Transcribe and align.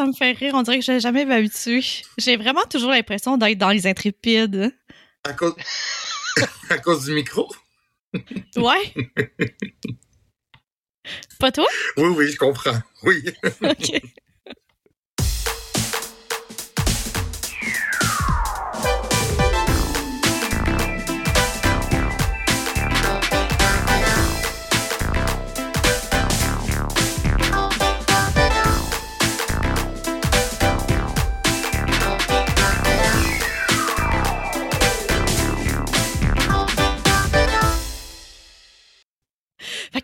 ça 0.00 0.06
me 0.06 0.12
fait 0.12 0.32
rire. 0.32 0.54
On 0.54 0.62
dirait 0.62 0.78
que 0.78 0.84
je 0.84 0.92
n'ai 0.92 1.00
jamais 1.00 1.30
habitué. 1.30 1.84
J'ai 2.16 2.36
vraiment 2.36 2.64
toujours 2.64 2.90
l'impression 2.90 3.36
d'être 3.36 3.58
dans 3.58 3.68
les 3.68 3.86
intrépides. 3.86 4.74
À 5.24 5.34
cause, 5.34 5.54
à 6.70 6.78
cause 6.78 7.04
du 7.04 7.12
micro? 7.12 7.46
Ouais. 8.56 8.94
Pas 11.38 11.52
toi? 11.52 11.66
Oui, 11.98 12.08
oui, 12.16 12.30
je 12.30 12.36
comprends. 12.36 12.78
Oui. 13.02 13.22
OK. 13.62 14.02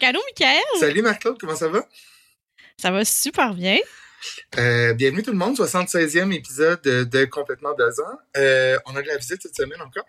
Qu'allô, 0.06 0.20
Michael? 0.24 0.62
Salut 0.78 1.02
Marc-Claude, 1.02 1.36
comment 1.36 1.56
ça 1.56 1.66
va? 1.66 1.84
Ça 2.80 2.92
va 2.92 3.04
super 3.04 3.54
bien. 3.54 3.76
Euh, 4.56 4.94
bienvenue 4.94 5.24
tout 5.24 5.32
le 5.32 5.36
monde, 5.36 5.56
76e 5.56 6.32
épisode 6.32 6.80
de, 6.82 7.24
Complètement 7.24 7.70
ans. 7.70 8.18
Euh, 8.36 8.78
on 8.86 8.94
a 8.94 9.02
de 9.02 9.08
la 9.08 9.16
visite 9.16 9.42
cette 9.42 9.56
semaine 9.56 9.80
encore? 9.82 10.04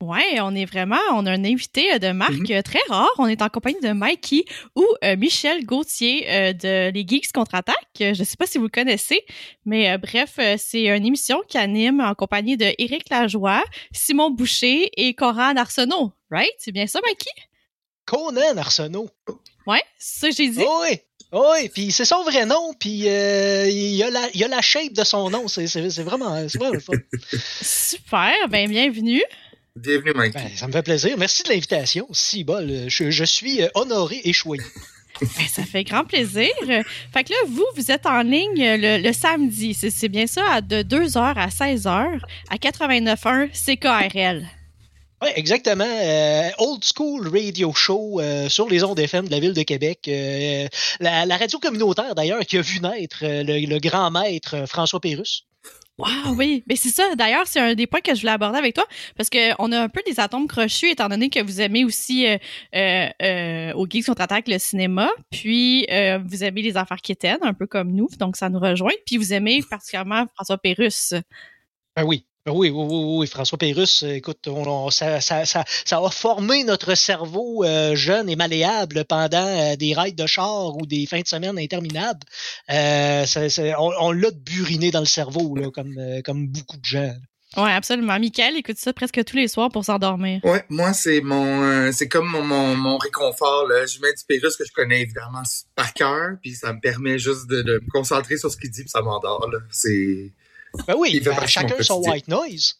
Ouais, 0.00 0.38
on 0.40 0.54
est 0.54 0.66
vraiment, 0.66 1.00
on 1.14 1.26
a 1.26 1.32
un 1.32 1.44
invité 1.44 1.94
euh, 1.94 1.98
de 1.98 2.12
marque 2.12 2.48
Mhm. 2.48 2.62
très 2.62 2.78
rare. 2.88 3.10
On 3.18 3.26
est 3.26 3.42
en 3.42 3.48
compagnie 3.48 3.80
de 3.80 3.90
Mikey 3.92 4.44
ou 4.76 4.86
euh, 5.02 5.16
Michel 5.16 5.66
Gauthier 5.66 6.30
euh, 6.30 6.52
de 6.52 6.92
Les 6.92 7.04
Geeks 7.04 7.32
Contre-Attaque. 7.32 7.74
Je 7.98 8.22
sais 8.22 8.36
pas 8.38 8.46
si 8.46 8.58
vous 8.58 8.64
le 8.66 8.70
connaissez, 8.70 9.24
mais 9.64 9.90
euh, 9.90 9.98
bref, 9.98 10.38
c'est 10.58 10.84
une 10.84 11.04
émission 11.04 11.42
qui 11.48 11.58
anime 11.58 11.98
en 12.00 12.14
compagnie 12.14 12.56
de 12.56 12.72
Éric 12.78 13.10
Lajoie, 13.10 13.64
Simon 13.92 14.30
Boucher 14.30 14.90
et 14.96 15.12
Coran 15.14 15.56
Arsenault. 15.56 16.12
Right? 16.30 16.52
C'est 16.58 16.70
bien 16.70 16.86
ça, 16.86 17.00
Mikey? 17.04 17.30
Conan 18.04 18.56
Arsenault. 18.56 19.10
Ouais, 19.66 19.82
c'est 19.98 20.20
ça 20.20 20.28
que 20.30 20.36
j'ai 20.36 20.48
dit. 20.50 20.58
Oui, 20.60 20.98
oui, 21.32 21.68
puis 21.72 21.92
c'est 21.92 22.04
son 22.04 22.24
vrai 22.24 22.44
nom, 22.46 22.72
puis 22.78 23.08
euh, 23.08 23.66
il, 23.68 23.94
y 23.94 24.02
a 24.02 24.10
la, 24.10 24.28
il 24.34 24.40
y 24.40 24.44
a 24.44 24.48
la 24.48 24.60
shape 24.60 24.92
de 24.92 25.04
son 25.04 25.30
nom. 25.30 25.48
C'est 25.48 25.66
c'est- 25.66 25.88
c'est 25.90 26.02
vraiment, 26.02 26.46
c'est 26.48 26.58
vraiment 26.58 26.74
le 26.74 26.80
fun. 26.80 26.92
Super, 27.62 28.32
ben 28.50 28.68
bienvenue. 28.68 29.22
Bienvenue, 29.76 30.12
Mike. 30.14 30.34
Ben, 30.34 30.50
ça 30.54 30.66
me 30.66 30.72
fait 30.72 30.82
plaisir. 30.82 31.16
Merci 31.16 31.42
de 31.44 31.48
l'invitation. 31.48 32.06
Si 32.12 32.44
bol, 32.44 32.68
je, 32.88 33.10
je 33.10 33.24
suis 33.24 33.62
euh, 33.62 33.68
honoré 33.74 34.20
et 34.24 34.32
choyé. 34.34 34.62
Ben, 35.20 35.46
ça 35.48 35.62
fait 35.64 35.84
grand 35.84 36.04
plaisir. 36.04 36.48
Fait 37.12 37.24
que 37.24 37.30
là, 37.30 37.36
vous, 37.46 37.64
vous 37.76 37.90
êtes 37.90 38.04
en 38.06 38.22
ligne 38.22 38.60
euh, 38.62 38.76
le, 38.98 39.02
le 39.02 39.12
samedi. 39.14 39.72
C'est 39.72 39.90
c'est 39.90 40.08
bien 40.08 40.26
ça, 40.26 40.44
à 40.50 40.60
de 40.60 40.82
2h 40.82 41.18
à 41.18 41.48
16h 41.48 42.18
à 42.50 42.56
89.1 42.56 43.48
CKRL. 43.52 44.46
Oui, 45.22 45.28
exactement. 45.36 45.84
Euh, 45.86 46.50
old 46.58 46.82
School 46.82 47.28
Radio 47.28 47.72
Show 47.72 48.20
euh, 48.20 48.48
sur 48.48 48.68
les 48.68 48.82
ondes 48.82 48.98
FM 48.98 49.26
de 49.26 49.30
la 49.30 49.38
ville 49.38 49.52
de 49.52 49.62
Québec. 49.62 50.00
Euh, 50.08 50.66
la, 50.98 51.26
la 51.26 51.36
radio 51.36 51.60
communautaire, 51.60 52.16
d'ailleurs, 52.16 52.40
qui 52.40 52.58
a 52.58 52.60
vu 52.60 52.80
naître 52.80 53.18
le, 53.22 53.64
le 53.64 53.78
grand 53.78 54.10
maître 54.10 54.66
François 54.66 55.00
Pérusse. 55.00 55.44
Wow, 55.96 56.34
oui. 56.36 56.64
Mais 56.66 56.74
c'est 56.74 56.88
ça. 56.88 57.14
D'ailleurs, 57.14 57.46
c'est 57.46 57.60
un 57.60 57.74
des 57.76 57.86
points 57.86 58.00
que 58.00 58.16
je 58.16 58.20
voulais 58.22 58.32
aborder 58.32 58.58
avec 58.58 58.74
toi 58.74 58.84
parce 59.16 59.30
qu'on 59.30 59.70
a 59.70 59.80
un 59.80 59.88
peu 59.88 60.02
des 60.04 60.18
atomes 60.18 60.48
crochus 60.48 60.90
étant 60.90 61.08
donné 61.08 61.30
que 61.30 61.40
vous 61.40 61.60
aimez 61.60 61.84
aussi 61.84 62.26
au 62.74 63.86
Geeks 63.88 64.06
contre-attaque 64.06 64.48
le 64.48 64.58
cinéma. 64.58 65.08
Puis, 65.30 65.86
vous 66.24 66.42
aimez 66.42 66.62
les 66.62 66.76
affaires 66.76 67.00
quétaines, 67.00 67.38
un 67.42 67.54
peu 67.54 67.68
comme 67.68 67.92
nous. 67.92 68.08
Donc, 68.18 68.36
ça 68.36 68.48
nous 68.48 68.58
rejoint. 68.58 68.90
Puis, 69.06 69.18
vous 69.18 69.32
aimez 69.32 69.62
particulièrement 69.70 70.24
François 70.34 70.58
Pérusse. 70.58 71.14
Ben 71.94 72.04
oui. 72.04 72.24
Ben 72.44 72.50
oui, 72.52 72.70
oui, 72.70 72.84
oui, 72.90 73.04
oui, 73.20 73.26
François 73.28 73.56
Pérusse, 73.56 74.02
euh, 74.02 74.14
écoute, 74.16 74.48
on, 74.48 74.66
on- 74.66 74.90
ça, 74.90 75.20
ça, 75.20 75.44
ça, 75.44 75.62
ça 75.84 75.98
a 75.98 76.10
formé 76.10 76.64
notre 76.64 76.96
cerveau 76.96 77.62
euh, 77.62 77.94
jeune 77.94 78.28
et 78.28 78.34
malléable 78.34 79.04
pendant 79.04 79.46
euh, 79.46 79.76
des 79.76 79.94
rides 79.94 80.16
de 80.16 80.26
char 80.26 80.76
ou 80.76 80.84
des 80.84 81.06
fins 81.06 81.20
de 81.20 81.28
semaine 81.28 81.56
interminables. 81.56 82.18
Euh, 82.68 83.26
ça- 83.26 83.46
on 83.80 83.92
on 84.00 84.10
l'a 84.10 84.32
buriné 84.32 84.90
dans 84.90 84.98
le 84.98 85.06
cerveau, 85.06 85.54
là, 85.54 85.70
comme, 85.70 85.96
euh, 85.98 86.20
comme 86.24 86.48
beaucoup 86.48 86.76
de 86.78 86.84
gens. 86.84 87.14
Oui, 87.56 87.70
absolument. 87.70 88.18
Michael 88.18 88.56
écoute 88.56 88.78
ça 88.78 88.92
presque 88.92 89.22
tous 89.24 89.36
les 89.36 89.46
soirs 89.46 89.68
pour 89.70 89.84
s'endormir. 89.84 90.40
Ouais, 90.42 90.64
moi, 90.68 90.92
c'est 90.94 91.20
mon, 91.20 91.62
euh, 91.62 91.92
c'est 91.92 92.08
comme 92.08 92.26
mon, 92.26 92.42
mon, 92.42 92.74
mon 92.74 92.96
réconfort, 92.98 93.68
là. 93.68 93.86
Je 93.86 94.00
mets 94.00 94.12
du 94.14 94.24
Pérus 94.26 94.56
que 94.56 94.64
je 94.64 94.72
connais 94.72 95.02
évidemment 95.02 95.42
par 95.76 95.92
cœur, 95.94 96.30
puis 96.42 96.56
ça 96.56 96.72
me 96.72 96.80
permet 96.80 97.20
juste 97.20 97.46
de, 97.48 97.62
de 97.62 97.74
me 97.74 97.90
concentrer 97.92 98.36
sur 98.36 98.50
ce 98.50 98.56
qu'il 98.56 98.70
dit, 98.70 98.80
puis 98.80 98.90
ça 98.90 99.02
m'endort, 99.02 99.48
là. 99.52 99.58
C'est, 99.70 100.32
Ben 100.86 100.94
oui, 100.96 101.10
Il 101.14 101.22
fait 101.22 101.30
ben, 101.30 101.46
chacun 101.46 101.82
son 101.82 102.00
white 102.00 102.28
noise. 102.28 102.76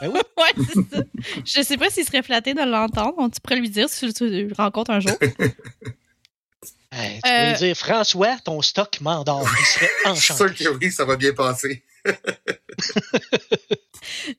Ben 0.00 0.08
oui. 0.12 0.20
Ouais, 0.36 0.64
c'est 0.74 0.96
ça. 0.96 1.02
Je 1.44 1.62
sais 1.62 1.76
pas 1.76 1.90
s'il 1.90 2.04
serait 2.04 2.22
flatté 2.22 2.54
de 2.54 2.62
l'entendre. 2.62 3.16
Donc, 3.16 3.34
Tu 3.34 3.40
pourrais 3.40 3.56
lui 3.56 3.70
dire 3.70 3.88
si 3.88 4.12
tu 4.12 4.28
le 4.28 4.54
rencontres 4.54 4.90
un 4.92 5.00
jour. 5.00 5.12
Hey, 6.90 7.20
tu 7.22 7.30
Euh, 7.30 7.44
peux 7.44 7.50
lui 7.50 7.58
dire, 7.58 7.76
François, 7.76 8.36
ton 8.42 8.62
stock 8.62 9.00
m'endort. 9.02 9.46
Il 9.60 9.66
serait 9.66 9.86
je 10.06 10.20
suis 10.20 10.32
enchanté. 10.32 10.56
sûr 10.64 10.72
que 10.72 10.78
oui, 10.78 10.90
ça 10.90 11.04
va 11.04 11.16
bien 11.16 11.32
passer. 11.34 11.84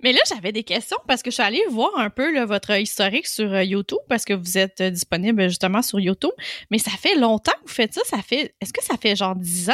Mais 0.04 0.12
là, 0.14 0.20
j'avais 0.28 0.52
des 0.52 0.64
questions 0.64 0.98
parce 1.08 1.22
que 1.22 1.30
je 1.30 1.36
suis 1.36 1.44
allée 1.44 1.62
voir 1.70 1.92
un 1.98 2.10
peu 2.10 2.34
là, 2.34 2.46
votre 2.46 2.72
historique 2.72 3.28
sur 3.28 3.54
euh, 3.54 3.64
YouTube 3.64 4.00
parce 4.08 4.26
que 4.26 4.34
vous 4.34 4.58
êtes 4.58 4.82
euh, 4.82 4.90
disponible 4.90 5.44
justement 5.48 5.82
sur 5.82 6.00
YouTube. 6.00 6.32
Mais 6.72 6.80
ça 6.80 6.92
fait 6.92 7.16
longtemps 7.16 7.52
que 7.64 7.68
vous 7.68 7.74
faites 7.74 7.94
ça. 7.94 8.02
Ça 8.06 8.22
fait. 8.22 8.56
Est-ce 8.62 8.74
que 8.74 8.84
ça 8.84 8.96
fait 9.00 9.16
genre 9.16 9.36
10 9.36 9.70
ans? 9.70 9.74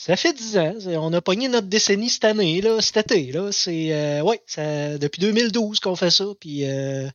Ça 0.00 0.16
fait 0.16 0.32
10 0.32 0.58
ans. 0.58 0.74
On 0.86 1.12
a 1.12 1.20
pogné 1.20 1.48
notre 1.48 1.66
décennie 1.66 2.08
cette 2.08 2.24
année, 2.24 2.60
là, 2.60 2.80
cet 2.80 2.98
été. 2.98 3.32
Là. 3.32 3.50
C'est, 3.50 3.92
euh, 3.92 4.22
ouais, 4.22 4.40
ça, 4.46 4.96
depuis 4.96 5.18
2012 5.20 5.80
qu'on 5.80 5.96
fait 5.96 6.12
ça. 6.12 6.24
Puis 6.38 6.64
euh, 6.64 7.08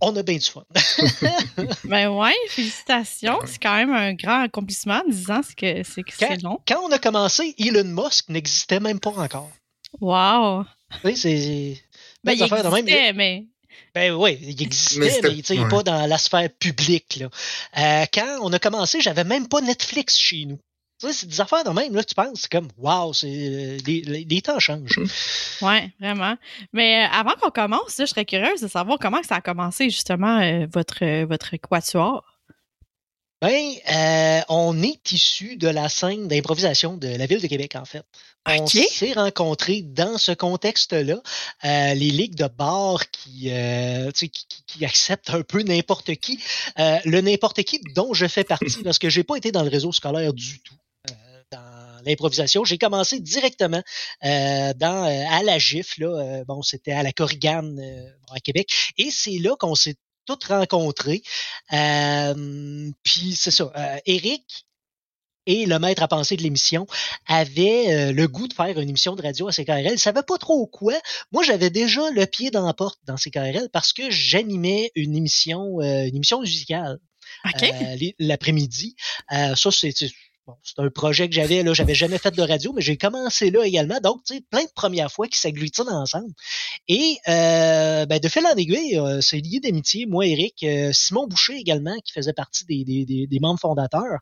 on 0.00 0.14
a 0.14 0.22
bien 0.22 0.36
du 0.36 0.46
fun. 0.46 0.64
Ben 1.84 2.08
ouais, 2.10 2.36
félicitations. 2.48 3.40
C'est 3.44 3.60
quand 3.60 3.74
même 3.74 3.92
un 3.92 4.14
grand 4.14 4.42
accomplissement. 4.42 5.02
10 5.08 5.30
ans, 5.32 5.40
c'est 5.42 5.56
que 5.56 5.82
c'est 5.82 6.04
que 6.04 6.12
c'est 6.16 6.40
long. 6.44 6.60
Quand 6.66 6.80
on 6.84 6.92
a 6.92 7.00
commencé, 7.00 7.56
Elon 7.58 7.82
Musk 7.82 8.28
n'existait 8.28 8.78
même 8.78 9.00
pas 9.00 9.10
encore. 9.10 9.50
Wow. 10.00 10.66
Tu 11.02 11.08
sais, 11.08 11.16
c'est. 11.16 11.82
Ben, 12.22 12.38
belles 12.38 12.46
il 12.46 12.70
même. 12.70 12.76
existait, 12.86 13.12
mais. 13.14 13.46
Ben 13.96 14.12
oui, 14.12 14.38
il 14.42 14.62
existait, 14.62 15.00
Mais 15.00 15.42
sais, 15.42 15.58
ouais. 15.58 15.68
pas 15.68 15.82
dans 15.82 16.06
la 16.06 16.18
sphère 16.18 16.50
publique. 16.56 17.16
Là. 17.16 17.30
Euh, 17.78 18.06
quand 18.14 18.38
on 18.42 18.52
a 18.52 18.60
commencé, 18.60 19.00
j'avais 19.00 19.24
même 19.24 19.48
pas 19.48 19.60
Netflix 19.60 20.16
chez 20.16 20.44
nous. 20.44 20.60
Tu 21.00 21.06
sais, 21.06 21.12
c'est 21.14 21.26
des 21.26 21.40
affaires 21.40 21.64
de 21.64 21.70
même, 21.70 21.94
là, 21.94 22.04
tu 22.04 22.14
penses, 22.14 22.42
c'est 22.42 22.52
comme, 22.52 22.68
euh, 22.84 23.12
les, 23.86 24.02
les- 24.02 24.26
les 24.28 24.42
temps 24.42 24.58
changent. 24.58 24.98
Ouais, 25.62 25.90
vraiment. 25.98 26.36
Mais 26.74 27.04
euh, 27.04 27.08
avant 27.10 27.32
qu'on 27.40 27.50
commence, 27.50 27.96
là, 27.98 28.04
je 28.04 28.10
serais 28.10 28.24
curieuse 28.26 28.60
de 28.60 28.68
savoir 28.68 28.98
comment 29.00 29.22
ça 29.22 29.36
a 29.36 29.40
commencé 29.40 29.88
justement 29.88 30.40
euh, 30.40 30.66
votre, 30.72 31.02
euh, 31.04 31.24
votre 31.26 31.56
quatuor. 31.56 32.24
Ben, 33.42 33.72
euh, 33.90 34.40
on 34.50 34.82
est 34.82 35.12
issu 35.12 35.56
de 35.56 35.68
la 35.68 35.88
scène 35.88 36.28
d'improvisation 36.28 36.98
de 36.98 37.08
la 37.08 37.24
ville 37.24 37.40
de 37.40 37.46
Québec, 37.46 37.74
en 37.74 37.86
fait. 37.86 38.04
On 38.46 38.66
s'est 38.90 39.12
rencontrés 39.14 39.80
dans 39.80 40.18
ce 40.18 40.32
contexte-là. 40.32 41.14
Euh, 41.64 41.94
les 41.94 42.10
ligues 42.10 42.34
de 42.34 42.48
bars 42.48 43.10
qui, 43.10 43.48
euh, 43.50 44.10
qui, 44.10 44.28
qui- 44.30 44.84
acceptent 44.84 45.30
un 45.30 45.40
peu 45.40 45.62
n'importe 45.62 46.14
qui. 46.16 46.38
Le 46.76 47.20
n'importe 47.22 47.62
qui 47.62 47.80
dont 47.94 48.12
je 48.12 48.26
fais 48.26 48.44
partie, 48.44 48.82
parce 48.84 48.98
que 48.98 49.08
j'ai 49.08 49.24
pas 49.24 49.36
été 49.36 49.52
dans 49.52 49.62
le 49.62 49.70
réseau 49.70 49.92
scolaire 49.92 50.34
du 50.34 50.60
tout. 50.60 50.74
Dans 51.50 52.02
l'improvisation, 52.04 52.64
j'ai 52.64 52.78
commencé 52.78 53.20
directement 53.20 53.82
euh, 54.24 54.72
dans 54.74 55.04
euh, 55.04 55.24
à 55.30 55.42
la 55.42 55.58
GIF 55.58 55.98
là, 55.98 56.06
euh, 56.08 56.44
bon 56.44 56.62
c'était 56.62 56.92
à 56.92 57.02
la 57.02 57.12
Corrigane 57.12 57.78
euh, 57.80 58.08
à 58.34 58.40
Québec 58.40 58.70
et 58.98 59.10
c'est 59.10 59.38
là 59.38 59.56
qu'on 59.58 59.74
s'est 59.74 59.96
toutes 60.26 60.44
rencontrés. 60.44 61.22
Euh, 61.72 62.90
puis 63.02 63.34
c'est 63.36 63.50
ça. 63.50 63.72
Euh, 63.76 63.98
Eric 64.06 64.66
et 65.46 65.66
le 65.66 65.78
maître 65.78 66.02
à 66.02 66.08
penser 66.08 66.36
de 66.36 66.42
l'émission 66.42 66.86
avaient 67.26 67.92
euh, 67.92 68.12
le 68.12 68.28
goût 68.28 68.46
de 68.46 68.52
faire 68.52 68.78
une 68.78 68.88
émission 68.88 69.16
de 69.16 69.22
radio 69.22 69.48
à 69.48 69.52
CKRL. 69.52 69.92
Ils 69.94 69.98
savaient 69.98 70.22
pas 70.22 70.38
trop 70.38 70.66
quoi. 70.66 70.94
Moi, 71.32 71.42
j'avais 71.42 71.70
déjà 71.70 72.10
le 72.10 72.26
pied 72.26 72.50
dans 72.50 72.66
la 72.66 72.74
porte 72.74 73.00
dans 73.06 73.16
CKRL 73.16 73.70
parce 73.72 73.92
que 73.92 74.10
j'animais 74.10 74.92
une 74.94 75.16
émission, 75.16 75.80
euh, 75.80 76.06
une 76.06 76.16
émission 76.16 76.40
musicale 76.42 76.98
OK? 77.46 77.62
euh, 77.62 77.96
les- 77.96 78.14
l'après-midi. 78.18 78.94
Euh, 79.32 79.56
ça, 79.56 79.70
c'est- 79.70 80.10
c'est 80.62 80.78
un 80.78 80.90
projet 80.90 81.28
que 81.28 81.34
j'avais. 81.34 81.62
là. 81.62 81.72
J'avais 81.74 81.94
jamais 81.94 82.18
fait 82.18 82.34
de 82.34 82.42
radio, 82.42 82.72
mais 82.72 82.82
j'ai 82.82 82.96
commencé 82.96 83.50
là 83.50 83.64
également. 83.64 83.98
Donc, 84.00 84.22
tu 84.24 84.34
sais, 84.34 84.40
plein 84.50 84.64
de 84.64 84.70
premières 84.74 85.10
fois 85.10 85.28
qui 85.28 85.38
s'agglutinent 85.38 86.02
ensemble. 86.02 86.32
Et 86.88 87.18
euh, 87.28 88.06
ben, 88.06 88.18
de 88.18 88.28
fil 88.28 88.44
en 88.46 88.54
aiguille, 88.56 88.98
euh, 88.98 89.20
c'est 89.20 89.38
lié 89.38 89.60
d'amitié. 89.60 90.06
Moi, 90.06 90.26
Eric, 90.26 90.62
euh, 90.62 90.90
Simon 90.92 91.26
Boucher 91.26 91.56
également, 91.56 91.96
qui 92.04 92.12
faisait 92.12 92.32
partie 92.32 92.64
des, 92.64 92.84
des, 92.84 93.04
des, 93.04 93.26
des 93.26 93.40
membres 93.40 93.60
fondateurs. 93.60 94.18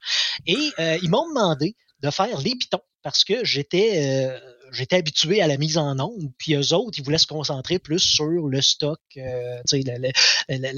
Et 0.47 0.71
euh, 0.79 0.99
ils 1.03 1.11
m'ont 1.11 1.29
demandé 1.29 1.77
de 2.03 2.11
faire 2.11 2.39
les 2.41 2.55
pitons 2.55 2.81
parce 3.03 3.25
que 3.25 3.45
j'étais 3.45 4.03
euh, 4.05 4.39
j'étais 4.73 4.97
habitué 4.97 5.41
à 5.41 5.47
la 5.47 5.57
mise 5.57 5.79
en 5.79 5.99
onde, 5.99 6.31
puis 6.39 6.55
eux 6.55 6.73
autres, 6.75 6.99
ils 6.99 7.05
voulaient 7.05 7.19
se 7.19 7.27
concentrer 7.27 7.79
plus 7.79 8.01
sur 8.01 8.49
le 8.49 8.61
stock, 8.61 9.01
euh, 9.17 9.59
tu 9.69 9.83
sais, 9.83 9.85
la, 9.87 9.99
la, 9.99 10.73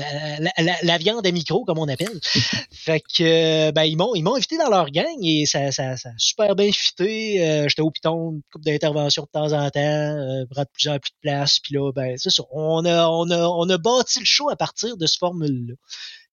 la, 0.58 0.76
la, 0.82 0.98
viande 0.98 1.26
à 1.26 1.30
micro, 1.30 1.64
comme 1.64 1.78
on 1.78 1.88
appelle. 1.88 2.20
fait 2.72 3.00
que, 3.00 3.70
ben, 3.72 3.84
ils 3.84 3.96
m'ont, 3.96 4.14
ils 4.14 4.22
m'ont 4.22 4.36
invité 4.36 4.58
dans 4.58 4.68
leur 4.68 4.90
gang 4.90 5.18
et 5.22 5.46
ça, 5.46 5.72
ça, 5.72 5.96
ça 5.96 6.10
a 6.10 6.12
super 6.18 6.54
bien 6.54 6.70
fité. 6.72 7.44
Euh, 7.44 7.68
j'étais 7.68 7.82
au 7.82 7.90
piton, 7.90 8.32
une 8.32 8.42
couple 8.52 8.64
d'interventions 8.64 9.24
de 9.24 9.30
temps 9.30 9.52
en 9.52 9.70
temps, 9.70 9.80
euh, 9.80 10.44
de 10.44 10.64
plus 10.72 10.88
en 10.88 10.98
plus 10.98 11.10
de 11.10 11.20
place. 11.22 11.58
Puis 11.60 11.74
là, 11.74 11.92
ben, 11.92 12.16
c'est 12.16 12.30
ça. 12.30 12.42
On 12.52 12.84
a, 12.84 13.08
on, 13.08 13.30
a, 13.30 13.46
on 13.46 13.68
a 13.68 13.78
bâti 13.78 14.20
le 14.20 14.26
show 14.26 14.50
à 14.50 14.56
partir 14.56 14.96
de 14.96 15.06
ce 15.06 15.18
formule-là. 15.18 15.74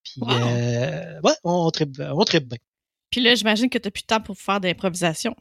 Puis, 0.03 0.21
euh, 0.29 1.19
ouais, 1.23 1.33
on 1.43 1.69
tripe, 1.69 1.99
on 1.99 2.23
tripe 2.23 2.47
bien. 2.47 2.57
Puis 3.09 3.21
là, 3.21 3.35
j'imagine 3.35 3.69
que 3.69 3.77
tu 3.77 3.87
n'as 3.87 3.91
plus 3.91 4.03
de 4.03 4.07
temps 4.07 4.21
pour 4.21 4.37
faire 4.37 4.59
de 4.59 4.67
l'improvisation. 4.67 5.35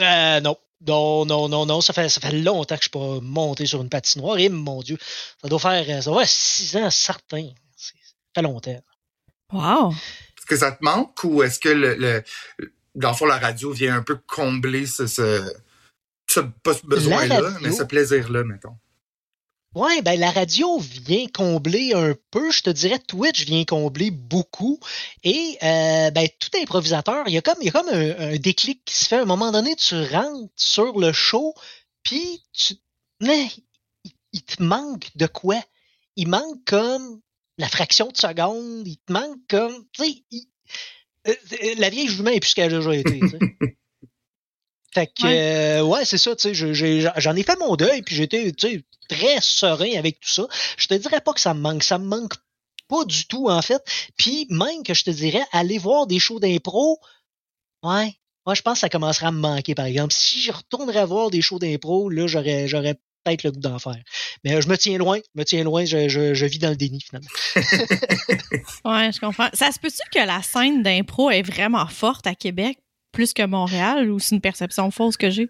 Euh, 0.00 0.40
non. 0.40 0.56
Non, 0.86 1.24
non, 1.24 1.48
non, 1.48 1.64
non. 1.64 1.80
Ça 1.80 1.94
fait, 1.94 2.10
ça 2.10 2.20
fait 2.20 2.32
longtemps 2.32 2.76
que 2.76 2.82
je 2.82 2.88
suis 2.88 2.90
pas 2.90 3.20
monté 3.22 3.64
sur 3.64 3.80
une 3.80 3.88
patinoire. 3.88 4.36
Et 4.38 4.50
mon 4.50 4.82
Dieu, 4.82 4.98
ça 5.40 5.48
doit 5.48 5.58
faire, 5.58 6.02
ça 6.02 6.10
doit 6.10 6.20
faire 6.20 6.28
six 6.28 6.76
ans 6.76 6.90
certain. 6.90 7.48
Ça 7.74 7.92
fait 8.34 8.42
longtemps. 8.42 8.82
Wow. 9.52 9.92
Est-ce 9.92 10.46
que 10.46 10.56
ça 10.56 10.72
te 10.72 10.84
manque 10.84 11.24
ou 11.24 11.42
est-ce 11.42 11.58
que 11.58 11.70
le, 11.70 11.94
le, 11.94 12.22
dans 12.94 13.10
le 13.10 13.16
fond, 13.16 13.24
la 13.24 13.38
radio 13.38 13.72
vient 13.72 13.96
un 13.96 14.02
peu 14.02 14.16
combler 14.26 14.84
ce, 14.84 15.06
ce, 15.06 15.54
ce 16.28 16.40
pas 16.40 16.74
ce 16.74 16.84
besoin-là, 16.84 17.56
mais 17.62 17.72
ce 17.72 17.84
plaisir-là, 17.84 18.44
mettons? 18.44 18.76
Ouais, 19.74 20.02
ben 20.02 20.18
la 20.20 20.30
radio 20.30 20.78
vient 20.78 21.26
combler 21.26 21.94
un 21.94 22.14
peu, 22.30 22.52
je 22.52 22.62
te 22.62 22.70
dirais 22.70 23.00
Twitch 23.00 23.44
vient 23.44 23.64
combler 23.64 24.12
beaucoup. 24.12 24.78
Et 25.24 25.58
euh, 25.64 26.10
ben 26.12 26.28
tout 26.38 26.56
improvisateur, 26.60 27.24
il 27.26 27.34
y 27.34 27.38
a 27.38 27.42
comme 27.42 27.56
il 27.60 27.66
y 27.66 27.68
a 27.70 27.72
comme 27.72 27.88
un, 27.88 28.36
déclic 28.36 28.84
qui 28.84 28.94
se 28.94 29.06
fait 29.06 29.16
à 29.16 29.22
un 29.22 29.24
moment 29.24 29.50
donné, 29.50 29.74
tu 29.74 29.96
rentres 29.96 30.52
sur 30.54 31.00
le 31.00 31.12
show, 31.12 31.54
puis 32.04 32.44
tu 32.52 32.74
mais 33.20 33.48
il, 34.32 34.42
te 34.42 34.62
manque 34.62 35.10
de 35.16 35.26
quoi? 35.26 35.60
Il 36.14 36.28
manque 36.28 36.64
comme 36.66 37.20
la 37.58 37.68
fraction 37.68 38.08
de 38.08 38.16
seconde, 38.16 38.86
il 38.86 38.98
te 38.98 39.12
manque 39.12 39.40
comme 39.48 39.84
tu 39.92 40.04
sais 40.04 40.24
euh, 41.26 41.34
la 41.78 41.90
vieille 41.90 42.08
jument 42.08 42.30
est 42.30 42.40
plus 42.40 42.54
qu'elle 42.54 42.74
a 42.74 42.78
déjà 42.78 42.94
été. 42.94 43.20
Fait 44.94 45.08
que, 45.08 45.82
ouais, 45.82 46.00
euh, 46.00 46.04
c'est 46.04 46.18
ça, 46.18 46.36
tu 46.36 46.54
sais, 46.54 47.10
j'en 47.16 47.34
ai, 47.34 47.42
fait 47.42 47.58
mon 47.58 47.74
deuil, 47.74 48.02
puis 48.02 48.14
j'étais, 48.14 48.52
tu 48.52 48.68
sais, 48.68 48.84
très 49.08 49.40
serein 49.40 49.98
avec 49.98 50.20
tout 50.20 50.28
ça. 50.28 50.46
Je 50.76 50.86
te 50.86 50.94
dirais 50.94 51.20
pas 51.20 51.32
que 51.32 51.40
ça 51.40 51.52
me 51.52 51.60
manque, 51.60 51.82
ça 51.82 51.98
me 51.98 52.06
manque 52.06 52.34
pas 52.88 53.04
du 53.04 53.26
tout, 53.26 53.48
en 53.48 53.60
fait. 53.60 53.82
Puis 54.16 54.46
même 54.50 54.84
que 54.84 54.94
je 54.94 55.02
te 55.02 55.10
dirais, 55.10 55.42
aller 55.50 55.78
voir 55.78 56.06
des 56.06 56.20
shows 56.20 56.38
d'impro, 56.38 57.00
ouais, 57.82 58.14
moi, 58.46 58.54
je 58.54 58.62
pense 58.62 58.74
que 58.74 58.80
ça 58.80 58.88
commencera 58.88 59.28
à 59.28 59.32
me 59.32 59.40
manquer, 59.40 59.74
par 59.74 59.86
exemple. 59.86 60.12
Si 60.12 60.40
je 60.40 60.52
retournerais 60.52 61.06
voir 61.06 61.30
des 61.30 61.42
shows 61.42 61.58
d'impro, 61.58 62.08
là, 62.08 62.28
j'aurais, 62.28 62.68
j'aurais 62.68 62.94
peut-être 63.24 63.42
le 63.42 63.50
goût 63.52 63.60
d'en 63.60 63.78
faire. 63.78 64.00
Mais 64.44 64.54
euh, 64.54 64.60
je 64.60 64.68
me 64.68 64.76
tiens 64.76 64.98
loin, 64.98 65.18
je 65.34 65.40
me 65.40 65.44
tiens 65.44 65.64
loin, 65.64 65.84
je, 65.84 66.08
je, 66.08 66.34
je 66.34 66.46
vis 66.46 66.58
dans 66.58 66.70
le 66.70 66.76
déni, 66.76 67.00
finalement. 67.00 67.30
ouais, 67.56 69.10
je 69.12 69.18
comprends. 69.18 69.48
Ça 69.54 69.72
se 69.72 69.78
peut-tu 69.80 70.08
que 70.12 70.24
la 70.24 70.42
scène 70.42 70.82
d'impro 70.82 71.30
est 71.30 71.42
vraiment 71.42 71.86
forte 71.86 72.26
à 72.26 72.34
Québec? 72.34 72.78
Plus 73.14 73.32
que 73.32 73.46
Montréal 73.46 74.10
ou 74.10 74.18
c'est 74.18 74.34
une 74.34 74.40
perception 74.42 74.90
fausse 74.90 75.16
que 75.16 75.30
j'ai? 75.30 75.48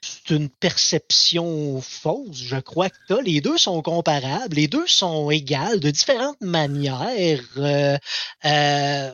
C'est 0.00 0.34
une 0.34 0.48
perception 0.48 1.80
fausse, 1.80 2.36
je 2.36 2.56
crois 2.56 2.90
que 2.90 3.14
as. 3.14 3.22
Les 3.22 3.40
deux 3.40 3.58
sont 3.58 3.82
comparables, 3.82 4.56
les 4.56 4.66
deux 4.66 4.86
sont 4.88 5.30
égales 5.30 5.78
de 5.78 5.90
différentes 5.90 6.40
manières. 6.40 7.44
Euh, 7.58 7.96
euh, 8.44 9.10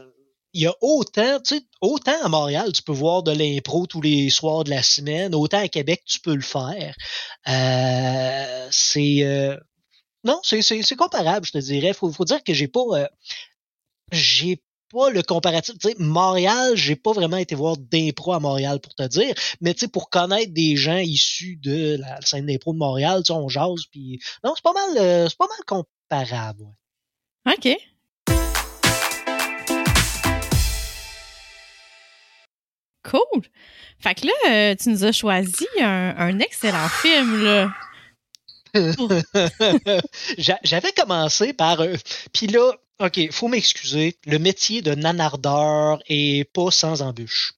il 0.55 0.63
y 0.63 0.67
a 0.67 0.73
autant, 0.81 1.41
tu 1.41 1.57
sais, 1.57 1.63
autant 1.83 2.17
à 2.23 2.29
Montréal, 2.29 2.73
tu 2.73 2.83
peux 2.83 2.93
voir 2.93 3.23
de 3.23 3.33
l'impro 3.33 3.87
tous 3.87 4.01
les 4.01 4.31
soirs 4.31 4.65
de 4.65 4.71
la 4.71 4.83
semaine, 4.83 5.35
autant 5.35 5.63
à 5.63 5.69
Québec, 5.69 6.03
tu 6.07 6.21
peux 6.21 6.35
le 6.35 6.41
faire. 6.41 6.95
Euh, 7.49 8.69
c'est 8.71 9.59
non, 10.25 10.41
c'est 10.43 10.97
comparable, 10.97 11.47
je 11.47 11.53
te 11.53 11.59
dirais. 11.59 11.93
Faut, 11.93 12.11
faut 12.11 12.25
dire 12.25 12.43
que 12.43 12.55
j'ai 12.55 12.67
pas, 12.67 13.09
j'ai 14.11 14.63
pas 14.91 15.11
le 15.11 15.23
comparatif. 15.23 15.77
Tu 15.79 15.89
sais, 15.89 15.95
Montréal, 15.99 16.73
j'ai 16.75 16.97
pas 16.97 17.13
vraiment 17.13 17.37
été 17.37 17.55
voir 17.55 17.77
d'impro 17.77 18.33
à 18.33 18.41
Montréal 18.41 18.81
pour 18.81 18.95
te 18.95 19.07
dire, 19.07 19.35
mais 19.61 19.75
tu 19.75 19.81
sais, 19.81 19.89
pour 19.89 20.11
connaître 20.11 20.53
des 20.53 20.77
gens 20.77 20.99
issus 20.99 21.57
de 21.57 21.97
la 21.99 22.21
scène 22.23 22.47
d'impro 22.47 22.73
de 22.73 22.79
Montréal, 22.79 23.23
tu 23.23 23.33
sais, 23.33 23.33
on 23.33 23.49
jase, 23.49 23.85
puis 23.91 24.21
non, 24.45 24.55
c'est 24.55 24.63
pas 24.63 24.73
mal, 24.73 24.99
euh, 24.99 25.29
c'est 25.29 25.39
pas 25.39 25.47
mal 25.49 25.65
comparable. 25.67 26.65
Ouais. 27.47 27.55
Ok. 27.57 27.77
Cool. 33.05 33.43
Fait 34.01 34.15
que 34.15 34.27
là, 34.27 34.33
euh, 34.51 34.75
tu 34.75 34.91
nous 34.91 35.05
as 35.05 35.13
choisi 35.13 35.67
un, 35.81 36.15
un 36.19 36.39
excellent 36.41 36.89
film, 36.89 37.43
là. 37.43 37.71
J'avais 40.39 40.93
commencé 40.93 41.53
par. 41.53 41.81
Euh, 41.81 41.97
puis 42.33 42.47
là, 42.47 42.73
OK, 43.01 43.31
faut 43.31 43.49
m'excuser. 43.49 44.17
Le 44.27 44.39
métier 44.39 44.83
de 44.83 44.95
nanardeur 44.95 46.01
est 46.09 46.51
pas 46.53 46.71
sans 46.71 47.01
embûche. 47.03 47.53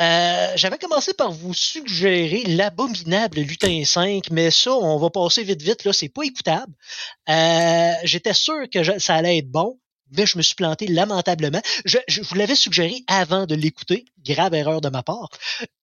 Euh, 0.00 0.52
J'avais 0.56 0.78
commencé 0.78 1.14
par 1.14 1.32
vous 1.32 1.54
suggérer 1.54 2.42
l'abominable 2.44 3.40
Lutin 3.40 3.82
5, 3.84 4.30
mais 4.30 4.50
ça, 4.50 4.72
on 4.72 4.98
va 4.98 5.08
passer 5.10 5.42
vite 5.42 5.62
vite, 5.62 5.84
là, 5.84 5.92
c'est 5.92 6.08
pas 6.10 6.22
écoutable. 6.24 6.72
Euh, 7.30 7.92
J'étais 8.04 8.34
sûr 8.34 8.68
que 8.70 8.98
ça 8.98 9.14
allait 9.14 9.38
être 9.38 9.50
bon, 9.50 9.78
mais 10.10 10.26
je 10.26 10.36
me 10.36 10.42
suis 10.42 10.54
planté 10.54 10.86
lamentablement. 10.86 11.62
Je, 11.86 11.98
je 12.08 12.20
vous 12.20 12.34
l'avais 12.34 12.56
suggéré 12.56 13.04
avant 13.06 13.46
de 13.46 13.54
l'écouter, 13.54 14.04
grave 14.22 14.52
erreur 14.54 14.82
de 14.82 14.90
ma 14.90 15.02
part. 15.02 15.30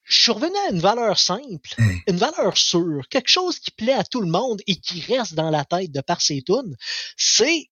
Je 0.04 0.22
suis 0.22 0.32
revenu 0.32 0.56
à 0.68 0.72
une 0.74 0.80
valeur 0.80 1.18
simple, 1.18 1.70
une 2.08 2.18
valeur 2.18 2.56
sûre, 2.58 3.08
quelque 3.10 3.30
chose 3.30 3.58
qui 3.60 3.72
plaît 3.72 3.94
à 3.94 4.04
tout 4.04 4.22
le 4.22 4.30
monde 4.30 4.62
et 4.68 4.76
qui 4.76 5.02
reste 5.02 5.34
dans 5.34 5.50
la 5.50 5.66
tête 5.66 5.92
de 5.92 6.02
par 6.02 6.22
ses 6.22 6.42
tunes. 6.44 6.76
C'est 7.18 7.70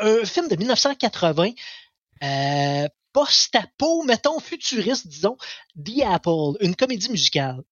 un 0.00 0.24
film 0.24 0.48
de 0.48 0.56
1980, 0.56 1.50
euh, 2.22 2.88
post-apo, 3.12 4.02
mettons 4.02 4.38
futuriste, 4.40 5.06
disons, 5.06 5.36
The 5.76 6.02
Apple, 6.04 6.56
une 6.60 6.76
comédie 6.76 7.10
musicale. 7.10 7.62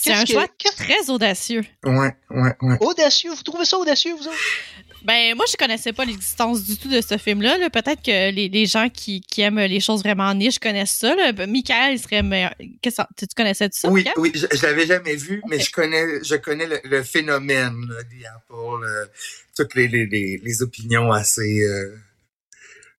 C'est 0.00 0.12
un 0.12 0.24
choix 0.24 0.46
très 0.76 1.10
audacieux. 1.10 1.64
Ouais, 1.84 2.14
ouais, 2.30 2.56
ouais. 2.62 2.76
Audacieux, 2.80 3.32
vous 3.32 3.42
trouvez 3.42 3.64
ça 3.64 3.78
audacieux, 3.78 4.14
vous 4.14 4.26
autres? 4.26 4.36
Ben, 5.02 5.34
moi, 5.34 5.46
je 5.50 5.56
connaissais 5.56 5.92
pas 5.92 6.04
l'existence 6.04 6.62
du 6.64 6.76
tout 6.76 6.88
de 6.88 7.00
ce 7.00 7.16
film-là. 7.16 7.70
Peut-être 7.70 8.02
que 8.02 8.30
les, 8.30 8.66
gens 8.66 8.88
qui, 8.90 9.22
aiment 9.38 9.60
les 9.60 9.80
choses 9.80 10.00
vraiment 10.00 10.34
niches 10.34 10.58
connaissent 10.58 10.96
ça. 10.98 11.14
Là. 11.14 11.32
Michael, 11.46 11.94
il 11.94 11.98
serait 11.98 12.22
meilleur. 12.22 12.54
tu 12.82 13.26
connaissais 13.34 13.68
ça? 13.72 13.88
Oui, 13.88 14.06
oui, 14.16 14.32
je, 14.34 14.46
je 14.54 14.62
l'avais 14.62 14.86
jamais 14.86 15.16
vu, 15.16 15.42
mais 15.48 15.58
je 15.58 15.70
connais, 15.70 16.22
je 16.22 16.34
connais 16.36 16.66
le, 16.84 17.02
phénomène 17.02 17.88
là, 17.88 18.30
Apple, 18.36 18.84
euh, 18.84 19.06
toutes 19.56 19.74
les, 19.74 19.88
les, 19.88 20.06
les, 20.06 20.62
opinions 20.62 21.10
assez. 21.12 21.62
Euh, 21.62 21.96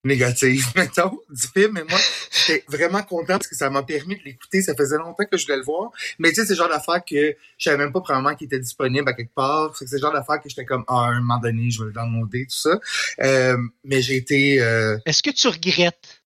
négative, 0.04 0.66
mettons, 0.76 1.18
du 1.30 1.46
film. 1.48 1.72
Mais 1.72 1.84
moi, 1.84 1.98
j'étais 2.30 2.64
vraiment 2.68 3.02
content 3.02 3.38
parce 3.38 3.46
que 3.46 3.54
ça 3.54 3.70
m'a 3.70 3.82
permis 3.82 4.16
de 4.16 4.24
l'écouter. 4.24 4.62
Ça 4.62 4.74
faisait 4.74 4.98
longtemps 4.98 5.24
que 5.30 5.36
je 5.36 5.44
voulais 5.44 5.58
le 5.58 5.64
voir. 5.64 5.90
Mais 6.18 6.30
tu 6.30 6.36
sais, 6.36 6.46
c'est 6.46 6.52
le 6.52 6.58
genre 6.58 6.68
d'affaire 6.68 7.02
que 7.04 7.36
je 7.58 7.64
savais 7.64 7.78
même 7.78 7.92
pas 7.92 8.00
probablement 8.00 8.34
qu'il 8.34 8.46
était 8.46 8.58
disponible 8.58 9.08
à 9.08 9.12
quelque 9.12 9.34
part. 9.34 9.76
C'est 9.76 9.90
le 9.90 9.98
genre 9.98 10.12
d'affaire 10.12 10.40
que 10.40 10.48
j'étais 10.48 10.64
comme, 10.64 10.84
ah, 10.88 11.04
à 11.04 11.06
un 11.08 11.20
moment 11.20 11.38
donné, 11.38 11.70
je 11.70 11.80
vais 11.80 11.86
le 11.86 11.92
downloader, 11.92 12.46
tout 12.46 12.56
ça. 12.56 12.80
Euh, 13.20 13.56
mais 13.84 14.02
j'ai 14.02 14.16
été... 14.16 14.60
Euh, 14.60 14.98
Est-ce 15.06 15.22
que 15.22 15.30
tu 15.30 15.48
regrettes? 15.48 16.22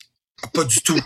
Pas 0.53 0.65
du 0.65 0.81
tout. 0.81 1.01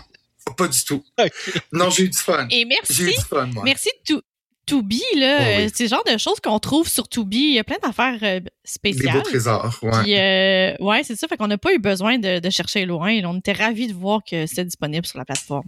Pas 0.57 0.67
du 0.67 0.83
tout. 0.83 1.03
Non, 1.71 1.89
j'ai 1.89 2.03
eu 2.03 2.09
du 2.09 2.17
fun. 2.17 2.47
Et 2.49 2.65
merci. 2.65 2.93
J'ai 2.93 3.03
eu 3.05 3.15
du 3.15 3.21
fun, 3.21 3.45
moi. 3.47 3.63
Merci 3.63 3.89
tout. 4.05 4.21
Tubi, 4.65 5.01
là, 5.15 5.67
c'est 5.73 5.83
le 5.83 5.89
genre 5.89 6.03
de 6.03 6.17
choses 6.17 6.39
qu'on 6.39 6.59
trouve 6.59 6.87
sur 6.87 7.07
Tubi. 7.07 7.37
Il 7.37 7.53
y 7.55 7.59
a 7.59 7.63
plein 7.63 7.77
d'affaires 7.81 8.19
euh, 8.21 8.39
spéciales. 8.63 9.13
Des 9.13 9.19
beaux 9.19 9.25
trésors, 9.25 9.77
ouais. 9.81 10.03
Puis, 10.03 10.17
euh, 10.17 10.75
ouais, 10.79 11.03
c'est 11.03 11.15
ça. 11.15 11.27
Fait 11.27 11.35
qu'on 11.35 11.47
n'a 11.47 11.57
pas 11.57 11.73
eu 11.73 11.79
besoin 11.79 12.19
de, 12.19 12.49
chercher 12.49 12.85
loin. 12.85 13.19
On 13.25 13.37
était 13.39 13.53
ravis 13.53 13.87
de 13.87 13.93
voir 13.93 14.21
que 14.23 14.45
c'était 14.45 14.65
disponible 14.65 15.05
sur 15.05 15.17
la 15.17 15.25
plateforme. 15.25 15.65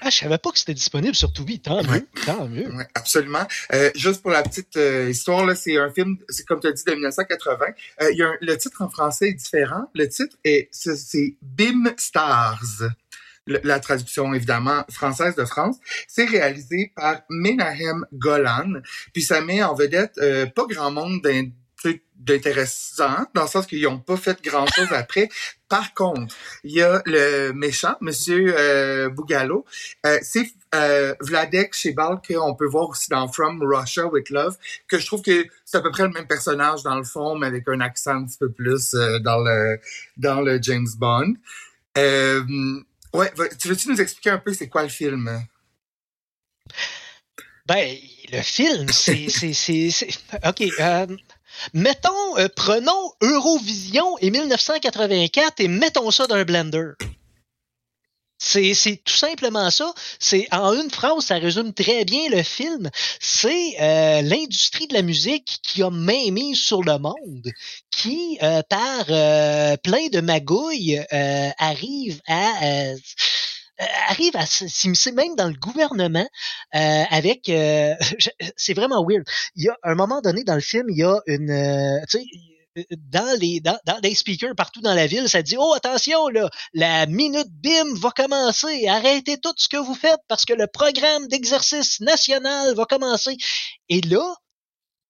Ah, 0.00 0.10
je 0.10 0.16
savais 0.16 0.38
pas 0.38 0.50
que 0.50 0.58
c'était 0.58 0.74
disponible 0.74 1.14
sur 1.14 1.32
Tubi. 1.32 1.60
Tant 1.60 1.82
mieux, 1.82 2.06
tant 2.26 2.46
mieux. 2.48 2.68
Ouais, 2.74 2.86
absolument. 2.94 3.46
Euh, 3.72 3.90
juste 3.94 4.22
pour 4.22 4.30
la 4.30 4.42
petite 4.42 4.78
histoire, 5.08 5.46
là, 5.46 5.54
c'est 5.54 5.76
un 5.78 5.90
film, 5.90 6.16
c'est 6.28 6.46
comme 6.46 6.60
tu 6.60 6.66
as 6.66 6.72
dit, 6.72 6.82
de 6.84 6.92
1980. 6.92 7.66
il 8.10 8.18
y 8.18 8.22
a 8.22 8.32
le 8.40 8.56
titre 8.56 8.82
en 8.82 8.88
français 8.88 9.28
est 9.28 9.34
différent. 9.34 9.90
Le 9.94 10.08
titre 10.08 10.36
est, 10.44 10.68
c'est 10.72 11.34
Bim 11.42 11.92
Stars 11.96 12.82
la 13.46 13.80
traduction 13.80 14.32
évidemment 14.34 14.84
française 14.90 15.34
de 15.36 15.44
France. 15.44 15.76
C'est 16.08 16.24
réalisé 16.24 16.92
par 16.94 17.22
Menahem 17.28 18.06
Golan, 18.12 18.80
puis 19.12 19.22
ça 19.22 19.40
met 19.40 19.62
en 19.62 19.74
vedette 19.74 20.18
euh, 20.18 20.46
pas 20.46 20.66
grand 20.66 20.90
monde 20.90 21.20
d'intéressant, 22.18 23.26
dans 23.34 23.42
le 23.42 23.48
sens 23.48 23.66
qu'ils 23.66 23.82
n'ont 23.82 23.98
pas 23.98 24.16
fait 24.16 24.42
grand-chose 24.42 24.88
après. 24.92 25.28
Par 25.68 25.92
contre, 25.94 26.34
il 26.62 26.72
y 26.72 26.82
a 26.82 27.02
le 27.04 27.52
méchant, 27.52 27.96
Monsieur 28.00 28.54
euh, 28.56 29.08
Bougalo. 29.10 29.64
Euh, 30.06 30.18
c'est 30.22 30.46
euh, 30.74 31.14
Vladek 31.20 31.74
Shebal 31.74 32.20
qu'on 32.26 32.54
peut 32.54 32.66
voir 32.66 32.88
aussi 32.90 33.10
dans 33.10 33.28
From 33.28 33.62
Russia 33.62 34.06
with 34.06 34.30
Love, 34.30 34.56
que 34.88 34.98
je 34.98 35.06
trouve 35.06 35.22
que 35.22 35.46
c'est 35.64 35.78
à 35.78 35.80
peu 35.80 35.90
près 35.90 36.04
le 36.04 36.10
même 36.10 36.26
personnage 36.26 36.82
dans 36.82 36.96
le 36.96 37.04
fond, 37.04 37.36
mais 37.36 37.48
avec 37.48 37.64
un 37.68 37.80
accent 37.80 38.16
un 38.16 38.24
petit 38.24 38.38
peu 38.38 38.50
plus 38.50 38.94
euh, 38.94 39.18
dans 39.18 39.38
le 39.38 39.78
dans 40.16 40.40
le 40.40 40.58
James 40.62 40.88
Bond. 40.96 41.34
Ouais, 43.14 43.32
tu 43.60 43.68
veux-tu 43.68 43.88
nous 43.88 44.00
expliquer 44.00 44.30
un 44.30 44.38
peu 44.38 44.52
c'est 44.52 44.68
quoi 44.68 44.82
le 44.82 44.88
film? 44.88 45.40
Ben, 47.66 47.96
le 48.32 48.42
film, 48.42 48.88
c'est. 48.88 49.28
OK. 50.46 50.62
Euh, 50.80 51.06
mettons, 51.72 52.38
euh, 52.38 52.48
prenons 52.54 53.12
Eurovision 53.22 54.18
et 54.18 54.30
1984 54.30 55.60
et 55.60 55.68
mettons 55.68 56.10
ça 56.10 56.26
dans 56.26 56.34
un 56.34 56.44
blender. 56.44 56.90
C'est 58.44 59.00
tout 59.04 59.14
simplement 59.14 59.70
ça. 59.70 59.92
C'est 60.18 60.46
en 60.52 60.72
une 60.74 60.90
phrase, 60.90 61.24
ça 61.24 61.36
résume 61.36 61.72
très 61.72 62.04
bien 62.04 62.28
le 62.30 62.42
film. 62.42 62.90
C'est 63.20 63.76
euh, 63.80 64.22
l'industrie 64.22 64.86
de 64.86 64.94
la 64.94 65.02
musique 65.02 65.60
qui 65.62 65.82
a 65.82 65.90
main 65.90 66.30
mise 66.30 66.58
sur 66.58 66.82
le 66.82 66.98
monde, 66.98 67.50
qui 67.90 68.38
par 68.68 69.06
plein 69.06 70.08
de 70.12 70.20
magouilles 70.20 71.02
arrive 71.58 72.20
à 72.28 72.94
euh, 73.80 73.84
arrive 74.08 74.36
à 74.36 74.46
s'immiscer 74.46 75.10
même 75.10 75.34
dans 75.34 75.48
le 75.48 75.54
gouvernement 75.54 76.28
euh, 76.76 77.02
avec 77.10 77.48
euh, 77.48 77.94
c'est 78.56 78.72
vraiment 78.72 79.04
weird. 79.04 79.24
Il 79.56 79.64
y 79.64 79.68
a 79.68 79.76
un 79.82 79.96
moment 79.96 80.20
donné 80.20 80.44
dans 80.44 80.54
le 80.54 80.60
film, 80.60 80.88
il 80.90 80.98
y 80.98 81.02
a 81.02 81.18
une 81.26 82.00
tu 82.08 82.18
sais 82.18 82.24
dans 82.90 83.38
les 83.40 83.60
dans, 83.60 83.78
dans 83.86 83.98
les 84.02 84.14
speakers 84.14 84.54
partout 84.54 84.80
dans 84.80 84.94
la 84.94 85.06
ville, 85.06 85.28
ça 85.28 85.42
dit 85.42 85.56
oh 85.58 85.72
attention 85.74 86.28
là, 86.28 86.48
la 86.72 87.06
minute 87.06 87.50
BIM 87.50 87.94
va 87.96 88.10
commencer, 88.10 88.86
arrêtez 88.88 89.38
tout 89.38 89.54
ce 89.56 89.68
que 89.68 89.76
vous 89.76 89.94
faites 89.94 90.20
parce 90.28 90.44
que 90.44 90.54
le 90.54 90.66
programme 90.66 91.28
d'exercice 91.28 92.00
national 92.00 92.74
va 92.74 92.84
commencer. 92.84 93.36
Et 93.88 94.00
là, 94.02 94.34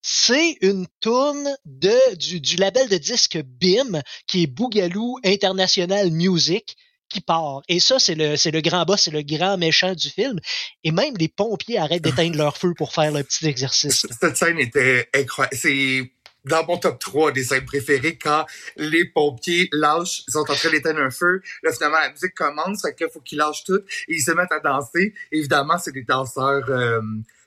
c'est 0.01 0.57
une 0.61 0.87
tourne 0.99 1.55
de 1.65 2.15
du, 2.15 2.39
du 2.39 2.55
label 2.57 2.87
de 2.89 2.97
disque 2.97 3.39
BIM 3.43 4.01
qui 4.27 4.43
est 4.43 4.47
Boogaloo 4.47 5.17
International 5.23 6.11
Music 6.11 6.75
qui 7.09 7.21
part. 7.21 7.61
Et 7.67 7.79
ça, 7.79 7.99
c'est 7.99 8.15
le, 8.15 8.35
c'est 8.35 8.51
le 8.51 8.61
grand 8.61 8.83
boss, 8.83 9.03
c'est 9.03 9.11
le 9.11 9.21
grand 9.21 9.57
méchant 9.57 9.93
du 9.93 10.09
film. 10.09 10.39
Et 10.83 10.91
même 10.91 11.15
les 11.17 11.27
pompiers 11.27 11.77
arrêtent 11.77 12.03
d'éteindre 12.03 12.37
leur 12.37 12.57
feu 12.57 12.73
pour 12.75 12.93
faire 12.93 13.11
le 13.11 13.23
petit 13.23 13.45
exercice. 13.47 14.05
Cette 14.19 14.37
scène 14.37 14.59
était 14.59 15.07
incroyable. 15.13 15.55
C'est 15.55 16.11
dans 16.45 16.65
mon 16.65 16.77
top 16.77 16.99
3 16.99 17.31
des 17.31 17.43
scènes 17.43 17.65
préférées 17.65 18.17
quand 18.17 18.45
les 18.77 19.05
pompiers 19.05 19.69
lâchent, 19.71 20.23
ils 20.27 20.31
sont 20.31 20.39
en 20.39 20.55
train 20.55 20.69
d'éteindre 20.69 20.99
un 20.99 21.11
feu. 21.11 21.41
Là, 21.63 21.71
finalement, 21.71 21.99
la 21.99 22.11
musique 22.11 22.33
commence, 22.33 22.81
fait 22.81 22.93
que 22.93 23.07
faut 23.07 23.21
qu'ils 23.21 23.37
lâchent 23.37 23.63
tout 23.63 23.81
et 24.07 24.15
ils 24.15 24.21
se 24.21 24.31
mettent 24.31 24.51
à 24.51 24.59
danser. 24.59 25.13
évidemment, 25.31 25.77
c'est 25.77 25.91
des 25.91 26.03
danseurs 26.03 26.69
euh, 26.69 27.01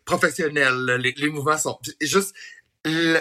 professionnels. 0.04 0.98
Les, 1.00 1.14
les, 1.16 1.28
mouvements 1.28 1.58
sont 1.58 1.78
juste 2.00 2.34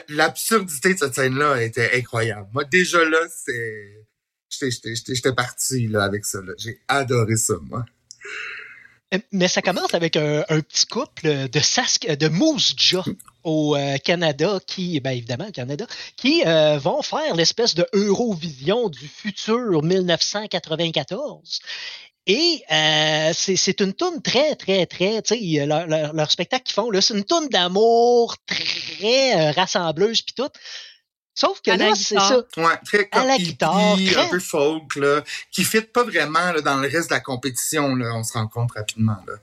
l'absurdité 0.09 0.93
de 0.93 0.99
cette 0.99 1.15
scène-là 1.15 1.61
était 1.63 1.91
incroyable. 1.95 2.47
Moi, 2.53 2.63
déjà 2.63 3.03
là, 3.03 3.19
c'est 3.29 4.07
J'étais 4.49 5.33
parti 5.33 5.87
là, 5.87 6.03
avec 6.03 6.25
ça. 6.25 6.39
J'ai 6.57 6.79
adoré 6.87 7.35
ça, 7.35 7.55
moi. 7.61 7.85
Euh, 9.13 9.19
mais 9.31 9.47
ça 9.47 9.61
commence 9.61 9.93
avec 9.93 10.17
un, 10.17 10.43
petit 10.61 10.85
couple 10.85 11.49
de 11.49 11.59
Sask, 11.59 12.07
de 12.07 12.27
Moose 12.27 12.75
au 13.43 13.75
euh, 13.75 13.97
Canada, 13.97 14.59
qui, 14.65 14.99
ben 14.99 15.11
évidemment, 15.11 15.49
Canada, 15.51 15.85
qui 16.17 16.43
euh, 16.45 16.77
vont 16.77 17.01
faire 17.01 17.35
l'espèce 17.35 17.73
de 17.75 17.87
Eurovision 17.93 18.89
du 18.89 19.07
futur 19.07 19.81
1994. 19.83 21.59
Et 22.29 22.63
c'est 23.33 23.79
une 23.79 23.93
tourne 23.93 24.21
très, 24.21 24.55
très, 24.55 24.85
très, 24.85 25.21
tu 25.21 25.37
sais, 25.37 25.65
leur, 25.65 26.29
spectacle 26.29 26.63
qu'ils 26.65 26.73
font, 26.73 26.89
c'est 26.99 27.13
une 27.13 27.23
tourne 27.23 27.47
d'amour 27.47 28.35
très 28.45 29.51
rassembleuse 29.51 30.23
puis 30.23 30.33
tout. 30.35 30.49
Sauf 31.37 31.61
que 31.61 31.69
là, 31.69 31.93
c'est 31.93 32.15
ça. 32.15 32.43
Ouais, 32.57 32.79
très 32.83 33.07
à 33.11 33.23
la 33.23 33.37
guitare, 33.37 33.95
un 33.95 34.27
peu 34.27 34.39
folk, 34.39 34.95
là, 34.95 35.23
qui 35.51 35.63
fit 35.65 35.81
pas 35.81 36.03
vraiment 36.03 36.51
là, 36.51 36.61
dans 36.61 36.77
le 36.77 36.87
reste 36.87 37.11
de 37.11 37.13
la 37.13 37.19
compétition, 37.19 37.95
là, 37.95 38.11
on 38.15 38.23
se 38.23 38.33
rend 38.33 38.47
compte 38.47 38.71
rapidement. 38.71 39.17
Là. 39.27 39.35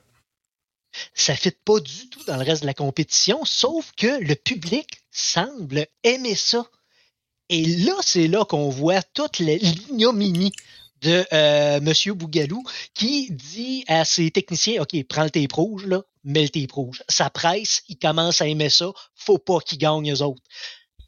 Ça 1.14 1.36
fit 1.36 1.52
pas 1.52 1.78
du 1.78 2.10
tout 2.10 2.24
dans 2.24 2.36
le 2.36 2.42
reste 2.42 2.62
de 2.62 2.66
la 2.66 2.74
compétition, 2.74 3.44
sauf 3.44 3.92
que 3.96 4.20
le 4.20 4.34
public 4.34 5.04
semble 5.12 5.86
aimer 6.02 6.34
ça. 6.34 6.66
Et 7.48 7.64
là, 7.64 7.94
c'est 8.00 8.26
là 8.26 8.44
qu'on 8.44 8.70
voit 8.70 9.02
toute 9.02 9.38
l'ignominie 9.38 10.52
de 11.02 11.24
euh, 11.32 11.80
Monsieur 11.80 12.14
Bougalou 12.14 12.64
qui 12.94 13.30
dit 13.30 13.84
à 13.86 14.04
ses 14.04 14.32
techniciens 14.32 14.82
OK, 14.82 14.96
prends 15.08 15.22
le 15.22 15.30
tape 15.30 15.52
rouge, 15.52 15.86
là, 15.86 16.02
mets 16.24 16.42
le 16.42 16.48
tape 16.48 16.72
rouge. 16.72 17.04
Ça 17.08 17.30
presse, 17.30 17.84
ils 17.88 17.98
commencent 17.98 18.40
à 18.40 18.48
aimer 18.48 18.70
ça, 18.70 18.90
faut 19.14 19.38
pas 19.38 19.60
qu'ils 19.60 19.78
gagnent 19.78 20.12
eux 20.12 20.22
autres. 20.22 20.42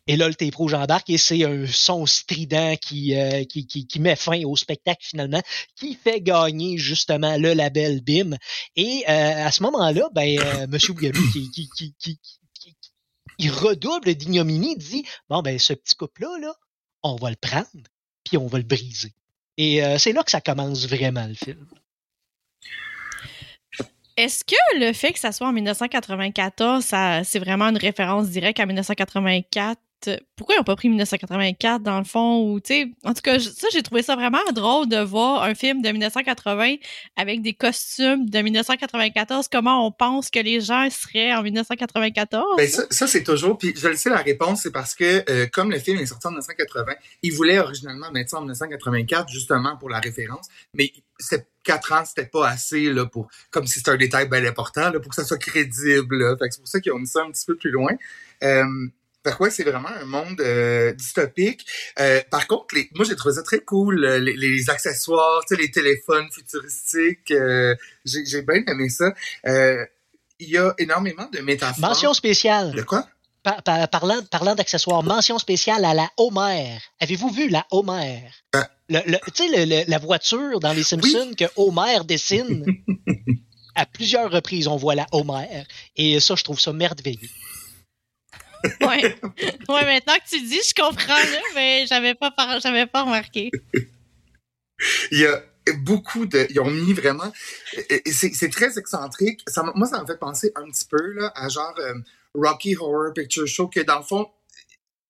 Et 0.08 0.16
là, 0.16 0.28
le 0.28 0.34
tape 0.34 0.54
rouge 0.54 0.74
embarque 0.74 1.10
et 1.10 1.18
c'est 1.18 1.44
un 1.44 1.66
son 1.66 2.06
strident 2.06 2.76
qui, 2.76 3.16
euh, 3.16 3.44
qui, 3.44 3.66
qui, 3.66 3.86
qui, 3.86 4.00
met 4.00 4.14
fin 4.14 4.40
au 4.44 4.54
spectacle 4.54 5.04
finalement, 5.04 5.42
qui 5.74 5.94
fait 5.94 6.20
gagner 6.20 6.78
justement 6.78 7.36
le 7.36 7.54
label 7.54 8.00
BIM. 8.00 8.36
Et 8.76 9.04
euh, 9.08 9.46
à 9.46 9.50
ce 9.50 9.62
moment-là, 9.64 10.08
ben, 10.14 10.38
euh, 10.38 10.66
Monsieur 10.68 10.92
Bougalou 10.92 11.20
qui, 11.32 11.50
qui, 11.50 11.68
qui, 11.76 11.94
qui, 11.98 12.20
il 13.38 13.50
redouble 13.50 14.14
d'ignominie, 14.14 14.76
dit 14.76 15.04
Bon, 15.28 15.42
ben, 15.42 15.58
ce 15.58 15.72
petit 15.72 15.96
couple-là, 15.96 16.38
là, 16.40 16.54
on 17.02 17.16
va 17.16 17.30
le 17.30 17.36
prendre, 17.36 17.66
puis 18.24 18.36
on 18.36 18.46
va 18.46 18.58
le 18.58 18.64
briser. 18.64 19.12
Et 19.56 19.84
euh, 19.84 19.98
c'est 19.98 20.12
là 20.12 20.22
que 20.22 20.30
ça 20.30 20.40
commence 20.40 20.86
vraiment 20.86 21.26
le 21.26 21.34
film. 21.34 21.66
Est-ce 24.16 24.44
que 24.44 24.78
le 24.78 24.92
fait 24.94 25.12
que 25.12 25.18
ça 25.18 25.32
soit 25.32 25.48
en 25.48 25.52
1994, 25.52 26.82
ça, 26.84 27.22
c'est 27.24 27.38
vraiment 27.38 27.66
une 27.66 27.76
référence 27.76 28.30
directe 28.30 28.60
à 28.60 28.66
1984 28.66 29.78
pourquoi 30.36 30.54
ils 30.54 30.58
n'ont 30.58 30.64
pas 30.64 30.76
pris 30.76 30.88
1984 30.88 31.82
dans 31.82 31.98
le 31.98 32.04
fond 32.04 32.40
ou 32.42 32.56
en 32.56 33.14
tout 33.14 33.22
cas 33.22 33.38
ça 33.38 33.68
j'ai 33.72 33.82
trouvé 33.82 34.02
ça 34.02 34.14
vraiment 34.14 34.38
drôle 34.52 34.88
de 34.88 34.98
voir 34.98 35.42
un 35.42 35.54
film 35.54 35.82
de 35.82 35.88
1980 35.88 36.76
avec 37.16 37.42
des 37.42 37.54
costumes 37.54 38.28
de 38.28 38.38
1994 38.38 39.48
comment 39.50 39.86
on 39.86 39.92
pense 39.92 40.30
que 40.30 40.38
les 40.38 40.60
gens 40.60 40.88
seraient 40.90 41.34
en 41.34 41.42
1994 41.42 42.44
ben, 42.56 42.68
ça, 42.68 43.06
c'est 43.06 43.24
toujours 43.24 43.58
puis 43.58 43.74
je 43.76 43.88
le 43.88 43.96
sais 43.96 44.10
la 44.10 44.22
réponse 44.22 44.62
c'est 44.62 44.72
parce 44.72 44.94
que 44.94 45.24
euh, 45.30 45.46
comme 45.52 45.70
le 45.70 45.78
film 45.78 45.98
est 45.98 46.06
sorti 46.06 46.26
en 46.26 46.30
1980 46.30 46.92
ils 47.22 47.32
voulaient 47.32 47.58
originalement 47.58 48.10
mettre 48.12 48.30
ça 48.30 48.38
en 48.38 48.42
1984 48.42 49.28
justement 49.28 49.76
pour 49.76 49.90
la 49.90 50.00
référence 50.00 50.46
mais 50.74 50.92
c'est 51.18 51.48
quatre 51.66 51.92
ans, 51.92 52.04
c'était 52.04 52.28
pas 52.28 52.48
assez 52.48 52.92
là 52.92 53.06
pour 53.06 53.28
comme 53.50 53.66
si 53.66 53.78
c'était 53.78 53.90
un 53.90 53.96
détail 53.96 54.28
bien 54.28 54.44
important 54.44 54.90
là, 54.90 55.00
pour 55.00 55.10
que 55.10 55.16
ça 55.16 55.24
soit 55.24 55.38
crédible. 55.38 56.36
c'est 56.40 56.60
pour 56.60 56.68
ça 56.68 56.80
qu'ils 56.80 56.92
ont 56.92 56.98
mis 56.98 57.06
ça 57.06 57.22
un 57.22 57.30
petit 57.30 57.44
peu 57.44 57.56
plus 57.56 57.70
loin. 57.70 57.92
Euh, 58.44 58.64
quoi 59.34 59.50
c'est 59.50 59.64
vraiment 59.64 59.88
un 59.88 60.04
monde 60.04 60.40
euh, 60.40 60.92
dystopique. 60.92 61.66
Euh, 61.98 62.20
par 62.30 62.46
contre, 62.46 62.74
les, 62.74 62.88
moi 62.94 63.04
j'ai 63.04 63.16
trouvé 63.16 63.34
ça 63.34 63.42
très 63.42 63.60
cool, 63.60 64.04
euh, 64.04 64.18
les, 64.18 64.36
les 64.36 64.70
accessoires, 64.70 65.42
les 65.50 65.70
téléphones 65.70 66.28
futuristiques. 66.32 67.32
j'ai 68.04 68.42
bien 68.42 68.62
aimé 68.66 68.88
ça. 68.88 69.12
Il 70.38 70.50
y 70.50 70.58
a 70.58 70.74
énormément 70.78 71.28
de 71.32 71.40
métaphores. 71.40 71.80
Mention 71.80 72.12
spéciale. 72.14 72.72
De 72.72 72.82
quoi? 72.82 73.08
parlant 73.64 74.22
parlant 74.28 74.54
d'accessoires, 74.56 75.04
mention 75.04 75.38
spéciale 75.38 75.84
à 75.84 75.94
la 75.94 76.10
Homer. 76.16 76.78
Avez-vous 77.00 77.30
vu 77.30 77.48
la 77.48 77.64
Homer? 77.70 78.22
tu 78.88 78.96
sais, 79.34 79.84
la 79.86 79.98
voiture 79.98 80.60
dans 80.60 80.72
Les 80.72 80.82
Simpsons 80.82 81.32
que 81.38 81.44
Homer 81.56 82.00
dessine? 82.04 82.64
à 83.76 83.86
plusieurs 83.86 84.30
reprises, 84.30 84.66
on 84.66 84.76
voit 84.76 84.94
la 84.94 85.06
Homer. 85.12 85.64
Et 85.96 86.18
ça, 86.18 86.34
je 86.34 86.42
trouve 86.42 86.58
ça 86.58 86.72
merveilleux 86.72 87.28
ouais. 88.86 89.16
ouais, 89.68 89.84
maintenant 89.84 90.14
que 90.14 90.28
tu 90.28 90.40
dis, 90.42 90.60
je 90.68 90.74
comprends, 90.74 91.14
mais 91.54 91.86
j'avais 91.86 92.14
pas, 92.14 92.30
pas 92.30 93.02
remarqué. 93.02 93.50
Il 95.10 95.20
y 95.20 95.26
a 95.26 95.42
beaucoup 95.78 96.26
de. 96.26 96.46
Ils 96.50 96.60
ont 96.60 96.70
mis 96.70 96.92
vraiment. 96.92 97.32
C'est 98.06 98.50
très 98.50 98.78
excentrique. 98.78 99.42
Ça, 99.46 99.62
moi, 99.74 99.86
ça 99.86 100.00
m'a 100.00 100.06
fait 100.06 100.18
penser 100.18 100.52
un 100.54 100.64
petit 100.64 100.86
peu 100.88 101.12
là, 101.12 101.32
à 101.34 101.48
genre 101.48 101.74
euh, 101.78 101.94
Rocky 102.34 102.76
Horror 102.76 103.12
Picture 103.14 103.46
Show, 103.46 103.68
que 103.68 103.80
dans 103.80 103.98
le 103.98 104.04
fond, 104.04 104.28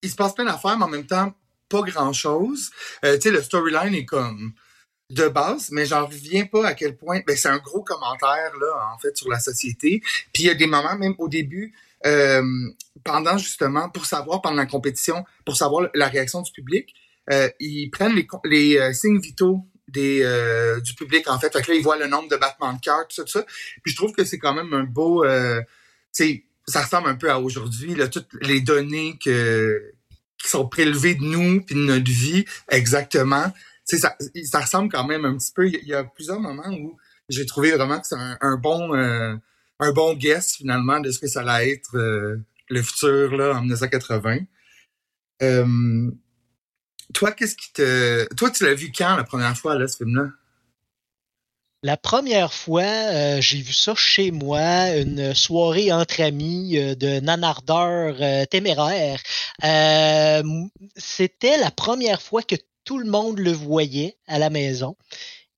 il 0.03 0.11
se 0.11 0.17
passe 0.17 0.35
plein 0.35 0.45
d'affaires, 0.45 0.79
mais 0.79 0.85
en 0.85 0.89
même 0.89 1.07
temps, 1.07 1.35
pas 1.69 1.83
grand 1.83 2.13
chose. 2.13 2.71
Euh, 3.05 3.17
tu 3.17 3.23
sais, 3.23 3.31
le 3.31 3.43
storyline 3.43 3.95
est 3.95 4.05
comme 4.05 4.53
de 5.11 5.29
base, 5.29 5.71
mais 5.71 5.87
j'en 5.87 6.07
reviens 6.07 6.47
pas 6.47 6.67
à 6.67 6.75
quel 6.75 6.97
point. 6.97 7.21
Ben, 7.27 7.37
c'est 7.37 7.49
un 7.49 7.59
gros 7.59 7.83
commentaire, 7.83 8.53
là, 8.61 8.93
en 8.95 8.99
fait, 8.99 9.17
sur 9.17 9.29
la 9.29 9.39
société. 9.39 10.01
Puis 10.33 10.45
il 10.45 10.47
y 10.47 10.51
a 10.51 10.55
des 10.55 10.67
moments, 10.67 10.97
même 10.97 11.15
au 11.19 11.29
début, 11.29 11.75
euh, 12.05 12.43
pendant 13.05 13.38
justement, 13.38 13.88
pour 13.88 14.07
savoir, 14.07 14.43
pendant 14.43 14.57
la 14.57 14.67
compétition, 14.67 15.25
pour 15.45 15.57
savoir 15.57 15.88
la 15.95 16.09
réaction 16.09 16.43
du 16.43 16.53
public, 16.53 16.95
euh, 17.33 17.49
ils 17.59 17.91
prennent 17.91 18.15
les, 18.45 18.79
euh, 18.79 18.93
signes 18.93 19.21
vitaux 19.21 19.61
du 19.88 20.95
public 20.97 21.29
en 21.29 21.38
fait. 21.38 21.53
Fait 21.53 21.62
que 21.62 21.71
là, 21.71 21.76
ils 21.76 21.83
voient 21.83 21.97
le 21.97 22.07
nombre 22.07 22.29
de 22.29 22.37
battements 22.37 22.73
de 22.73 22.81
cœur, 22.81 23.07
tout 23.09 23.15
ça, 23.15 23.23
tout 23.23 23.31
ça. 23.31 23.45
Puis 23.83 23.93
je 23.93 23.97
trouve 23.97 24.12
que 24.12 24.25
c'est 24.25 24.38
quand 24.38 24.53
même 24.53 24.73
un 24.75 24.85
beau, 24.85 25.25
tu 26.15 26.45
ça 26.69 26.83
ressemble 26.83 27.09
un 27.09 27.15
peu 27.15 27.31
à 27.31 27.38
aujourd'hui, 27.38 27.95
toutes 28.11 28.29
les 28.41 28.61
données 28.61 29.17
qui 29.21 29.31
sont 30.49 30.69
prélevées 30.69 31.15
de 31.15 31.23
nous 31.23 31.62
puis 31.62 31.76
de 31.76 31.81
notre 31.81 32.11
vie, 32.11 32.45
exactement. 32.69 33.53
Sais, 33.85 33.99
ça, 33.99 34.17
ça 34.45 34.61
ressemble 34.61 34.91
quand 34.91 35.07
même 35.07 35.25
un 35.25 35.37
petit 35.37 35.53
peu. 35.53 35.69
Il 35.69 35.87
y 35.87 35.95
a 35.95 36.03
plusieurs 36.03 36.41
moments 36.41 36.69
où 36.69 36.97
j'ai 37.29 37.47
trouvé 37.47 37.71
vraiment 37.71 38.00
que 38.00 38.07
c'est 38.09 38.17
un, 38.17 38.57
bon 38.57 38.93
un 39.78 39.92
bon 39.92 40.14
guess 40.14 40.56
finalement 40.56 41.00
de 41.00 41.11
ce 41.11 41.18
que 41.18 41.26
ça 41.26 41.40
allait 41.40 41.73
être 41.73 41.97
euh, 41.97 42.37
le 42.68 42.83
futur 42.83 43.37
là 43.37 43.54
en 43.54 43.61
1980. 43.61 44.38
Euh, 45.42 46.11
toi, 47.14 47.33
qu'est-ce 47.33 47.56
qui 47.56 47.73
te. 47.73 48.35
Toi, 48.35 48.50
tu 48.50 48.64
l'as 48.64 48.75
vu 48.75 48.92
quand 48.97 49.16
la 49.16 49.25
première 49.25 49.56
fois, 49.56 49.78
là, 49.78 49.87
ce 49.87 49.99
film-là? 49.99 50.28
La 51.83 51.97
première 51.97 52.52
fois, 52.52 52.83
euh, 52.83 53.40
j'ai 53.40 53.61
vu 53.61 53.73
ça 53.73 53.95
chez 53.95 54.30
moi, 54.30 54.97
une 54.97 55.35
soirée 55.35 55.92
entre 55.92 56.21
amis 56.21 56.73
de 56.97 57.21
nanardeurs 57.21 58.16
euh, 58.21 58.45
téméraires. 58.47 59.23
C'était 60.97 61.59
la 61.59 61.71
première 61.71 62.23
fois 62.23 62.42
que 62.42 62.56
tout 62.85 62.99
le 62.99 63.09
monde 63.09 63.38
le 63.38 63.52
voyait 63.52 64.16
à 64.26 64.38
la 64.38 64.50
maison. 64.50 64.97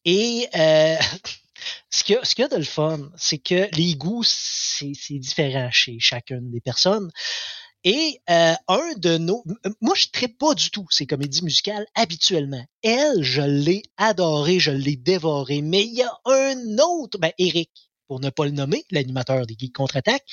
Et 0.04 0.48
ce 1.90 2.04
qu'il 2.04 2.16
y, 2.16 2.40
y, 2.40 2.45
a 2.45 2.49
de 2.49 2.57
le 2.57 2.64
fun, 2.64 3.11
c'est 3.16 3.38
que 3.38 3.68
les 3.75 3.95
goûts, 3.95 4.25
c'est 4.25 5.18
différent 5.18 5.71
chez 5.71 5.99
chacune 6.00 6.50
des 6.50 6.61
personnes. 6.61 7.11
Et 7.85 8.21
euh, 8.28 8.54
un 8.66 8.92
de 8.97 9.18
nos... 9.18 9.45
Moi, 9.80 9.95
je 9.95 10.07
ne 10.23 10.26
pas 10.26 10.54
du 10.54 10.71
tout 10.71 10.87
ces 10.90 11.07
comédies 11.07 11.45
musicales 11.45 11.87
habituellement. 11.95 12.64
Elle, 12.83 13.23
je 13.23 13.42
l'ai 13.42 13.83
adoré, 13.97 14.59
je 14.59 14.73
l'ai 14.73 14.97
dévoré. 14.97 15.62
Mais 15.62 15.85
il 15.85 15.95
y 15.95 16.02
a 16.02 16.12
un 16.26 16.78
autre, 16.78 17.18
ben 17.18 17.33
Eric, 17.38 17.71
pour 18.09 18.21
ne 18.21 18.30
pas 18.30 18.47
le 18.47 18.50
nommer, 18.50 18.85
l'animateur 18.90 19.47
des 19.47 19.54
Geeks 19.57 19.75
Contre-Attaque. 19.75 20.25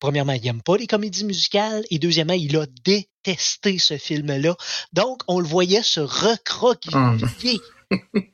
Premièrement, 0.00 0.32
il 0.32 0.42
n'aime 0.42 0.62
pas 0.62 0.76
les 0.76 0.88
comédies 0.88 1.24
musicales. 1.24 1.84
Et 1.90 1.98
deuxièmement, 1.98 2.34
il 2.34 2.56
a 2.56 2.66
détesté 2.84 3.78
ce 3.78 3.96
film-là. 3.96 4.56
Donc, 4.92 5.22
on 5.28 5.38
le 5.38 5.46
voyait 5.46 5.82
se 5.82 6.00
recroquiller. 6.00 7.60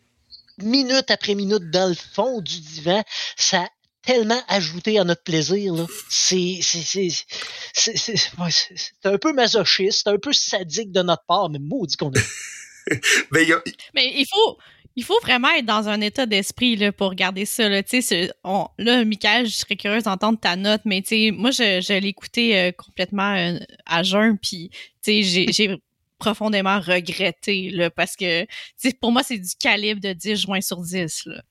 minute 0.63 1.11
après 1.11 1.35
minute 1.35 1.71
dans 1.71 1.89
le 1.89 1.95
fond 1.95 2.41
du 2.41 2.61
divan, 2.61 3.03
ça 3.37 3.67
tellement 4.03 4.41
ajouté 4.49 4.99
à 4.99 5.05
notre 5.05 5.23
plaisir. 5.23 5.75
C'est, 6.09 6.61
c'est, 6.63 7.11
un 9.05 9.19
peu 9.19 9.33
masochiste, 9.33 10.09
un 10.09 10.19
peu 10.19 10.33
sadique 10.33 10.93
de 10.93 11.03
notre 11.03 11.25
part, 11.27 11.51
mais 11.51 11.59
maudit 11.59 11.97
qu'on 11.97 12.13
est. 12.13 12.27
mais, 13.31 13.47
mais 13.95 14.13
il 14.17 14.27
faut, 14.29 14.59
il 14.97 15.05
faut 15.05 15.19
vraiment 15.23 15.51
être 15.51 15.67
dans 15.67 15.89
un 15.89 16.01
état 16.01 16.27
d'esprit 16.27 16.77
là, 16.77 16.93
pour 16.93 17.11
regarder 17.11 17.45
ça. 17.45 17.69
Là, 17.69 17.83
on, 18.45 18.67
là, 18.79 19.05
Michael, 19.05 19.47
je 19.47 19.57
serais 19.57 19.77
curieuse 19.77 20.05
d'entendre 20.05 20.39
ta 20.41 20.57
note, 20.57 20.83
mais 20.85 21.03
moi, 21.33 21.51
je, 21.51 21.81
je 21.81 21.99
l'ai 21.99 22.09
écouté 22.09 22.59
euh, 22.59 22.73
complètement 22.73 23.35
euh, 23.35 23.59
à 23.87 24.03
jeun, 24.03 24.39
puis 24.39 24.71
j'ai 25.07 25.77
profondément 26.21 26.79
regretté 26.79 27.71
là, 27.71 27.91
parce 27.91 28.15
que 28.15 28.47
pour 29.01 29.11
moi, 29.11 29.23
c'est 29.25 29.39
du 29.39 29.55
calibre 29.59 30.01
de 30.01 30.13
10 30.13 30.43
juin 30.43 30.61
sur 30.61 30.81
10. 30.81 31.27
Là. 31.27 31.43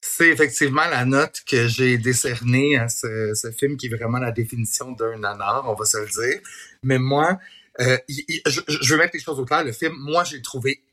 C'est 0.00 0.28
effectivement 0.28 0.84
la 0.84 1.04
note 1.06 1.42
que 1.48 1.66
j'ai 1.66 1.96
décernée 1.98 2.76
à 2.76 2.88
ce, 2.88 3.32
ce, 3.34 3.50
film 3.50 3.76
qui 3.76 3.86
est 3.86 3.96
vraiment 3.96 4.18
la 4.18 4.32
définition 4.32 4.92
d'un 4.92 5.18
nanar, 5.18 5.64
on 5.66 5.74
va 5.74 5.86
se 5.86 5.96
le 5.96 6.06
dire. 6.06 6.40
Mais 6.82 6.98
moi, 6.98 7.38
euh, 7.80 7.96
je, 8.08 8.60
je, 8.68 8.92
veux 8.92 8.98
mettre 8.98 9.14
les 9.14 9.20
choses 9.20 9.40
au 9.40 9.46
clair. 9.46 9.64
Le 9.64 9.72
film, 9.72 9.94
moi, 9.96 10.22
j'ai 10.22 10.42
trouvé 10.42 10.84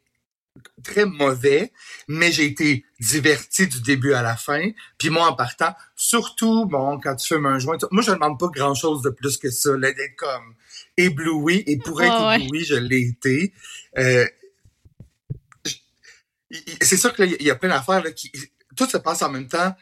très 0.84 1.06
mauvais, 1.06 1.72
mais 2.08 2.32
j'ai 2.32 2.46
été 2.46 2.86
diverti 3.00 3.68
du 3.68 3.82
début 3.82 4.14
à 4.14 4.22
la 4.22 4.36
fin. 4.36 4.72
Puis 4.98 5.10
moi, 5.10 5.28
en 5.28 5.36
partant, 5.36 5.74
surtout, 5.96 6.66
bon, 6.66 7.00
quand 7.00 7.16
tu 7.18 7.28
fumes 7.28 7.46
un 7.46 7.60
joint, 7.60 7.78
moi, 7.92 8.02
je 8.02 8.12
ne 8.12 8.16
demande 8.16 8.40
pas 8.40 8.48
grand-chose 8.48 9.02
de 9.02 9.10
plus 9.10 9.38
que 9.38 9.50
ça, 9.50 9.76
d'être 9.78 10.16
comme 10.18 10.56
ébloui. 11.06 11.64
Et 11.68 11.78
pour 11.78 12.02
être 12.02 12.22
oh, 12.22 12.32
ébloui, 12.32 12.64
je 12.64 12.76
l'ai 12.76 13.02
été. 13.02 13.54
Euh, 13.98 14.26
c'est 16.82 16.98
sûr 16.98 17.16
qu'il 17.16 17.42
y 17.42 17.50
a 17.50 17.56
plein 17.56 17.70
d'affaires 17.70 18.04
qui 18.14 18.32
tout 18.76 18.86
se 18.86 18.98
passe 18.98 19.22
en 19.22 19.30
même 19.30 19.48
temps, 19.48 19.74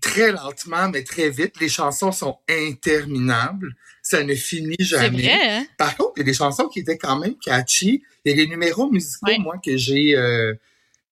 très 0.00 0.32
lentement, 0.32 0.88
mais 0.88 1.02
très 1.02 1.30
vite. 1.30 1.60
Les 1.60 1.68
chansons 1.68 2.12
sont 2.12 2.38
interminables. 2.48 3.74
Ça 4.02 4.22
ne 4.22 4.34
finit 4.34 4.76
jamais. 4.78 5.22
Vrai, 5.22 5.50
hein? 5.50 5.66
Par 5.76 5.96
contre, 5.96 6.12
il 6.16 6.20
y 6.20 6.22
a 6.22 6.24
des 6.24 6.34
chansons 6.34 6.68
qui 6.68 6.80
étaient 6.80 6.98
quand 6.98 7.18
même 7.18 7.36
catchy. 7.36 8.02
Il 8.24 8.30
y 8.30 8.32
a 8.32 8.36
des 8.36 8.46
numéros 8.46 8.90
musicaux, 8.90 9.38
moi, 9.40 9.56
que 9.64 9.76
j'ai... 9.76 10.16
Euh, 10.16 10.54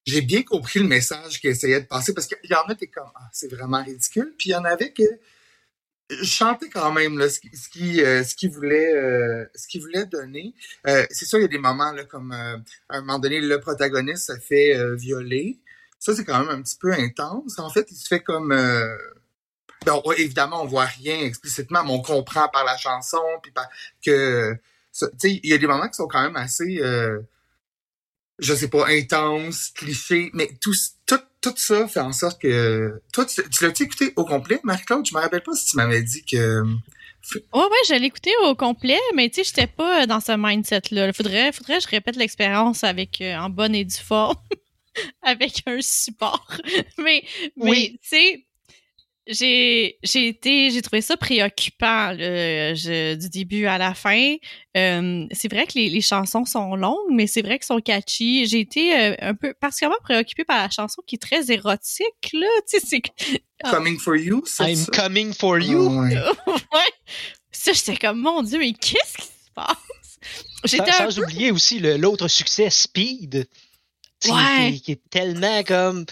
j'ai 0.06 0.22
bien 0.22 0.42
compris 0.42 0.78
le 0.78 0.86
message 0.86 1.40
qu'il 1.40 1.50
essayait 1.50 1.80
de 1.80 1.86
passer 1.86 2.14
parce 2.14 2.26
qu'il 2.26 2.38
y 2.48 2.54
en 2.54 2.62
a 2.68 2.74
qui 2.74 2.88
comme 2.88 3.10
ah, 3.16 3.28
c'est 3.32 3.50
vraiment 3.50 3.82
ridicule 3.82 4.34
puis 4.38 4.50
il 4.50 4.52
y 4.52 4.54
en 4.54 4.64
avait 4.64 4.92
que 4.92 5.02
je 6.08 6.24
chantais 6.24 6.68
quand 6.68 6.92
même 6.92 7.18
là, 7.18 7.28
ce 7.28 7.40
qui 7.40 7.56
ce 7.56 7.68
qui, 7.68 8.02
euh, 8.02 8.22
ce 8.22 8.34
qui 8.34 8.48
voulait 8.48 8.94
euh, 8.94 9.44
ce 9.54 9.66
qu'il 9.66 9.82
voulait 9.82 10.06
donner 10.06 10.54
c'est 10.84 11.24
sûr 11.24 11.38
il 11.38 11.42
y 11.42 11.44
a 11.46 11.48
des 11.48 11.58
moments 11.58 11.92
là 11.92 12.04
comme 12.04 12.32
à 12.32 12.58
un 12.90 13.00
moment 13.00 13.18
donné 13.18 13.40
le 13.40 13.60
protagoniste 13.60 14.26
se 14.26 14.38
fait 14.38 14.96
violer 14.96 15.58
ça, 15.98 16.14
c'est 16.14 16.24
quand 16.24 16.38
même 16.38 16.50
un 16.50 16.62
petit 16.62 16.76
peu 16.76 16.92
intense. 16.92 17.58
En 17.58 17.70
fait, 17.70 17.90
il 17.90 17.96
se 17.96 18.06
fait 18.06 18.20
comme... 18.20 18.52
Euh... 18.52 18.96
évidemment, 20.16 20.62
on 20.62 20.66
voit 20.66 20.84
rien 20.84 21.18
explicitement, 21.20 21.84
mais 21.84 21.90
on 21.90 22.02
comprend 22.02 22.48
par 22.48 22.64
la 22.64 22.76
chanson, 22.76 23.22
puis 23.42 23.52
par 23.52 23.68
que... 24.04 24.54
Tu 24.92 25.06
sais, 25.18 25.40
il 25.42 25.50
y 25.50 25.52
a 25.52 25.58
des 25.58 25.66
moments 25.66 25.88
qui 25.88 25.96
sont 25.96 26.08
quand 26.08 26.22
même 26.22 26.36
assez... 26.36 26.78
Euh, 26.80 27.20
je 28.38 28.54
sais 28.54 28.68
pas, 28.68 28.86
intenses, 28.88 29.70
clichés, 29.74 30.30
mais 30.34 30.48
tout, 30.60 30.74
tout, 31.06 31.20
tout 31.52 31.60
ça 31.60 31.88
fait 31.88 32.00
en 32.00 32.12
sorte 32.12 32.40
que... 32.40 33.00
Toi, 33.12 33.24
tu, 33.26 33.42
l'as-tu 33.62 33.84
écouté 33.84 34.12
au 34.16 34.24
complet, 34.24 34.60
Marc-Claude? 34.64 35.06
Je 35.06 35.14
me 35.14 35.20
rappelle 35.20 35.42
pas 35.42 35.54
si 35.54 35.66
tu 35.66 35.76
m'avais 35.76 36.02
dit 36.02 36.24
que... 36.24 36.62
Ouais, 36.62 37.40
ouais, 37.54 37.70
je 37.88 37.94
l'ai 37.94 38.06
écouté 38.06 38.30
au 38.44 38.54
complet, 38.54 39.00
mais 39.14 39.28
tu 39.28 39.36
sais, 39.36 39.44
j'étais 39.44 39.66
pas 39.66 40.06
dans 40.06 40.20
ce 40.20 40.32
mindset-là. 40.36 41.12
Faudrait, 41.12 41.50
faudrait 41.50 41.78
que 41.78 41.82
je 41.82 41.88
répète 41.88 42.14
l'expérience 42.14 42.84
avec 42.84 43.20
euh, 43.20 43.36
en 43.36 43.50
bonne 43.50 43.74
et 43.74 43.84
due 43.84 43.96
forme. 43.96 44.36
avec 45.22 45.62
un 45.66 45.80
support. 45.80 46.46
mais, 46.98 47.24
mais 47.56 47.92
tu 48.02 48.08
sais, 48.08 48.45
j'ai 49.26 49.98
j'ai 50.02 50.28
été 50.28 50.70
j'ai 50.70 50.82
trouvé 50.82 51.00
ça 51.00 51.16
préoccupant 51.16 52.14
du 52.14 53.28
début 53.28 53.66
à 53.66 53.76
la 53.76 53.94
fin 53.94 54.36
euh, 54.76 55.26
c'est 55.32 55.50
vrai 55.50 55.66
que 55.66 55.72
les, 55.74 55.88
les, 55.88 56.00
chansons 56.00 56.44
sont 56.44 56.76
longues 56.76 57.10
mais 57.10 57.26
c'est 57.26 57.42
vrai 57.42 57.58
qu'elles 57.58 57.66
sont 57.66 57.80
catchy 57.80 58.46
j'ai 58.46 58.60
été 58.60 58.96
euh, 58.96 59.14
un 59.20 59.34
peu 59.34 59.52
particulièrement 59.54 59.98
préoccupée 60.02 60.44
par 60.44 60.58
la 60.58 60.70
chanson 60.70 61.02
qui 61.06 61.16
est 61.16 61.22
très 61.22 61.50
érotique 61.50 62.32
là 62.32 62.46
tu 62.70 62.78
sais 62.78 62.86
c'est 62.86 63.02
ah. 63.64 63.70
coming 63.70 63.98
for 63.98 64.16
you 64.16 64.44
I'm 64.60 64.86
coming 64.86 65.32
for 65.32 65.58
you 65.58 65.88
ouais. 65.88 66.14
ouais. 66.46 66.92
ça 67.50 67.72
j'étais 67.72 67.96
comme 67.96 68.20
mon 68.20 68.42
dieu 68.42 68.58
mais 68.58 68.72
qu'est-ce 68.72 69.16
qui 69.16 69.26
se 69.26 69.50
passe? 69.54 69.76
J'étais 70.64 70.92
sans, 70.92 71.18
oublier 71.18 71.50
aussi 71.50 71.78
l'autre 71.80 72.28
succès 72.28 72.70
Speed 72.70 73.48
ouais. 74.24 74.80
qui, 74.82 74.92
est 74.92 75.10
tellement 75.10 75.62
comme 75.62 76.04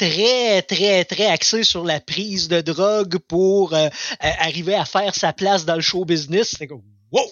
très, 0.00 0.62
très, 0.62 1.04
très 1.04 1.26
axé 1.26 1.62
sur 1.62 1.84
la 1.84 2.00
prise 2.00 2.48
de 2.48 2.62
drogue 2.62 3.18
pour 3.18 3.74
euh, 3.74 3.88
arriver 4.18 4.74
à 4.74 4.86
faire 4.86 5.14
sa 5.14 5.34
place 5.34 5.66
dans 5.66 5.74
le 5.74 5.82
show 5.82 6.06
business. 6.06 6.54
C'est 6.58 6.66
comme, 6.66 6.82
wow! 7.12 7.30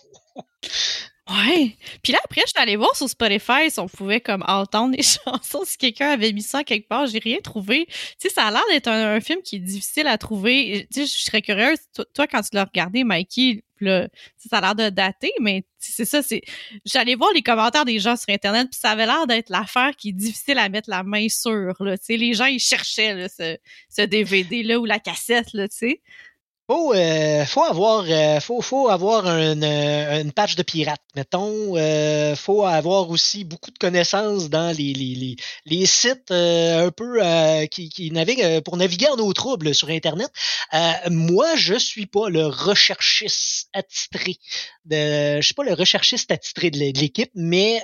Ouais. 1.29 1.77
Puis 2.03 2.13
là, 2.13 2.19
après, 2.25 2.41
je 2.47 2.53
suis 2.53 2.63
allée 2.63 2.77
voir 2.77 2.97
sur 2.97 3.09
Spotify 3.09 3.71
si 3.71 3.79
on 3.81 3.89
pouvait 3.89 4.21
comme 4.21 4.43
entendre 4.47 4.97
les 4.97 5.03
chansons, 5.25 5.63
si 5.65 5.77
quelqu'un 5.77 6.11
avait 6.11 6.33
mis 6.33 6.43
ça 6.43 6.65
quelque 6.65 6.89
part. 6.89 7.07
J'ai 7.07 7.19
rien 7.19 7.39
trouvé. 7.43 7.87
Tu 7.87 7.95
sais, 8.19 8.29
ça 8.31 8.47
a 8.47 8.51
l'air 8.51 8.63
d'être 8.71 8.89
un, 8.89 9.21
film 9.21 9.43
qui 9.43 9.57
est 9.57 9.61
difficile 9.61 10.07
à 10.07 10.17
trouver. 10.17 10.87
Tu 10.93 11.07
sais, 11.07 11.07
je 11.07 11.25
serais 11.25 11.43
curieuse, 11.43 11.79
toi, 12.15 12.27
quand 12.27 12.41
tu 12.41 12.51
l'as 12.53 12.65
regardé, 12.65 13.05
Mikey, 13.05 13.63
là, 13.81 14.09
ça 14.37 14.59
a 14.59 14.61
l'air 14.61 14.75
de 14.75 14.89
dater, 14.89 15.33
mais 15.41 15.65
c'est 15.79 16.05
ça, 16.05 16.23
c'est. 16.23 16.41
J'allais 16.85 17.15
voir 17.15 17.31
les 17.35 17.43
commentaires 17.43 17.85
des 17.85 17.99
gens 17.99 18.17
sur 18.17 18.33
Internet, 18.33 18.69
puis 18.71 18.81
ça 18.81 18.91
avait 18.91 19.07
l'air 19.07 19.27
d'être 19.27 19.51
l'affaire 19.51 19.95
qui 19.97 20.11
est 20.11 20.13
difficile 20.13 20.59
à 20.59 20.69
mettre 20.69 20.89
la 20.89 21.03
main 21.03 21.29
sur. 21.29 21.75
Là, 21.81 21.99
tu 21.99 22.05
sais, 22.07 22.17
les 22.17 22.33
gens, 22.33 22.47
ils 22.47 22.59
cherchaient 22.59 23.15
là, 23.15 23.29
ce, 23.29 23.57
ce 23.91 24.03
DVD-là 24.03 24.79
ou 24.79 24.87
la 24.87 24.99
cassette, 24.99 25.53
là, 25.53 25.69
tu 25.69 25.77
sais. 25.77 26.03
Faut, 26.71 26.93
euh, 26.93 27.47
faut 27.47 27.65
avoir, 27.65 28.05
euh, 28.11 28.41
faut, 28.41 28.61
faut 28.61 28.91
avoir 28.91 29.27
une, 29.27 29.65
euh, 29.65 30.21
une 30.21 30.33
patch 30.33 30.55
de 30.55 30.63
pirate, 30.63 31.01
mettons. 31.17 31.79
Euh, 31.79 32.37
faut 32.37 32.67
avoir 32.67 33.09
aussi 33.09 33.45
beaucoup 33.45 33.71
de 33.71 33.79
connaissances 33.79 34.51
dans 34.51 34.77
les, 34.77 34.93
les, 34.93 35.37
les, 35.65 35.87
sites 35.87 36.31
euh, 36.31 36.89
un 36.89 36.91
peu 36.91 37.23
qui, 37.71 37.89
qui 37.89 38.11
naviguent 38.11 38.61
pour 38.61 38.77
naviguer 38.77 39.09
en 39.09 39.17
eau 39.17 39.33
trouble 39.33 39.75
sur 39.75 39.89
Internet. 39.89 40.31
moi, 41.11 41.57
je 41.57 41.73
suis 41.73 42.05
pas 42.05 42.29
le 42.29 42.45
recherchiste 42.45 43.71
attitré 43.73 44.37
de, 44.85 45.41
je 45.41 45.47
suis 45.47 45.55
pas 45.55 45.65
le 45.65 45.73
recherchiste 45.73 46.31
attitré 46.31 46.71
de 46.71 46.79
l'équipe, 46.79 47.31
mais 47.35 47.81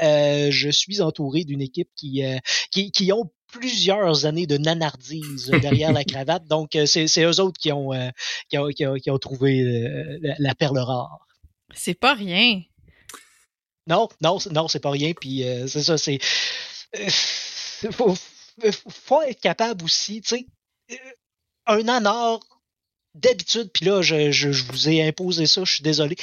je 0.51 0.69
suis 0.69 1.01
entouré 1.01 1.45
d'une 1.45 1.63
équipe 1.63 1.89
qui, 1.97 2.23
qui, 2.71 2.93
qui 2.93 3.13
ont 3.15 3.31
plusieurs 3.55 4.27
années 4.27 4.47
de 4.47 4.59
nanardise 4.59 5.51
derrière 5.63 5.93
la 5.93 6.05
cravate. 6.05 6.47
Donc, 6.47 6.75
euh, 6.77 6.87
c'est, 6.87 7.23
eux 7.23 7.41
autres 7.41 7.59
qui 7.59 7.73
ont, 7.73 7.93
euh, 7.93 8.11
qui 8.49 8.59
ont, 8.59 8.69
qui 8.69 9.11
ont, 9.11 9.19
trouvé 9.19 9.61
euh, 9.61 10.35
la, 10.39 10.55
perle 10.55 10.79
rare. 10.79 11.27
C'est 11.75 11.95
pas 11.95 12.15
rien. 12.15 12.63
Non, 13.87 14.09
non, 14.21 14.39
non, 14.51 14.69
c'est 14.69 14.81
pas 14.81 14.91
rien. 14.91 15.13
Puis 15.13 15.45
c'est 15.69 15.83
ça, 15.83 15.99
c'est. 15.99 16.19
Faut, 17.91 18.15
faut 18.89 19.23
être 19.23 19.41
capable 19.41 19.85
aussi, 19.85 20.23
tu 20.23 20.37
sais. 20.37 20.47
Un 21.67 21.83
nanar, 21.83 22.41
d'habitude, 23.15 23.71
puis 23.73 23.87
là, 23.87 24.01
je, 24.01 24.31
je, 24.31 24.49
vous 24.49 24.89
ai 24.89 25.07
imposé 25.07 25.47
ça, 25.47 25.65
je 25.65 25.75
suis 25.75 25.83
désolé. 25.83 26.17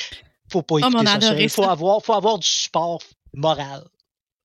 Faut 0.52 0.62
pas 0.62 0.76
oh, 0.76 0.80
écouter 0.80 1.06
ça. 1.06 1.40
Il 1.40 1.50
faut 1.50 1.64
avoir, 1.64 2.04
faut 2.04 2.14
avoir 2.14 2.40
du 2.40 2.48
support 2.48 3.02
moral. 3.34 3.84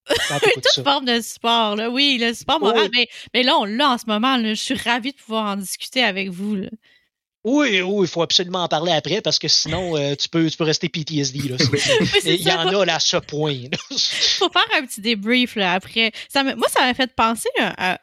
Toute 0.55 0.85
forme 0.85 1.05
de 1.05 1.21
sport, 1.21 1.77
là. 1.77 1.91
Oui, 1.91 2.19
le 2.21 2.33
sport 2.35 2.61
moral. 2.61 2.89
Mais, 2.95 3.09
mais, 3.35 3.43
là, 3.43 3.57
on 3.59 3.65
l'a 3.65 3.91
en 3.91 3.99
ce 3.99 4.07
moment. 4.07 4.39
Je 4.43 4.55
suis 4.55 4.75
ravie 4.75 5.13
de 5.13 5.17
pouvoir 5.17 5.47
en 5.47 5.57
discuter 5.57 6.03
avec 6.03 6.31
vous. 6.31 6.57
Oui, 7.49 7.81
oui, 7.81 8.07
il 8.07 8.09
faut 8.09 8.23
absolument 8.23 8.65
en 8.65 8.69
parler 8.69 8.91
après 8.91 9.21
parce 9.21 9.39
que 9.39 9.47
sinon, 9.47 9.97
euh, 9.97 10.17
tu, 10.17 10.29
peux, 10.29 10.51
tu 10.51 10.57
peux 10.57 10.65
rester 10.65 10.89
PTSD. 10.89 11.49
Là, 11.49 11.57
il 12.25 12.43
y 12.43 12.51
en 12.51 12.67
a 12.67 12.85
là, 12.85 12.97
à 12.97 12.99
ce 12.99 13.19
point. 13.19 13.53
Il 13.53 13.71
faut 13.91 14.51
faire 14.51 14.67
un 14.77 14.85
petit 14.85 15.01
débrief 15.01 15.55
là, 15.55 15.75
après. 15.75 16.11
Ça 16.29 16.43
moi, 16.43 16.67
ça 16.69 16.81
m'a 16.81 16.93
fait 16.93 17.15
penser 17.15 17.49
à, 17.57 18.01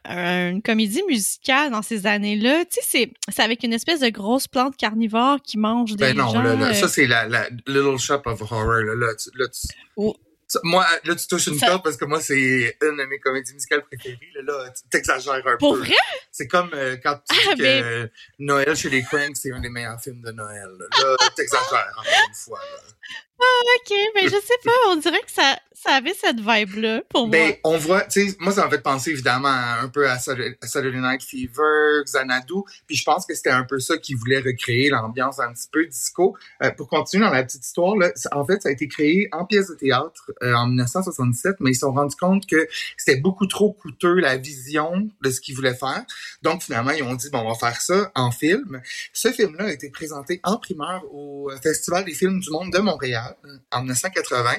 une 0.50 0.62
comédie 0.62 1.04
musicale 1.10 1.72
dans 1.72 1.82
ces 1.82 2.08
années-là. 2.08 2.64
Tu 2.72 2.80
sais, 2.84 3.12
c'est 3.28 3.42
avec 3.42 3.64
une 3.64 3.74
espèce 3.74 4.00
de 4.00 4.08
grosse 4.08 4.48
plante 4.48 4.78
carnivore 4.78 5.42
qui 5.42 5.58
mange 5.58 5.92
des 5.98 6.14
ben 6.14 6.16
non, 6.16 6.30
gens. 6.30 6.42
Là, 6.42 6.56
là, 6.56 6.74
ça, 6.74 6.88
c'est 6.88 7.06
la, 7.06 7.28
la, 7.28 7.50
Little 7.68 8.00
Shop 8.00 8.22
of 8.26 8.42
Horror. 8.50 8.82
Là, 8.82 8.96
là, 8.96 9.14
tu, 9.14 9.30
là, 9.38 9.48
tu... 9.50 9.68
Oh. 9.98 10.16
Moi, 10.64 10.86
là, 11.04 11.16
tu 11.16 11.28
touches 11.28 11.48
une 11.48 11.60
corde 11.60 11.84
parce 11.84 11.98
que 11.98 12.06
moi, 12.06 12.22
c'est 12.22 12.78
une 12.82 12.98
de 12.98 13.06
mes 13.06 13.20
comédies 13.20 13.54
musicales 13.54 13.84
préférées. 13.84 14.32
Là, 14.36 14.42
là 14.42 14.70
tu 14.72 14.84
t'exagères 14.90 15.34
un 15.34 15.42
peu. 15.42 15.58
Pour 15.58 15.76
vrai? 15.78 15.96
C'est 16.32 16.48
comme 16.48 16.70
euh, 16.74 16.98
quand 17.02 17.16
tu 17.30 17.36
ah, 17.50 17.56
dis 17.56 17.62
que 17.62 18.10
Noël 18.40 18.76
chez 18.76 18.90
les 18.90 19.04
Cranks, 19.04 19.36
c'est 19.36 19.52
un 19.52 19.60
des 19.60 19.70
meilleurs 19.70 20.00
films 20.02 20.22
de 20.22 20.32
Noël. 20.32 20.70
Là, 20.80 20.88
là 21.02 21.30
t'exagères 21.36 21.94
encore 21.98 22.06
une 22.28 22.36
fois. 22.36 22.60
Là. 22.60 22.94
Ah, 23.40 23.64
ok, 23.78 23.98
mais 24.16 24.24
je 24.24 24.40
sais 24.42 24.60
pas, 24.64 24.72
on 24.90 24.96
dirait 24.98 25.22
que 25.22 25.32
ça, 25.32 25.58
ça 25.74 25.96
avait 25.96 26.14
cette 26.14 26.40
vibe-là 26.40 27.02
pour 27.10 27.28
ben, 27.28 27.48
moi. 27.48 27.58
on 27.64 27.78
voit, 27.78 28.02
tu 28.04 28.30
sais, 28.30 28.38
moi, 28.40 28.54
ça 28.54 28.64
m'a 28.64 28.70
fait 28.70 28.82
penser 28.82 29.12
évidemment 29.12 29.50
un 29.50 29.90
peu 29.90 30.10
à 30.10 30.18
Saturday 30.18 31.00
Night 31.00 31.24
Fever, 31.24 32.04
Xanadu, 32.06 32.62
puis 32.88 32.96
je 32.96 33.04
pense 33.04 33.26
que 33.26 33.36
c'était 33.36 33.50
un 33.50 33.64
peu 33.64 33.80
ça 33.80 33.98
qui 33.98 34.14
voulait 34.14 34.40
recréer 34.40 34.90
l'ambiance 34.90 35.40
un 35.40 35.52
petit 35.52 35.68
peu 35.72 35.86
disco. 35.86 36.38
Euh, 36.62 36.72
pour 36.72 36.88
continuer 36.88 37.26
dans 37.26 37.32
la 37.32 37.44
petite 37.44 37.66
histoire, 37.66 37.96
là, 37.98 38.12
en 38.32 38.46
fait, 38.46 38.62
ça 38.62 38.70
a 38.70 38.72
été 38.72 38.88
créé 38.88 39.28
en 39.32 39.46
pièce 39.46 39.68
de 39.68 39.76
théâtre 39.76 40.32
euh, 40.42 40.54
en 40.54 40.68
1977, 40.68 41.56
mais 41.60 41.72
ils 41.72 41.76
se 41.76 41.82
sont 41.82 41.92
rendus 41.92 42.16
compte 42.16 42.46
que 42.46 42.68
c'était 42.98 43.20
beaucoup 43.20 43.48
trop 43.48 43.74
coûteux 43.74 44.20
la 44.20 44.38
vision 44.38 45.10
de 45.22 45.30
ce 45.30 45.42
qu'ils 45.42 45.56
voulaient 45.56 45.76
faire. 45.76 46.04
Donc, 46.44 46.64
finalement, 46.64 46.92
ils 46.92 47.04
ont 47.04 47.16
dit, 47.16 47.30
bon, 47.30 47.40
on 47.40 47.50
va 47.50 47.56
faire 47.56 47.82
ça 47.82 48.12
en 48.16 48.32
film. 48.32 48.82
Ce 49.12 49.32
film-là 49.32 49.66
a 49.66 49.72
été 49.72 49.90
présenté 49.90 50.40
en 50.44 50.58
primeur 50.58 51.04
au 51.12 51.50
Festival 51.62 52.06
des 52.06 52.14
films 52.14 52.40
du 52.40 52.50
monde 52.52 52.72
de 52.72 52.80
Montréal 52.80 53.23
en 53.72 53.80
1980. 53.82 54.56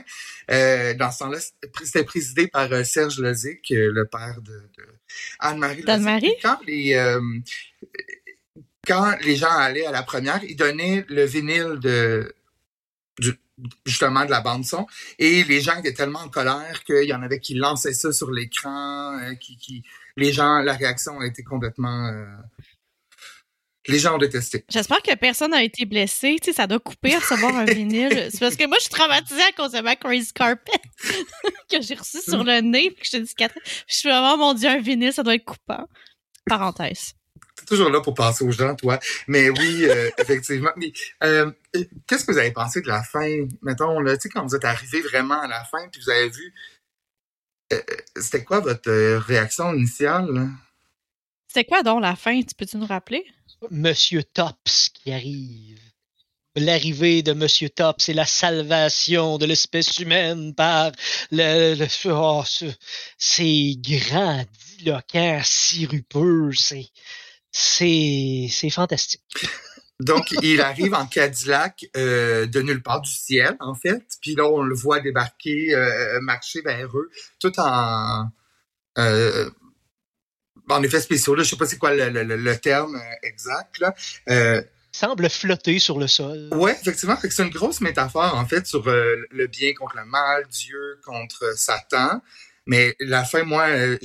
Euh, 0.50 0.94
dans 0.94 1.10
ce 1.10 1.18
temps-là, 1.20 1.38
c'était 1.84 2.04
présidé 2.04 2.48
par 2.48 2.72
euh, 2.72 2.84
Serge 2.84 3.18
Lozic, 3.18 3.70
euh, 3.70 3.90
le 3.92 4.06
père 4.06 4.40
de, 4.42 4.62
Anne-Marie. 5.38 5.84
Anne-Marie? 5.86 6.34
Quand 6.42 6.58
les, 6.66 7.18
quand 8.86 9.16
les 9.22 9.36
gens 9.36 9.50
allaient 9.50 9.86
à 9.86 9.92
la 9.92 10.02
première, 10.02 10.42
ils 10.44 10.56
donnaient 10.56 11.04
le 11.08 11.24
vinyle 11.24 11.78
de, 11.80 12.34
justement 13.86 14.24
de 14.24 14.30
la 14.30 14.40
bande 14.40 14.64
son 14.64 14.86
et 15.20 15.44
les 15.44 15.60
gens 15.60 15.78
étaient 15.78 15.94
tellement 15.94 16.18
en 16.18 16.28
colère 16.28 16.82
qu'il 16.82 17.04
y 17.04 17.14
en 17.14 17.22
avait 17.22 17.38
qui 17.38 17.54
lançaient 17.54 17.94
ça 17.94 18.12
sur 18.12 18.32
l'écran 18.32 19.16
qui, 19.40 19.56
qui 19.56 19.84
les 20.16 20.32
gens 20.32 20.58
la 20.58 20.72
réaction 20.72 21.20
a 21.20 21.26
été 21.26 21.44
complètement 21.44 22.12
les 23.86 23.98
gens 23.98 24.14
ont 24.14 24.18
détesté. 24.18 24.64
J'espère 24.70 25.02
que 25.02 25.14
personne 25.14 25.50
n'a 25.50 25.62
été 25.62 25.84
blessé. 25.84 26.36
Tu 26.40 26.50
sais, 26.50 26.52
ça 26.56 26.66
doit 26.66 26.78
couper 26.78 27.14
à 27.14 27.18
recevoir 27.18 27.54
un 27.54 27.64
vinyle. 27.64 28.28
C'est 28.30 28.40
parce 28.40 28.56
que 28.56 28.66
moi, 28.66 28.76
je 28.78 28.84
suis 28.84 28.94
traumatisée 28.94 29.42
à 29.42 29.52
cause 29.52 29.72
de 29.72 29.80
ma 29.80 29.96
Crazy 29.96 30.32
Carpet 30.32 30.72
que 31.70 31.82
j'ai 31.82 31.94
reçu 31.94 32.20
sur 32.20 32.44
le 32.44 32.60
nez 32.60 32.90
puis 32.90 33.02
que 33.02 33.18
je 33.18 33.24
suis 33.24 33.36
Je 33.86 33.94
suis 33.94 34.08
vraiment, 34.08 34.36
mon 34.36 34.54
Dieu, 34.54 34.68
un 34.68 34.80
vinyle, 34.80 35.12
ça 35.12 35.22
doit 35.22 35.34
être 35.34 35.44
coupant. 35.44 35.86
Parenthèse. 36.46 37.14
T'es 37.56 37.66
toujours 37.66 37.90
là 37.90 38.00
pour 38.00 38.14
passer 38.14 38.44
aux 38.44 38.50
gens, 38.50 38.74
toi. 38.74 38.98
Mais 39.28 39.50
oui, 39.50 39.84
euh, 39.84 40.10
effectivement. 40.18 40.70
Mais 40.76 40.92
euh, 41.22 41.50
qu'est-ce 42.06 42.24
que 42.24 42.32
vous 42.32 42.38
avez 42.38 42.52
pensé 42.52 42.80
de 42.80 42.88
la 42.88 43.02
fin? 43.02 43.28
Mettons, 43.62 44.00
là, 44.00 44.16
tu 44.16 44.22
sais, 44.22 44.28
quand 44.28 44.44
vous 44.46 44.56
êtes 44.56 44.64
arrivé 44.64 45.02
vraiment 45.02 45.40
à 45.40 45.46
la 45.46 45.62
fin 45.64 45.88
puis 45.90 46.00
vous 46.00 46.10
avez 46.10 46.28
vu... 46.28 46.54
Euh, 47.72 47.80
c'était 48.16 48.44
quoi 48.44 48.60
votre 48.60 48.90
réaction 49.18 49.72
initiale? 49.74 50.48
C'était 51.48 51.64
quoi 51.64 51.82
donc 51.82 52.02
la 52.02 52.16
fin? 52.16 52.40
Tu 52.42 52.54
peux-tu 52.54 52.76
nous 52.76 52.86
rappeler? 52.86 53.24
Monsieur 53.70 54.22
Tops 54.22 54.90
qui 54.94 55.12
arrive. 55.12 55.78
L'arrivée 56.56 57.22
de 57.22 57.32
Monsieur 57.32 57.68
Tops 57.68 58.08
et 58.08 58.14
la 58.14 58.26
salvation 58.26 59.38
de 59.38 59.46
l'espèce 59.46 59.98
humaine 59.98 60.54
par 60.54 60.92
le, 61.32 61.84
oh, 62.06 62.42
ce, 62.46 62.66
ces 63.18 63.76
grands 63.80 64.44
diloquents 64.78 65.40
sirupeux, 65.42 66.50
c'est 66.54 66.86
c'est 67.50 68.46
c'est 68.50 68.70
fantastique. 68.70 69.22
Donc, 70.00 70.32
il 70.42 70.60
arrive 70.60 70.94
en 70.94 71.06
Cadillac 71.06 71.86
euh, 71.96 72.46
de 72.46 72.60
nulle 72.62 72.82
part 72.82 73.00
du 73.00 73.10
ciel, 73.10 73.56
en 73.60 73.74
fait. 73.74 74.02
Puis 74.20 74.34
là, 74.34 74.44
on 74.44 74.62
le 74.62 74.74
voit 74.74 75.00
débarquer, 75.00 75.72
euh, 75.74 76.20
marcher 76.20 76.62
vers 76.62 76.88
eux, 76.96 77.10
tout 77.38 77.52
en 77.60 78.26
euh, 78.98 79.50
en 80.68 80.82
effet 80.82 81.00
spéciaux, 81.00 81.34
là, 81.34 81.42
je 81.42 81.50
sais 81.50 81.56
pas 81.56 81.66
c'est 81.66 81.78
quoi 81.78 81.94
le, 81.94 82.08
le, 82.10 82.36
le, 82.36 82.56
terme 82.56 82.96
euh, 82.96 83.26
exact, 83.26 83.78
là. 83.78 83.94
Euh, 84.30 84.62
semble 84.94 85.28
flotter 85.28 85.78
sur 85.78 85.98
le 85.98 86.06
sol. 86.06 86.48
Oui, 86.52 86.70
effectivement. 86.70 87.16
C'est 87.20 87.42
une 87.42 87.50
grosse 87.50 87.80
métaphore, 87.80 88.34
en 88.36 88.46
fait, 88.46 88.66
sur 88.66 88.86
euh, 88.88 89.26
le 89.30 89.46
bien 89.46 89.74
contre 89.74 89.96
le 89.96 90.04
mal, 90.04 90.46
Dieu 90.48 91.00
contre 91.04 91.52
Satan. 91.56 92.22
Mais 92.66 92.94
la 93.00 93.24
fin, 93.24 93.42
moi, 93.42 93.66
euh, 93.68 93.98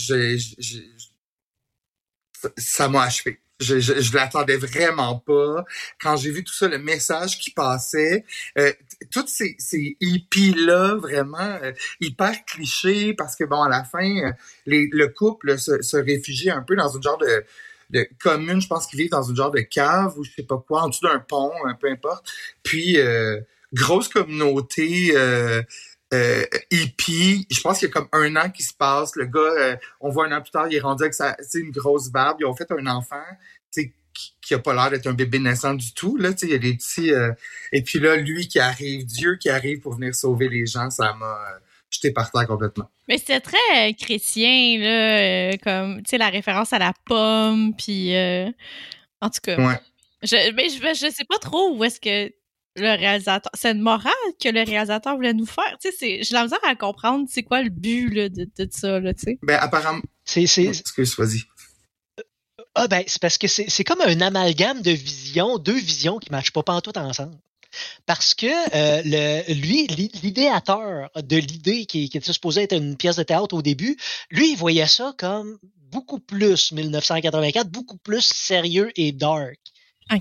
ça 2.57 2.89
m'a 2.89 3.03
achevé. 3.03 3.39
Je, 3.59 3.79
je, 3.79 3.99
je 3.99 4.15
l'attendais 4.15 4.57
vraiment 4.57 5.17
pas. 5.19 5.65
Quand 6.01 6.15
j'ai 6.15 6.31
vu 6.31 6.43
tout 6.43 6.53
ça, 6.53 6.67
le 6.67 6.77
message 6.77 7.37
qui 7.39 7.51
passait, 7.51 8.23
euh, 8.57 8.71
toutes 9.11 9.27
ces, 9.27 9.55
ces 9.59 9.97
hippies-là, 9.99 10.95
vraiment 10.95 11.57
euh, 11.61 11.73
hyper 11.99 12.45
clichés, 12.45 13.13
parce 13.13 13.35
que 13.35 13.43
bon, 13.43 13.61
à 13.61 13.69
la 13.69 13.83
fin, 13.83 14.17
euh, 14.17 14.31
les, 14.65 14.87
le 14.91 15.09
couple 15.09 15.59
se, 15.59 15.81
se 15.81 15.97
réfugie 15.97 16.49
un 16.49 16.61
peu 16.61 16.75
dans 16.75 16.89
une 16.89 17.03
genre 17.03 17.17
de, 17.17 17.43
de 17.89 18.07
commune, 18.21 18.61
je 18.61 18.67
pense 18.67 18.87
qu'ils 18.87 18.99
vivent 18.99 19.11
dans 19.11 19.23
une 19.23 19.35
genre 19.35 19.51
de 19.51 19.61
cave 19.61 20.17
ou 20.17 20.23
je 20.23 20.31
sais 20.31 20.43
pas 20.43 20.63
quoi, 20.65 20.83
en 20.83 20.89
dessous 20.89 21.05
d'un 21.05 21.19
pont, 21.19 21.51
peu 21.81 21.89
importe. 21.89 22.31
Puis 22.63 22.97
grosse 23.73 24.07
communauté 24.07 25.11
euh, 25.15 25.61
hippie. 26.71 27.47
Je 27.51 27.61
pense 27.61 27.79
qu'il 27.79 27.87
y 27.87 27.91
a 27.91 27.93
comme 27.93 28.09
un 28.11 28.35
an 28.35 28.49
qui 28.49 28.63
se 28.63 28.73
passe. 28.73 29.15
Le 29.15 29.25
gars, 29.25 29.39
euh, 29.39 29.75
on 29.99 30.09
voit 30.09 30.27
un 30.27 30.31
an 30.31 30.41
plus 30.41 30.51
tard, 30.51 30.67
il 30.69 30.75
est 30.75 30.79
rendu 30.79 31.03
avec 31.03 31.13
sa, 31.13 31.35
une 31.53 31.71
grosse 31.71 32.09
barbe. 32.09 32.37
Ils 32.39 32.45
ont 32.45 32.55
fait 32.55 32.71
un 32.71 32.87
enfant 32.87 33.23
qui, 33.71 33.93
qui 34.41 34.53
a 34.53 34.59
pas 34.59 34.73
l'air 34.73 34.89
d'être 34.89 35.07
un 35.07 35.13
bébé 35.13 35.39
naissant 35.39 35.73
du 35.73 35.93
tout. 35.93 36.17
Là, 36.17 36.31
il 36.41 36.49
y 36.49 36.53
a 36.53 36.57
des 36.57 36.75
petits... 36.75 37.11
Euh, 37.13 37.31
et 37.71 37.83
puis 37.83 37.99
là, 37.99 38.15
lui 38.15 38.47
qui 38.47 38.59
arrive, 38.59 39.05
Dieu 39.05 39.37
qui 39.37 39.49
arrive 39.49 39.79
pour 39.81 39.93
venir 39.93 40.15
sauver 40.15 40.49
les 40.49 40.65
gens, 40.65 40.89
ça 40.89 41.13
m'a... 41.13 41.25
Euh, 41.25 41.59
jeté 41.91 42.11
par 42.11 42.29
terre 42.29 42.45
complètement. 42.45 42.87
Mais 43.07 43.17
c'était 43.17 43.39
très 43.39 43.93
chrétien, 43.95 44.77
là, 44.77 45.57
comme, 45.57 45.97
tu 46.03 46.09
sais, 46.09 46.17
la 46.19 46.29
référence 46.29 46.71
à 46.71 46.77
la 46.77 46.93
pomme, 47.05 47.73
puis... 47.75 48.15
en 49.21 49.29
tout 49.29 49.41
cas... 49.41 49.57
Ouais. 49.57 49.79
Je, 50.21 50.51
mais 50.53 50.67
je, 50.67 50.77
je 50.79 51.09
sais 51.09 51.23
pas 51.23 51.37
trop 51.37 51.77
où 51.77 51.83
est-ce 51.85 52.01
que 52.01 52.31
le 52.79 52.89
réalisateur. 52.97 53.51
C'est 53.53 53.71
une 53.71 53.81
morale 53.81 54.13
que 54.41 54.49
le 54.49 54.63
réalisateur 54.63 55.15
voulait 55.15 55.33
nous 55.33 55.45
faire. 55.45 55.77
Tu 55.81 55.91
sais, 55.91 56.23
j'ai 56.23 56.33
la 56.33 56.43
misère 56.43 56.59
à 56.67 56.75
comprendre 56.75 57.27
c'est 57.29 57.43
quoi 57.43 57.61
le 57.61 57.69
but 57.69 58.09
là, 58.09 58.29
de, 58.29 58.49
de, 58.57 58.67
ça, 58.71 58.99
là, 58.99 59.13
tu 59.13 59.21
sais. 59.21 59.39
Ben, 59.43 59.57
apparemment. 59.61 60.01
C'est. 60.25 60.47
c'est... 60.47 60.65
Excuse, 60.65 61.17
vas-y. 61.17 61.41
Ah, 62.75 62.87
ben, 62.87 63.03
c'est 63.07 63.21
parce 63.21 63.37
que 63.37 63.47
c'est, 63.47 63.69
c'est 63.69 63.83
comme 63.83 64.01
un 64.01 64.21
amalgame 64.21 64.81
de 64.81 64.91
visions, 64.91 65.57
deux 65.57 65.77
visions 65.77 66.17
qui 66.19 66.29
ne 66.31 66.37
matchent 66.37 66.51
pas 66.51 66.63
tout 66.81 66.97
ensemble. 66.97 67.35
Parce 68.05 68.33
que 68.33 68.47
euh, 68.47 69.01
le, 69.05 69.53
lui, 69.53 69.87
l'idéateur 70.23 71.09
de 71.15 71.37
l'idée 71.37 71.85
qui, 71.85 72.09
qui 72.09 72.17
était 72.17 72.33
supposée 72.33 72.63
être 72.63 72.75
une 72.75 72.97
pièce 72.97 73.17
de 73.17 73.23
théâtre 73.23 73.55
au 73.55 73.61
début, 73.61 73.97
lui, 74.31 74.51
il 74.51 74.57
voyait 74.57 74.87
ça 74.87 75.13
comme 75.17 75.59
beaucoup 75.91 76.19
plus 76.19 76.71
1984, 76.71 77.67
beaucoup 77.69 77.97
plus 77.97 78.23
sérieux 78.23 78.91
et 78.95 79.11
dark. 79.11 79.59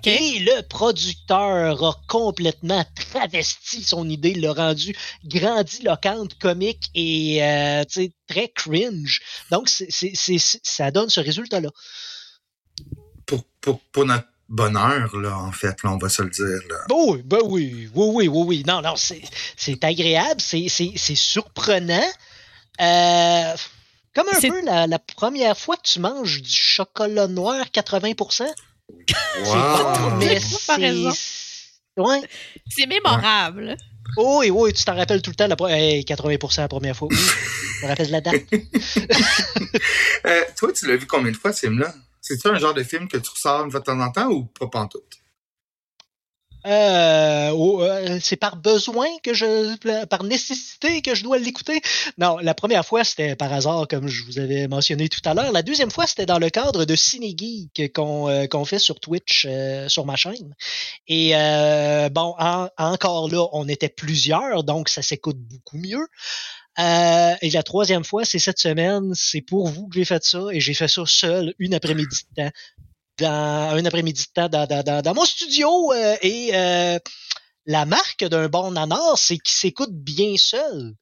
Et 0.05 0.39
le 0.41 0.61
producteur 0.69 1.83
a 1.83 1.95
complètement 2.09 2.85
travesti 2.95 3.83
son 3.83 4.09
idée, 4.09 4.35
l'a 4.35 4.53
rendu 4.53 4.95
grandiloquente, 5.25 6.39
comique 6.39 6.91
et 6.95 7.43
euh, 7.43 7.85
très 8.29 8.49
cringe. 8.49 9.23
Donc, 9.51 9.69
ça 9.69 10.91
donne 10.91 11.09
ce 11.09 11.21
résultat-là. 11.21 11.71
Pour, 13.25 13.45
pour, 13.63 13.81
pour, 13.93 14.05
notre 14.05 14.29
bonheur, 14.49 15.17
là, 15.17 15.39
en 15.39 15.53
fait, 15.53 15.83
là, 15.83 15.93
on 15.93 15.99
va 15.99 16.11
se 16.11 16.23
le 16.23 16.31
dire. 16.31 16.61
Là. 16.69 16.77
oui, 16.91 17.23
ben 17.25 17.41
oui, 17.45 17.89
oui, 17.95 18.11
oui, 18.15 18.29
oui, 18.29 18.45
oui. 18.47 18.65
Non, 18.67 18.83
non, 18.83 18.95
c'est, 18.97 19.23
c'est 19.57 19.83
agréable, 19.85 20.41
c'est, 20.41 20.69
c'est, 20.69 20.93
c'est 20.97 21.15
surprenant. 21.15 22.09
Euh, 22.81 23.55
comme 24.15 24.27
un 24.33 24.41
peu 24.41 24.65
la, 24.65 24.87
la, 24.87 24.99
première 24.99 25.57
fois 25.57 25.77
que 25.77 25.89
tu 25.89 26.01
manges 26.01 26.43
du 26.43 26.51
chocolat 26.51 27.27
noir 27.27 27.67
80%. 27.67 28.47
Wow. 29.45 30.21
c'est... 30.21 32.01
Ouais. 32.01 32.21
C'est 32.69 32.87
mémorable. 32.87 33.77
Oh, 34.17 34.39
oui, 34.41 34.51
oui, 34.51 34.73
tu 34.73 34.85
t'en 34.85 34.97
rappelles 34.97 35.23
tout 35.23 35.31
le 35.31 35.37
temps, 35.37 35.47
la... 35.47 35.57
80% 35.57 36.61
la 36.61 36.69
première 36.69 36.97
fois. 36.97 37.09
Oui, 37.11 37.17
je 37.17 37.85
me 37.85 37.89
rappelle 37.89 38.07
de 38.07 38.13
la 38.13 38.21
date. 38.21 38.43
euh, 40.27 40.45
toi, 40.57 40.73
tu 40.73 40.87
l'as 40.87 40.97
vu 40.97 41.07
combien 41.07 41.31
de 41.31 41.37
fois, 41.37 41.53
ce 41.53 41.61
film-là? 41.61 41.95
C'est-tu 42.21 42.49
un 42.49 42.59
genre 42.59 42.75
de 42.75 42.83
film 42.83 43.09
que 43.09 43.17
tu 43.19 43.31
ressors 43.31 43.69
de 43.69 43.79
temps 43.79 44.01
en 44.01 44.11
temps 44.11 44.29
ou 44.29 44.45
pas 44.45 44.67
pantoute? 44.67 45.19
Euh, 46.67 47.51
euh, 47.53 48.19
c'est 48.21 48.37
par 48.37 48.57
besoin 48.57 49.07
que 49.23 49.33
je, 49.33 49.77
par 50.07 50.25
nécessité 50.25 51.03
que 51.03 51.15
je 51.15 51.23
dois 51.23 51.39
l'écouter? 51.39 51.81
Non, 52.19 52.39
la 52.39 52.55
première 52.55 52.85
fois 52.85 53.05
c'était 53.05 53.37
par 53.37 53.53
hasard, 53.53 53.87
comme 53.89 54.09
je 54.09 54.25
vous 54.25 54.39
avais 54.39 54.67
mentionné 54.67 55.09
tout 55.09 55.21
à 55.25 55.35
l'heure. 55.35 55.53
La 55.53 55.63
deuxième 55.63 55.91
fois 55.91 56.07
c'était 56.07 56.27
dans 56.27 56.39
le 56.39 56.51
cadre 56.51 56.85
de 56.85 56.97
Ciné 56.97 57.35
Geek 57.37 57.93
qu'on 57.93 58.29
euh, 58.29 58.47
qu'on 58.47 58.65
fait 58.65 58.81
sur 58.81 58.99
Twitch 58.99 59.47
sur 59.87 60.05
ma 60.05 60.17
chaîne. 60.17 60.55
Et 61.07 61.33
bon, 62.13 62.35
encore 62.77 63.29
là, 63.31 63.47
on 63.53 63.69
était 63.69 63.89
plusieurs, 63.89 64.65
donc 64.65 64.89
ça 64.89 65.03
s'écoute 65.03 65.39
beaucoup 65.39 65.79
mieux. 65.79 66.07
et 66.79 67.51
la 67.51 67.63
troisième 67.63 68.05
fois, 68.05 68.25
c'est 68.25 68.39
cette 68.39 68.59
semaine, 68.59 69.13
c'est 69.15 69.41
pour 69.43 69.69
vous 69.69 69.89
que 69.89 69.95
j'ai 69.95 70.05
fait 70.05 70.25
ça, 70.25 70.41
et 70.53 70.61
j'ai 70.61 70.75
fait 70.75 70.89
ça 70.89 71.03
seul 71.07 71.55
une 71.59 71.75
après-midi 71.75 72.17
de 72.37 72.43
temps 72.43 72.51
dans 73.19 73.75
un 73.75 73.85
après-midi 73.85 74.27
de 74.27 74.33
temps 74.33 74.49
dans, 74.49 75.15
mon 75.15 75.25
studio 75.25 75.93
euh, 75.93 76.17
et 76.23 76.51
euh, 76.55 76.99
la 77.67 77.85
marque 77.85 78.25
d'un 78.25 78.49
bon 78.49 78.73
nanar, 78.73 79.19
c'est 79.19 79.39
qu'il 79.39 79.55
s'écoute 79.55 79.93
bien 79.93 80.35
seul. 80.37 80.95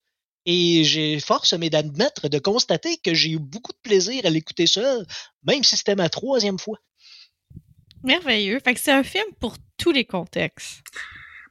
Et 0.44 0.84
j'ai 0.84 1.18
force 1.18 1.54
mais 1.54 1.70
d'admettre, 1.70 2.28
de 2.28 2.38
constater 2.38 2.98
que 2.98 3.14
j'ai 3.14 3.30
eu 3.30 3.38
beaucoup 3.38 3.72
de 3.72 3.78
plaisir 3.82 4.24
à 4.24 4.30
l'écouter 4.30 4.66
seul, 4.66 5.04
même 5.44 5.64
si 5.64 5.76
c'était 5.76 5.96
ma 5.96 6.08
troisième 6.08 6.58
fois. 6.58 6.78
Merveilleux. 8.04 8.60
Fait 8.60 8.74
que 8.74 8.80
c'est 8.80 8.92
un 8.92 9.02
film 9.02 9.26
pour 9.40 9.56
tous 9.76 9.90
les 9.90 10.04
contextes. 10.04 10.82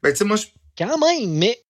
Ben, 0.02 0.12
tu 0.12 0.18
sais, 0.18 0.26
moi, 0.26 0.38
je... 0.38 0.46
Quand 0.78 0.98
même, 0.98 1.30
mais 1.30 1.66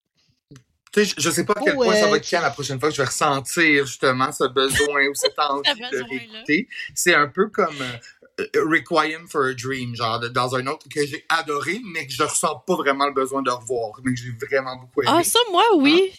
je, 1.04 1.14
je 1.18 1.30
sais 1.30 1.44
pas 1.44 1.54
à 1.54 1.62
quel 1.64 1.76
point 1.76 1.94
ça 1.94 2.08
va 2.08 2.18
être 2.18 2.32
la 2.32 2.52
prochaine 2.52 2.80
fois 2.80 2.90
que 2.90 2.96
je 2.96 3.02
vais 3.02 3.08
ressentir 3.08 3.86
justement 3.86 4.32
ce 4.32 4.46
besoin 4.46 5.08
ou 5.08 5.16
cette 5.16 5.34
envie 5.38 5.70
de 5.74 6.04
réécouter. 6.04 6.68
C'est 6.94 7.14
un 7.14 7.28
peu 7.28 7.50
comme 7.50 7.82
euh, 7.82 7.98
Requiem 8.38 9.28
for 9.28 9.46
a 9.46 9.54
Dream, 9.54 9.96
genre 9.96 10.20
dans 10.30 10.56
un 10.56 10.68
autre 10.68 10.88
que 10.90 11.06
j'ai 11.06 11.26
adoré, 11.30 11.80
mais 11.86 12.06
que 12.06 12.14
je 12.14 12.24
ressens 12.24 12.64
pas 12.68 12.76
vraiment 12.76 13.08
le 13.08 13.14
besoin 13.14 13.42
de 13.42 13.50
revoir, 13.50 14.00
mais 14.04 14.14
que 14.14 14.20
j'ai 14.20 14.32
vraiment 14.32 14.76
beaucoup 14.76 15.02
aimé. 15.02 15.12
Ah, 15.14 15.24
ça, 15.24 15.40
moi, 15.52 15.64
oui. 15.78 16.12
Hein? 16.12 16.18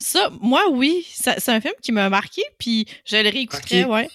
Ça, 0.00 0.30
moi, 0.40 0.62
oui. 0.70 1.06
C'est 1.10 1.48
un 1.48 1.60
film 1.60 1.74
qui 1.82 1.90
m'a 1.92 2.08
marqué, 2.08 2.42
puis 2.58 2.86
je 3.04 3.16
le 3.16 3.28
réécouterai, 3.28 3.84
ouais. 3.84 4.08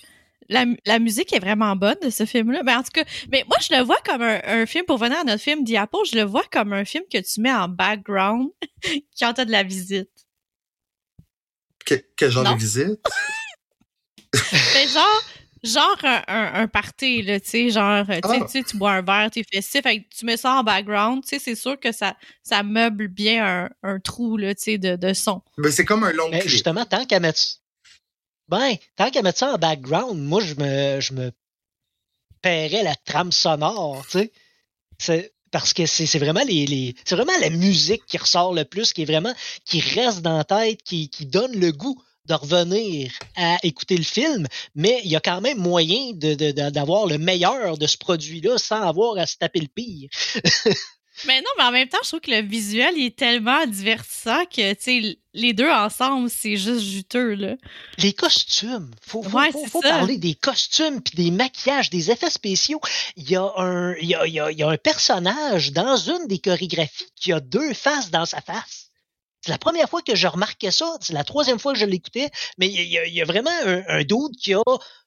La, 0.47 0.65
la, 0.85 0.99
musique 0.99 1.31
est 1.31 1.39
vraiment 1.39 1.77
bonne 1.77 1.97
de 2.01 2.09
ce 2.09 2.25
film-là. 2.25 2.63
Ben, 2.63 2.79
en 2.79 2.83
tout 2.83 2.91
cas, 2.93 3.05
mais 3.31 3.45
moi, 3.47 3.57
je 3.61 3.73
le 3.73 3.83
vois 3.83 3.99
comme 4.05 4.21
un, 4.21 4.65
film, 4.65 4.85
pour 4.85 4.97
venir 4.97 5.17
à 5.19 5.23
notre 5.23 5.41
film 5.41 5.63
Diapo, 5.63 6.03
je 6.03 6.17
le 6.17 6.23
vois 6.23 6.43
comme 6.51 6.73
un 6.73 6.83
film 6.83 7.05
que 7.11 7.19
tu 7.19 7.39
mets 7.39 7.53
en 7.53 7.69
background 7.69 8.49
quand 9.19 9.33
t'as 9.33 9.45
de 9.45 9.51
la 9.51 9.63
visite. 9.63 10.09
quel 11.85 12.31
genre 12.31 12.53
de 12.53 12.59
visite? 12.59 12.99
ben, 14.33 14.89
genre, 14.89 15.23
genre 15.63 15.97
un, 16.03 16.23
un, 16.27 16.67
party, 16.67 17.21
là, 17.21 17.39
tu 17.39 17.49
sais, 17.49 17.69
genre, 17.69 18.05
tu 18.05 18.13
sais, 18.13 18.59
ah. 18.59 18.63
tu 18.67 18.77
bois 18.77 18.93
un 18.93 19.01
verre, 19.01 19.29
t'es 19.31 19.43
festif, 19.43 19.83
tu 20.15 20.25
mets 20.25 20.37
ça 20.37 20.55
en 20.55 20.63
background, 20.63 21.23
tu 21.23 21.29
sais, 21.29 21.39
c'est 21.39 21.55
sûr 21.55 21.79
que 21.79 21.91
ça, 21.91 22.15
ça 22.43 22.63
meuble 22.63 23.07
bien 23.07 23.45
un, 23.45 23.69
un 23.83 23.99
trou, 23.99 24.37
là, 24.37 24.55
tu 24.55 24.63
sais, 24.63 24.77
de, 24.77 24.95
de 24.95 25.13
son. 25.13 25.41
Mais 25.57 25.71
c'est 25.71 25.85
comme 25.85 26.03
un 26.03 26.11
long 26.11 26.29
Mais 26.29 26.41
Justement, 26.47 26.85
tant 26.85 27.05
qu'à 27.05 27.19
mettre, 27.19 27.41
ben, 28.47 28.75
tant 28.95 29.09
qu'à 29.11 29.21
mettre 29.21 29.39
ça 29.39 29.53
en 29.53 29.57
background, 29.57 30.19
moi, 30.19 30.41
je 30.41 30.55
me, 30.55 30.99
je 30.99 31.13
me 31.13 31.31
paierais 32.41 32.83
la 32.83 32.95
trame 32.95 33.31
sonore, 33.31 34.03
tu 34.05 34.19
sais. 34.19 34.31
C'est, 34.97 35.33
parce 35.51 35.73
que 35.73 35.85
c'est 35.85 36.17
vraiment 36.17 36.43
les, 36.47 36.65
les 36.65 36.95
c'est 37.03 37.15
vraiment 37.15 37.37
la 37.41 37.49
musique 37.49 38.05
qui 38.05 38.17
ressort 38.17 38.53
le 38.53 38.63
plus, 38.63 38.93
qui 38.93 39.01
est 39.01 39.05
vraiment, 39.05 39.33
qui 39.65 39.81
reste 39.81 40.21
dans 40.21 40.37
la 40.37 40.43
tête, 40.45 40.81
qui, 40.81 41.09
qui 41.09 41.25
donne 41.25 41.59
le 41.59 41.71
goût 41.71 42.01
de 42.27 42.33
revenir 42.33 43.11
à 43.35 43.57
écouter 43.63 43.97
le 43.97 44.03
film, 44.03 44.47
mais 44.75 45.01
il 45.03 45.11
y 45.11 45.15
a 45.15 45.19
quand 45.19 45.41
même 45.41 45.57
moyen 45.57 46.11
d'avoir 46.13 47.05
le 47.05 47.17
meilleur 47.17 47.77
de 47.77 47.87
ce 47.87 47.97
produit-là 47.97 48.57
sans 48.57 48.81
avoir 48.81 49.17
à 49.17 49.25
se 49.25 49.37
taper 49.37 49.59
le 49.59 49.67
pire. 49.67 50.09
mais 51.25 51.41
non, 51.41 51.49
mais 51.57 51.63
en 51.63 51.71
même 51.71 51.87
temps, 51.87 51.97
je 52.03 52.09
trouve 52.09 52.19
que 52.21 52.31
le 52.31 52.41
visuel 52.41 52.97
est 52.97 53.15
tellement 53.15 53.65
divertissant 53.65 54.45
que 54.45 54.73
les 55.33 55.53
deux 55.53 55.69
ensemble, 55.69 56.29
c'est 56.29 56.57
juste 56.57 56.81
juteux. 56.81 57.33
Là. 57.33 57.55
Les 57.97 58.13
costumes. 58.13 58.91
Faut, 59.01 59.23
faut, 59.23 59.81
parler 59.81 60.17
des 60.17 60.35
costumes 60.35 61.01
puis 61.01 61.15
des 61.15 61.31
maquillages, 61.31 61.89
des 61.89 62.11
effets 62.11 62.29
spéciaux. 62.29 62.81
Il 63.15 63.29
y, 63.29 63.35
a 63.35 63.51
un, 63.57 63.95
il, 63.95 64.09
y 64.09 64.15
a, 64.15 64.25
il 64.27 64.57
y 64.57 64.63
a 64.63 64.69
un 64.69 64.77
personnage 64.77 65.71
dans 65.71 65.97
une 65.97 66.27
des 66.27 66.39
chorégraphies 66.39 67.11
qui 67.15 67.33
a 67.33 67.39
deux 67.39 67.73
faces 67.73 68.11
dans 68.11 68.25
sa 68.25 68.41
face. 68.41 68.80
C'est 69.41 69.51
la 69.51 69.57
première 69.57 69.89
fois 69.89 70.01
que 70.01 70.15
je 70.15 70.27
remarquais 70.27 70.71
ça. 70.71 70.97
C'est 71.01 71.13
la 71.13 71.23
troisième 71.23 71.59
fois 71.59 71.73
que 71.73 71.79
je 71.79 71.85
l'écoutais. 71.85 72.29
Mais 72.57 72.67
il 72.67 72.87
y, 72.87 73.21
a 73.21 73.25
vraiment 73.25 73.51
un, 73.65 73.83
un 73.87 74.03
doute 74.03 74.35
qui 74.37 74.53
a 74.53 74.61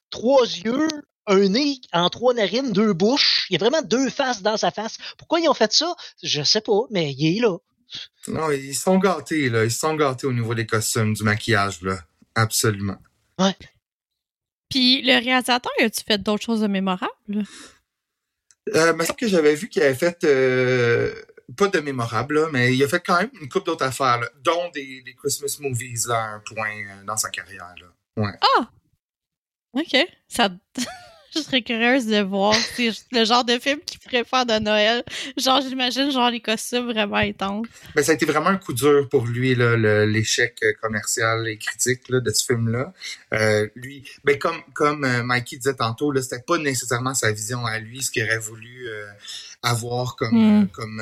trois 0.09 0.43
yeux, 0.43 0.87
un 1.27 1.49
nez 1.49 1.79
en 1.93 2.09
trois 2.09 2.33
narines, 2.33 2.71
deux 2.71 2.93
bouches. 2.93 3.47
Il 3.49 3.53
y 3.53 3.55
a 3.55 3.59
vraiment 3.59 3.81
deux 3.81 4.09
faces 4.09 4.41
dans 4.41 4.57
sa 4.57 4.71
face. 4.71 4.97
Pourquoi 5.17 5.39
ils 5.39 5.47
ont 5.47 5.53
fait 5.53 5.71
ça? 5.71 5.95
Je 6.21 6.43
sais 6.43 6.61
pas, 6.61 6.81
mais 6.91 7.13
il 7.13 7.37
est 7.37 7.41
là. 7.41 7.57
Non, 8.27 8.51
ils 8.51 8.75
sont 8.75 8.97
gâtés, 8.97 9.49
là. 9.49 9.63
Ils 9.63 9.71
sont 9.71 9.95
gâtés 9.95 10.27
au 10.27 10.33
niveau 10.33 10.53
des 10.53 10.65
costumes, 10.65 11.13
du 11.13 11.23
maquillage, 11.23 11.81
là. 11.81 11.99
Absolument. 12.35 12.97
Ouais. 13.39 13.55
Puis 14.69 15.01
le 15.01 15.13
réalisateur, 15.13 15.71
as-tu 15.79 16.03
fait 16.05 16.21
d'autres 16.21 16.43
choses 16.43 16.63
mémorables? 16.63 17.45
Euh, 18.73 18.93
me 18.93 19.03
semble 19.03 19.17
que 19.17 19.27
j'avais 19.27 19.55
vu 19.55 19.69
qu'il 19.69 19.83
avait 19.83 19.93
fait 19.93 20.23
euh, 20.23 21.13
pas 21.57 21.67
de 21.67 21.79
mémorable, 21.79 22.49
mais 22.51 22.75
il 22.75 22.83
a 22.83 22.87
fait 22.87 23.03
quand 23.05 23.19
même 23.19 23.29
une 23.39 23.49
couple 23.49 23.67
d'autres 23.67 23.85
affaires, 23.85 24.21
dont 24.43 24.69
des, 24.73 25.01
des, 25.03 25.13
Christmas 25.13 25.57
movies 25.59 26.07
là, 26.07 26.15
à 26.15 26.27
un 26.35 26.39
point 26.39 26.71
euh, 26.71 27.03
dans 27.05 27.17
sa 27.17 27.29
carrière. 27.29 27.75
Là. 27.79 28.23
Ouais. 28.23 28.33
Ah! 28.57 28.69
OK. 29.73 29.95
Ça... 30.27 30.49
je 31.35 31.41
serais 31.41 31.61
curieuse 31.61 32.05
de 32.05 32.21
voir 32.21 32.55
c'est 32.55 32.91
le 33.11 33.25
genre 33.25 33.43
de 33.43 33.59
film 33.59 33.79
qu'il 33.85 33.99
pourrait 33.99 34.23
faire 34.23 34.45
de 34.45 34.57
Noël. 34.59 35.03
Genre, 35.37 35.61
j'imagine 35.61 36.11
genre 36.11 36.29
les 36.29 36.39
costumes 36.39 36.91
vraiment 36.91 37.17
intenses. 37.17 37.67
Ben, 37.93 38.03
ça 38.03 38.13
a 38.13 38.15
été 38.15 38.25
vraiment 38.25 38.47
un 38.47 38.57
coup 38.57 38.73
dur 38.73 39.07
pour 39.09 39.25
lui, 39.25 39.55
l'échec 39.55 40.57
euh, 40.63 40.73
commercial 40.81 41.47
et 41.47 41.57
critique 41.57 42.07
là, 42.09 42.19
de 42.19 42.31
ce 42.31 42.45
film-là. 42.45 42.93
Euh, 43.33 43.67
lui, 43.75 44.03
ben, 44.23 44.37
comme, 44.39 44.61
comme 44.73 45.05
Mikey 45.23 45.57
disait 45.57 45.75
tantôt, 45.75 46.11
là, 46.11 46.21
c'était 46.21 46.41
pas 46.41 46.57
nécessairement 46.57 47.13
sa 47.13 47.31
vision 47.31 47.65
à 47.65 47.79
lui, 47.79 48.01
ce 48.01 48.11
qu'il 48.11 48.23
aurait 48.23 48.37
voulu 48.37 48.87
euh, 48.87 49.05
avoir 49.65 50.15
comme, 50.15 50.61
hmm. 50.61 50.67
comme 50.69 51.01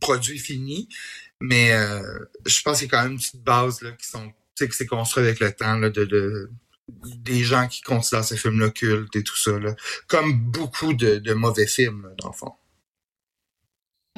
produit 0.00 0.38
fini. 0.38 0.88
Mais 1.40 1.70
je 2.44 2.62
pense 2.62 2.78
qu'il 2.78 2.88
y 2.88 2.90
a 2.90 2.98
quand 2.98 3.02
même 3.02 3.12
une 3.12 3.18
petite 3.18 3.42
base 3.42 3.80
là, 3.80 3.92
qui 3.92 4.06
sont, 4.06 4.26
tu 4.28 4.34
sais, 4.56 4.68
que 4.68 4.74
c'est 4.74 4.86
construit 4.86 5.24
avec 5.24 5.40
le 5.40 5.52
temps 5.52 5.76
là, 5.76 5.88
de, 5.88 6.04
de 6.04 6.50
des 7.16 7.44
gens 7.44 7.68
qui 7.68 7.82
considèrent 7.82 8.24
ces 8.24 8.36
films-là 8.36 8.70
cultes 8.70 9.14
et 9.16 9.22
tout 9.22 9.36
ça, 9.36 9.58
là. 9.58 9.74
comme 10.06 10.38
beaucoup 10.40 10.92
de, 10.92 11.16
de 11.18 11.34
mauvais 11.34 11.66
films, 11.66 12.12
dans 12.18 12.28
le 12.28 12.34
fond. 12.34 12.52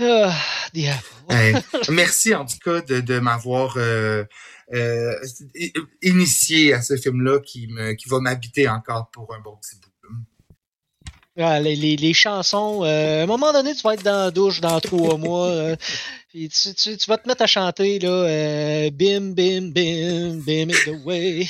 Ah, 0.00 0.34
merci 1.90 2.34
en 2.34 2.46
tout 2.46 2.58
cas 2.64 2.80
de, 2.80 3.00
de 3.00 3.18
m'avoir 3.18 3.74
euh, 3.76 4.24
euh, 4.72 5.14
initié 6.00 6.72
à 6.72 6.82
ce 6.82 6.96
film-là 6.96 7.40
qui, 7.40 7.68
me, 7.68 7.92
qui 7.92 8.08
va 8.08 8.20
m'habiter 8.20 8.68
encore 8.68 9.10
pour 9.10 9.34
un 9.34 9.40
bon 9.40 9.56
petit 9.56 9.76
bout. 9.76 9.91
Ah, 11.38 11.60
les, 11.60 11.76
les, 11.76 11.96
les, 11.96 12.12
chansons, 12.12 12.84
euh, 12.84 13.20
à 13.20 13.22
un 13.22 13.26
moment 13.26 13.52
donné, 13.52 13.74
tu 13.74 13.82
vas 13.82 13.94
être 13.94 14.02
dans 14.02 14.24
la 14.24 14.30
douche 14.30 14.60
dans 14.60 14.80
trois 14.80 15.16
mois. 15.16 15.76
puis 16.28 16.50
tu, 16.50 16.74
tu, 16.74 16.96
tu, 16.96 17.06
vas 17.08 17.16
te 17.16 17.26
mettre 17.26 17.42
à 17.42 17.46
chanter 17.46 17.98
là, 17.98 18.90
Bim, 18.90 19.32
bim, 19.32 19.70
bim, 19.72 20.42
bim 20.44 20.68
is 20.68 20.84
the 20.84 21.04
way. 21.04 21.48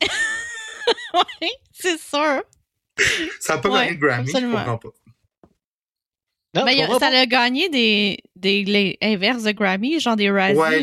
oui, 1.42 1.50
c'est 1.72 1.98
sûr. 1.98 2.42
Ça 3.40 3.56
n'a 3.56 3.58
pas 3.58 3.68
gagné 3.68 3.90
le 3.92 3.96
Grammy, 3.96 4.30
je 4.30 4.40
comprends 4.40 4.78
pas. 4.78 4.88
Non, 6.54 6.64
mais 6.64 6.86
ça 6.98 7.08
a 7.08 7.26
gagné 7.26 7.68
des, 7.68 8.18
des 8.34 8.64
les 8.64 8.96
inverses 9.02 9.42
de 9.42 9.52
Grammy, 9.52 10.00
genre 10.00 10.16
des 10.16 10.30
Razzies. 10.30 10.58
Ouais, 10.58 10.80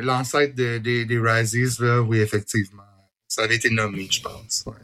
l'ancêtre 0.00 0.54
le, 0.56 0.78
des, 0.78 1.04
des 1.04 1.18
Razzies, 1.18 1.80
là, 1.80 2.00
oui, 2.00 2.18
effectivement. 2.18 2.82
Ça 3.26 3.42
avait 3.42 3.56
été 3.56 3.70
nommé, 3.70 4.06
je 4.10 4.20
pense. 4.20 4.64
Ouais. 4.66 4.74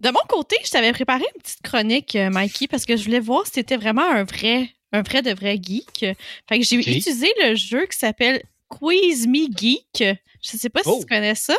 De 0.00 0.10
mon 0.10 0.20
côté, 0.28 0.56
je 0.64 0.70
t'avais 0.70 0.92
préparé 0.92 1.24
une 1.34 1.42
petite 1.42 1.62
chronique, 1.62 2.14
euh, 2.16 2.30
Mikey, 2.30 2.68
parce 2.68 2.84
que 2.84 2.96
je 2.96 3.04
voulais 3.04 3.20
voir 3.20 3.46
si 3.46 3.52
c'était 3.54 3.76
vraiment 3.76 4.08
un 4.08 4.24
vrai 4.24 4.70
un 4.92 5.02
vrai 5.02 5.22
de 5.22 5.32
vrai 5.32 5.58
geek. 5.60 6.06
Fait 6.48 6.58
que 6.58 6.64
j'ai 6.64 6.76
utilisé 6.76 7.28
le 7.42 7.54
jeu 7.54 7.86
qui 7.86 7.98
s'appelle 7.98 8.42
Quiz 8.68 9.26
Me 9.26 9.48
Geek. 9.54 10.02
Je 10.42 10.56
sais 10.56 10.70
pas 10.70 10.82
si 10.82 10.88
oh. 10.88 10.98
tu 11.00 11.06
connais 11.06 11.34
ça. 11.34 11.56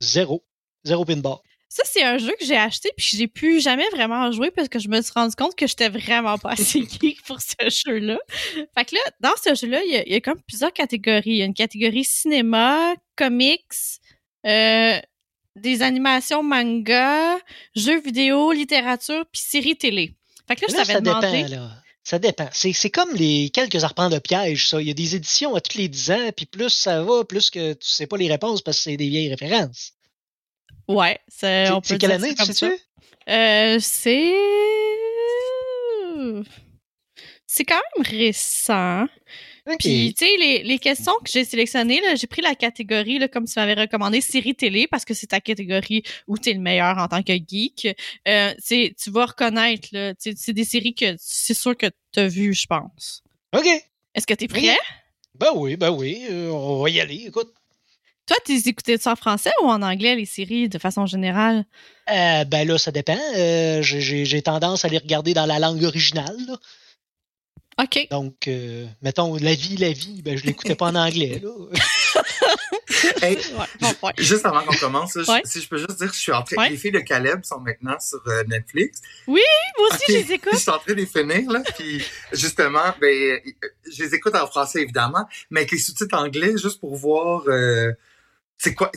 Zéro. 0.00 0.44
Zéro 0.84 1.04
pinball. 1.04 1.38
Ça, 1.68 1.84
c'est 1.86 2.02
un 2.02 2.18
jeu 2.18 2.32
que 2.38 2.44
j'ai 2.44 2.56
acheté 2.56 2.90
puis 2.96 3.16
j'ai 3.16 3.28
pu 3.28 3.60
jamais 3.60 3.88
vraiment 3.90 4.32
jouer 4.32 4.50
parce 4.50 4.68
que 4.68 4.80
je 4.80 4.88
me 4.88 5.00
suis 5.02 5.12
rendu 5.14 5.36
compte 5.36 5.54
que 5.54 5.68
j'étais 5.68 5.88
vraiment 5.88 6.36
pas 6.36 6.50
assez 6.50 6.80
geek 7.00 7.22
pour 7.22 7.40
ce 7.40 7.54
jeu-là. 7.86 8.18
Fait 8.76 8.84
que 8.84 8.96
là, 8.96 9.00
dans 9.20 9.36
ce 9.42 9.54
jeu-là, 9.54 9.80
il 9.84 10.12
y, 10.12 10.14
a 10.14 10.20
comme 10.20 10.40
plusieurs 10.42 10.72
catégories. 10.72 11.30
Il 11.30 11.36
y 11.36 11.42
a 11.42 11.44
une 11.44 11.54
catégorie 11.54 12.02
cinéma, 12.02 12.94
comics, 13.14 13.62
euh, 14.46 14.98
des 15.60 15.82
animations 15.82 16.42
manga, 16.42 17.38
jeux 17.74 18.00
vidéo, 18.00 18.52
littérature 18.52 19.24
puis 19.32 19.42
séries 19.42 19.76
télé. 19.76 20.14
Fait 20.48 20.56
que 20.56 20.62
là, 20.62 20.66
je 20.70 20.74
t'avais 20.74 21.00
demandé... 21.00 21.48
là. 21.48 21.70
Ça 22.02 22.18
dépend. 22.18 22.48
C'est 22.52 22.90
comme 22.90 23.14
les 23.14 23.50
quelques 23.50 23.84
arpents 23.84 24.08
de 24.08 24.18
piège, 24.18 24.68
ça. 24.68 24.80
Il 24.80 24.88
y 24.88 24.90
a 24.90 24.94
des 24.94 25.14
éditions 25.14 25.54
à 25.54 25.60
tous 25.60 25.76
les 25.76 25.88
10 25.88 26.10
ans, 26.10 26.30
puis 26.36 26.46
plus 26.46 26.70
ça 26.70 27.02
va, 27.02 27.24
plus 27.24 27.50
que 27.50 27.74
tu 27.74 27.88
sais 27.88 28.06
pas 28.06 28.16
les 28.16 28.28
réponses 28.28 28.62
parce 28.62 28.78
que 28.78 28.82
c'est 28.84 28.96
des 28.96 29.08
vieilles 29.08 29.28
références. 29.28 29.92
Ouais, 30.88 31.20
c'est 31.28 31.68
quelle 32.00 32.12
année, 32.12 32.34
tu 32.34 32.52
sais 32.52 32.80
Euh, 33.28 33.78
c'est. 33.80 34.34
C'est 37.46 37.64
quand 37.64 37.80
même 37.96 38.06
récent. 38.06 39.06
Puis, 39.78 40.14
tu 40.18 40.24
sais, 40.26 40.32
les, 40.38 40.62
les 40.62 40.78
questions 40.78 41.12
que 41.24 41.30
j'ai 41.30 41.44
sélectionnées, 41.44 42.00
j'ai 42.16 42.26
pris 42.26 42.42
la 42.42 42.54
catégorie, 42.54 43.18
là, 43.18 43.28
comme 43.28 43.46
tu 43.46 43.52
m'avais 43.56 43.74
recommandé, 43.74 44.20
série 44.20 44.54
télé, 44.54 44.86
parce 44.86 45.04
que 45.04 45.14
c'est 45.14 45.28
ta 45.28 45.40
catégorie 45.40 46.02
où 46.26 46.38
tu 46.38 46.50
es 46.50 46.54
le 46.54 46.60
meilleur 46.60 46.98
en 46.98 47.08
tant 47.08 47.22
que 47.22 47.32
geek. 47.32 47.88
Euh, 48.28 48.54
c'est- 48.58 48.94
tu 49.02 49.10
vas 49.10 49.26
reconnaître, 49.26 49.88
là, 49.92 50.12
c'est 50.18 50.52
des 50.52 50.64
séries 50.64 50.94
que 50.94 51.14
c'est 51.18 51.54
sûr 51.54 51.76
que 51.76 51.86
tu 52.12 52.20
as 52.20 52.28
vues, 52.28 52.54
je 52.54 52.66
pense. 52.66 53.22
OK. 53.56 53.66
Est-ce 54.14 54.26
que 54.26 54.34
tu 54.34 54.44
es 54.44 54.48
prêt? 54.48 54.76
Ben 55.38 55.48
oui, 55.54 55.76
ben 55.76 55.90
oui. 55.90 56.24
euh, 56.30 56.50
on 56.50 56.82
va 56.82 56.90
y 56.90 57.00
aller. 57.00 57.24
Écoute. 57.26 57.52
Toi, 58.26 58.36
tu 58.46 58.52
écoutais 58.68 58.96
ça 58.96 59.12
en 59.12 59.16
français 59.16 59.50
ou 59.62 59.66
en 59.66 59.82
anglais, 59.82 60.14
les 60.14 60.24
séries, 60.26 60.68
de 60.68 60.78
façon 60.78 61.04
générale? 61.06 61.64
Euh, 62.12 62.44
ben 62.44 62.66
là, 62.68 62.78
ça 62.78 62.92
dépend. 62.92 63.18
Euh, 63.36 63.82
j'ai- 63.82 64.42
tendance 64.42 64.84
à 64.84 64.88
les 64.88 64.98
regarder 64.98 65.34
dans 65.34 65.46
la 65.46 65.58
langue 65.58 65.82
originale. 65.82 66.36
là. 66.46 66.56
OK. 67.82 68.08
Donc, 68.10 68.48
euh, 68.48 68.86
mettons, 69.02 69.36
La 69.36 69.54
vie, 69.54 69.76
la 69.76 69.92
vie, 69.92 70.22
ben 70.22 70.36
je 70.36 70.44
l'écoutais 70.44 70.74
pas 70.74 70.86
en 70.86 70.94
anglais. 70.94 71.40
Là. 71.42 71.50
Hey, 73.22 73.36
Ouais, 73.36 73.66
bon, 73.80 73.94
ouais. 74.02 74.12
Juste 74.18 74.44
avant 74.46 74.62
qu'on 74.62 74.76
commence, 74.76 75.14
là, 75.14 75.22
je- 75.24 75.30
Ouais. 75.30 75.40
si 75.44 75.60
je 75.62 75.68
peux 75.68 75.78
juste 75.78 75.96
dire, 75.98 76.12
je 76.12 76.18
suis 76.18 76.32
en 76.32 76.42
train. 76.42 76.56
Ouais. 76.56 76.70
Les 76.70 76.76
filles 76.76 76.90
de 76.90 77.00
Caleb 77.00 77.44
sont 77.44 77.60
maintenant 77.60 77.98
sur 78.00 78.20
euh, 78.26 78.44
Netflix. 78.48 79.00
Moi 79.26 79.38
aussi, 79.90 80.02
je 80.08 80.12
les 80.14 80.32
écoute. 80.32 80.52
Je 80.52 80.58
suis 80.58 80.70
en 80.70 80.78
train 80.78 80.92
de 80.92 80.98
les 80.98 81.06
finir, 81.06 81.50
là. 81.50 81.62
Puis, 81.78 82.02
justement, 82.32 82.92
ben, 83.00 83.40
je 83.90 84.02
les 84.04 84.14
écoute 84.14 84.34
en 84.34 84.46
français, 84.46 84.82
évidemment, 84.82 85.26
mais 85.50 85.60
avec 85.60 85.72
les 85.72 85.78
sous-titres 85.78 86.16
anglais, 86.16 86.52
juste 86.60 86.80
pour 86.80 86.94
voir, 86.96 87.42
euh, 87.48 87.92
c'est 88.58 88.74
quoi, 88.74 88.90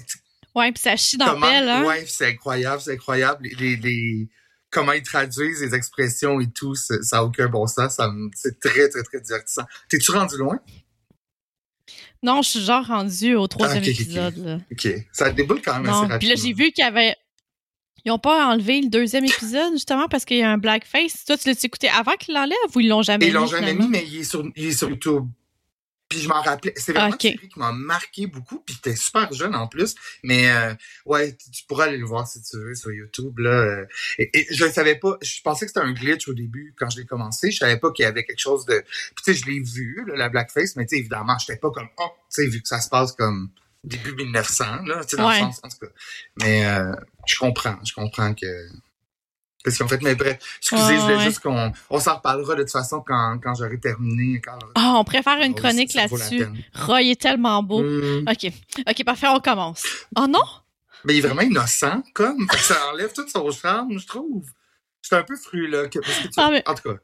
Ouais, 0.55 0.71
puis 0.71 0.81
ça 0.81 0.95
chie 0.95 1.17
dans 1.17 1.31
comment, 1.31 1.47
le 1.47 1.69
hein? 1.69 1.85
ouais, 1.85 2.05
c'est 2.07 2.27
incroyable, 2.27 2.81
c'est 2.81 2.93
incroyable. 2.93 3.47
Les- 3.59 4.27
comment 4.73 4.91
ils 4.91 5.03
traduisent 5.03 5.61
les 5.61 5.75
expressions 5.75 6.39
et 6.41 6.49
tout, 6.51 6.75
ça 6.75 6.95
n'a 7.13 7.23
aucun 7.23 7.47
bon 7.47 7.67
sens. 7.67 7.97
C'est 8.35 8.59
très, 8.59 8.89
très, 8.89 9.03
très 9.03 9.21
divertissant. 9.21 9.63
T'es-tu 9.89 10.11
rendu 10.11 10.37
loin? 10.37 10.59
Non, 12.21 12.41
je 12.41 12.49
suis 12.49 12.61
genre 12.61 12.85
rendue 12.85 13.35
au 13.35 13.47
troisième 13.47 13.83
Ah, 13.83 13.87
ok, 13.87 13.91
ok, 13.91 13.95
ok. 13.95 14.01
épisode, 14.01 14.37
là. 14.37 14.59
OK. 14.71 14.87
Ça 15.11 15.29
déboule 15.31 15.61
quand 15.61 15.73
même 15.73 15.83
Non, 15.83 15.91
assez 15.91 15.99
puis 16.01 16.07
là, 16.07 16.13
rapidement. 16.13 16.35
j'ai 16.37 16.53
vu 16.53 16.71
qu'il 16.71 16.83
y 16.83 16.87
avait. 16.87 17.15
Ils 18.05 18.11
ont 18.11 18.19
pas 18.19 18.47
enlevé 18.47 18.81
le 18.81 18.89
deuxième 18.89 19.25
épisode, 19.33 19.73
justement, 19.73 20.07
parce 20.07 20.25
qu'il 20.25 20.37
y 20.37 20.41
a 20.41 20.49
un 20.51 20.57
blackface. 20.57 21.25
Toi, 21.25 21.37
tu 21.37 21.49
l'as 21.49 21.63
écouté 21.63 21.89
avant 21.89 22.13
qu'ils 22.13 22.33
l'enlèvent 22.33 22.55
ou 22.75 22.79
ils 22.79 22.87
l'ont 22.87 23.01
jamais 23.01 23.25
Et 23.25 23.27
ils 23.29 23.33
l'ont 23.33 23.43
mis, 23.43 23.49
jamais 23.49 23.73
mis, 23.73 23.87
mais 23.89 24.05
il 24.07 24.17
est 24.21 24.23
sur, 24.23 24.43
il 24.55 24.65
est 24.65 24.71
sur 24.71 24.89
YouTube. 24.89 25.25
Puis 26.13 26.21
je 26.21 26.29
m'en 26.29 26.41
rappelais. 26.43 26.73
C'est 26.77 26.93
vraiment 26.93 27.15
Ok. 27.15 27.23
une 27.23 27.31
série 27.31 27.49
qui 27.49 27.57
m'a 27.57 27.71
marqué 27.71 28.27
beaucoup. 28.27 28.59
Puis 28.59 28.75
t'es 28.81 28.95
super 28.95 29.33
jeune 29.33 29.55
en 29.55 29.67
plus. 29.67 29.95
Mais 30.21 30.47
euh, 30.51 30.75
ouais, 31.07 31.35
tu, 31.51 31.63
pourras 31.67 31.85
aller 31.85 31.97
le 31.97 32.05
voir 32.05 32.27
si 32.27 32.39
tu 32.43 32.57
veux 32.57 32.75
sur 32.75 32.91
YouTube. 32.91 33.39
Là. 33.39 33.49
euh. 33.49 33.85
Et, 34.19 34.29
et 34.37 34.47
je 34.53 34.63
ne 34.65 34.69
savais 34.71 34.93
pas. 34.95 35.17
Je 35.23 35.41
pensais 35.41 35.65
que 35.65 35.71
c'était 35.73 35.83
un 35.85 35.91
glitch 35.91 36.27
au 36.27 36.35
début 36.35 36.75
quand 36.77 36.87
je 36.91 36.99
l'ai 36.99 37.05
commencé. 37.07 37.49
Je 37.49 37.57
savais 37.57 37.77
pas 37.77 37.89
qu'il 37.91 38.03
y 38.03 38.05
avait 38.05 38.23
quelque 38.23 38.39
chose 38.39 38.65
de. 38.67 38.79
Puis 39.15 39.23
tu 39.25 39.33
sais, 39.33 39.33
je 39.33 39.45
l'ai 39.47 39.59
vu, 39.59 40.03
là, 40.07 40.15
la 40.15 40.29
blackface, 40.29 40.75
mais 40.75 40.85
tu 40.85 40.89
sais, 40.95 40.99
évidemment, 40.99 41.35
j'étais 41.39 41.57
pas 41.59 41.71
comme 41.71 41.89
oh, 41.97 42.09
tu 42.33 42.43
sais, 42.43 42.47
vu 42.47 42.61
que 42.61 42.67
ça 42.67 42.79
se 42.79 42.89
passe 42.89 43.13
comme 43.13 43.49
début 43.83 44.13
1900, 44.13 44.83
là, 44.85 45.03
tu 45.03 45.09
sais, 45.09 45.17
dans 45.17 45.27
Ouais. 45.27 45.39
le 45.39 45.45
sens, 45.45 45.59
en 45.63 45.69
tout 45.69 45.79
cas. 45.79 45.91
Mais 46.41 46.65
euh, 46.67 46.93
je 47.25 47.37
comprends, 47.39 47.79
je 47.83 47.93
comprends 47.93 48.35
que 48.35 48.69
qu'est-ce 49.63 49.77
qu'ils 49.77 49.85
ont 49.85 49.89
fait. 49.89 50.01
Mais 50.01 50.15
bref, 50.15 50.37
excusez, 50.59 50.81
Ouais, 50.83 50.95
je 50.95 51.01
voulais 51.01 51.15
ouais. 51.17 51.23
juste 51.23 51.39
qu'on 51.39 51.71
on 51.89 51.99
s'en 51.99 52.15
reparlera 52.15 52.55
de 52.55 52.61
toute 52.63 52.71
façon 52.71 53.01
quand, 53.05 53.39
quand 53.43 53.55
j'aurai 53.55 53.79
terminé. 53.79 54.41
Quand, 54.41 54.57
Ah, 54.75 54.93
on 54.97 55.03
préfère 55.03 55.41
une 55.41 55.53
Oh, 55.53 55.55
chronique 55.61 55.93
là-dessus. 55.93 56.45
Roy 56.75 57.03
est 57.03 57.21
tellement 57.21 57.63
beau. 57.63 57.81
Hmm. 57.81 58.25
OK. 58.29 58.51
OK, 58.89 59.03
parfait, 59.05 59.27
on 59.29 59.39
commence. 59.39 59.85
Oh 60.17 60.27
non? 60.27 60.43
Mais 61.05 61.15
il 61.15 61.17
est 61.17 61.27
vraiment 61.27 61.41
innocent, 61.41 62.01
comme. 62.13 62.47
Fait 62.49 62.57
que 62.57 62.63
ça 62.63 62.77
enlève 62.91 63.11
tout 63.13 63.27
son 63.27 63.51
charme, 63.51 63.97
je 63.99 64.05
trouve. 64.07 64.45
C'est 65.01 65.15
un 65.17 65.23
peu 65.23 65.35
fru, 65.35 65.67
là. 65.67 65.87
que- 65.89 65.99
parce 65.99 66.17
que 66.19 66.23
tu- 66.27 66.33
Ah, 66.37 66.49
mais- 66.51 66.63
En 66.67 66.75
tout 66.75 66.89
cas. 66.93 66.99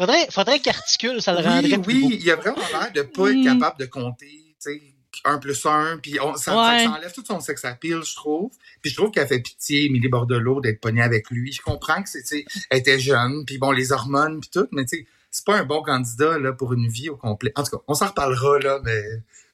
Faudrait, 0.00 0.26
faudrait 0.30 0.58
qu'articule, 0.58 1.22
ça 1.22 1.32
le 1.32 1.38
Oui, 1.38 1.44
rendrait 1.44 1.68
plus 1.78 2.00
beau. 2.00 2.08
oui, 2.08 2.18
il 2.20 2.30
a 2.30 2.36
vraiment 2.36 2.56
l'air 2.72 2.92
de 2.92 3.02
pas 3.02 3.28
être 3.30 3.36
Hmm. 3.36 3.44
capable 3.44 3.78
de 3.78 3.86
compter, 3.86 4.26
tu 4.26 4.54
sais, 4.58 4.82
un 5.24 5.38
plus 5.38 5.64
un, 5.66 5.98
puis 6.02 6.18
on, 6.20 6.34
ça, 6.36 6.52
Ouais. 6.56 6.86
enlève 6.86 7.12
tout 7.12 7.24
son 7.26 7.40
sex 7.40 7.64
appeal, 7.64 8.02
je 8.04 8.14
trouve. 8.14 8.50
Puis 8.80 8.90
je 8.90 8.96
trouve 8.96 9.10
qu'elle 9.10 9.26
fait 9.28 9.40
pitié, 9.40 9.84
Émilie 9.86 10.08
Bordelot, 10.08 10.60
d'être 10.60 10.80
pognée 10.80 11.02
avec 11.02 11.30
lui. 11.30 11.52
Je 11.52 11.60
comprends 11.62 12.02
que 12.02 12.08
sais, 12.08 12.44
elle 12.70 12.78
était 12.78 12.98
jeune, 12.98 13.44
puis 13.44 13.58
bon, 13.58 13.70
les 13.72 13.92
hormones, 13.92 14.40
puis 14.40 14.50
tout, 14.52 14.66
mais 14.72 14.84
tu 14.84 14.98
sais, 14.98 15.06
c'est 15.30 15.44
pas 15.46 15.56
un 15.56 15.64
bon 15.64 15.82
candidat, 15.82 16.38
là, 16.38 16.52
pour 16.52 16.72
une 16.74 16.88
vie 16.88 17.08
au 17.08 17.16
complet. 17.16 17.52
En 17.56 17.62
tout 17.62 17.76
cas, 17.76 17.82
on 17.88 17.94
s'en 17.94 18.08
reparlera, 18.08 18.58
là, 18.58 18.80
mais 18.84 19.02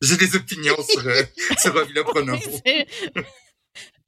j'ai 0.03 0.16
des 0.16 0.35
opinions 0.37 0.77
sur, 0.88 1.07
euh, 1.07 1.23
sur 1.59 1.75
Ovila 1.77 2.03
Pronovo. 2.05 2.40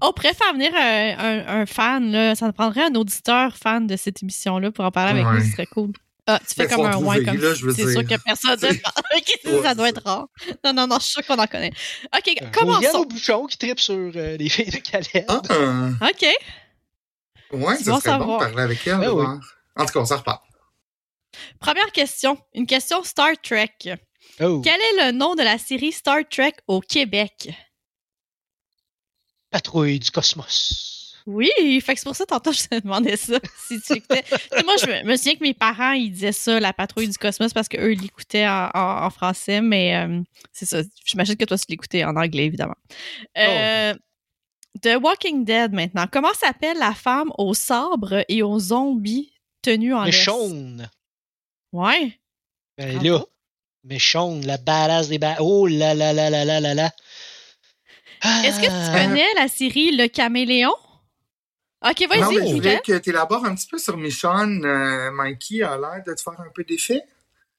On 0.01 0.13
pourrait 0.13 0.35
faire 0.35 0.53
venir 0.55 0.73
un, 0.75 1.15
un- 1.19 1.61
un 1.61 1.67
fan, 1.67 2.11
là. 2.11 2.35
Ça 2.35 2.51
prendrait 2.53 2.85
un 2.87 2.95
auditeur 2.95 3.57
fan 3.57 3.87
de 3.87 3.97
cette 3.97 4.23
émission-là 4.23 4.71
pour 4.73 4.85
en 4.85 4.91
parler 4.91 5.21
avec 5.21 5.27
Ouais. 5.27 5.39
nous, 5.41 5.45
ce 5.45 5.53
serait 5.53 5.67
cool. 5.67 5.93
Ah, 6.27 6.39
tu 6.47 6.55
fais 6.55 6.67
comme 6.69 6.87
un 6.87 6.97
ouais, 6.97 7.25
comme 7.25 7.37
là, 7.37 7.55
je 7.55 7.65
veux 7.65 7.73
c'est 7.75 7.93
sûr 7.93 8.05
que 8.07 8.23
personne 8.23 8.51
ne 8.63 8.69
ça, 9.61 9.63
ça 9.63 9.75
doit 9.75 9.85
ça. 9.87 9.89
être 9.91 10.03
rare. 10.05 10.27
Non, 10.65 10.73
non 10.73 10.87
non, 10.87 10.97
je 10.99 11.05
suis 11.05 11.13
sûre 11.13 11.27
qu'on 11.27 11.39
en 11.39 11.47
connaît. 11.47 11.73
OK, 12.15 12.27
Josiane 12.27 12.53
commençons. 12.53 13.05
Bouchon 13.05 13.47
qui 13.47 13.59
tripe 13.59 13.81
sur 13.81 13.95
euh, 13.95 14.37
les 14.37 14.49
filles 14.49 14.71
de 14.71 14.79
Calais. 14.79 15.25
Ah, 15.29 15.41
OK. 16.09 16.27
ouais, 17.53 17.77
ça 17.77 17.91
bon 17.91 18.01
serait 18.01 18.19
bon 18.19 18.19
savoir. 18.19 18.39
de 18.41 18.45
parler 18.47 18.63
avec 18.63 18.87
elle. 18.87 18.99
Ben 18.99 19.07
de 19.07 19.09
oui. 19.09 19.15
voir. 19.25 19.39
En 19.77 19.87
tout 19.87 19.93
cas, 19.93 20.01
on 20.01 20.05
s'en 20.07 20.19
reparle. 20.19 20.41
Première 21.59 21.93
question. 21.93 22.39
Une 22.55 22.67
question 22.67 23.03
Star 23.03 23.33
Trek. 23.43 23.75
Oh, 24.41 24.61
Quel 24.63 24.81
est 24.81 25.07
le 25.07 25.13
nom 25.13 25.35
de 25.35 25.43
la 25.43 25.59
série 25.59 25.93
Star 25.93 26.21
Trek 26.31 26.55
au 26.67 26.81
Québec? 26.81 27.51
patrouille 29.51 29.99
du 29.99 30.11
cosmos. 30.13 30.90
Oui, 31.27 31.51
fait 31.81 31.97
c'est 31.97 32.05
pour 32.05 32.17
ça, 32.17 32.25
tantôt, 32.27 32.53
je 32.53 32.65
te 32.65 32.81
demandais 32.81 33.17
ça. 33.17 33.39
Si 33.69 33.81
tu 33.81 33.95
écoutais. 33.95 34.25
Moi, 34.65 34.75
je 34.81 35.05
me, 35.05 35.17
souviens 35.17 35.35
que 35.37 35.43
mes 35.43 35.55
parents, 35.55 35.93
ils 35.93 36.11
disaient 36.11 36.33
ça, 36.33 36.59
la 36.61 36.73
patrouille 36.73 37.09
du 37.09 37.19
cosmos, 37.19 37.53
parce 37.53 37.69
qu'eux, 37.69 37.93
ils 37.93 38.01
l'écoutaient 38.01 38.49
en, 38.49 38.71
en- 38.75 39.05
en 39.05 39.11
français, 39.11 39.61
mais 39.61 39.97
euh, 39.97 40.21
c'est 40.53 40.67
ça. 40.67 40.81
J'imagine 41.05 41.37
que 41.37 41.45
toi, 41.45 41.59
tu 41.59 41.65
l'écoutais 41.69 42.05
en 42.05 42.17
anglais, 42.17 42.47
évidemment. 42.47 42.77
Euh, 43.39 43.95
The 44.83 44.97
Walking 45.03 45.45
Dead, 45.45 45.73
maintenant. 45.73 46.07
Comment 46.11 46.33
s'appelle 46.35 46.79
la 46.79 46.95
femme 46.95 47.31
au 47.39 47.55
sabre 47.55 48.25
et 48.29 48.43
aux 48.43 48.59
zombies 48.59 49.33
tenus 49.63 49.95
en? 49.95 50.11
Shaun. 50.11 50.89
Ouais. 51.73 52.19
Ben 52.79 52.99
Ah 53.01 53.05
là. 53.05 53.99
Shaun, 53.99 54.41
la 54.47 54.57
badass 54.59 55.09
des 55.09 55.19
badass. 55.19 55.39
Oh 55.41 55.67
là 55.67 55.93
là 55.95 56.13
là 56.13 56.31
là 56.31 56.45
là 56.45 56.61
là 56.61 56.75
là. 56.75 56.91
Est-ce 58.45 58.61
que 58.61 58.67
tu 58.67 58.73
Ah. 58.73 58.93
connais 59.07 59.27
la 59.37 59.49
série 59.49 59.91
Le 59.97 60.07
Caméléon? 60.07 60.73
OK, 61.83 62.01
non, 62.01 62.07
mais 62.11 62.19
je 62.19 62.41
vas-y, 62.41 62.53
voulais 62.53 62.81
que 62.85 62.99
tu 62.99 63.11
élabores 63.11 63.45
un 63.45 63.55
petit 63.55 63.67
peu 63.67 63.79
sur 63.79 63.97
Michonne. 63.97 64.65
Euh, 64.65 65.11
Mikey 65.13 65.63
a 65.63 65.79
l'air 65.79 66.03
de 66.07 66.13
te 66.13 66.21
faire 66.21 66.39
un 66.39 66.51
peu 66.55 66.63
d'effet. 66.63 67.03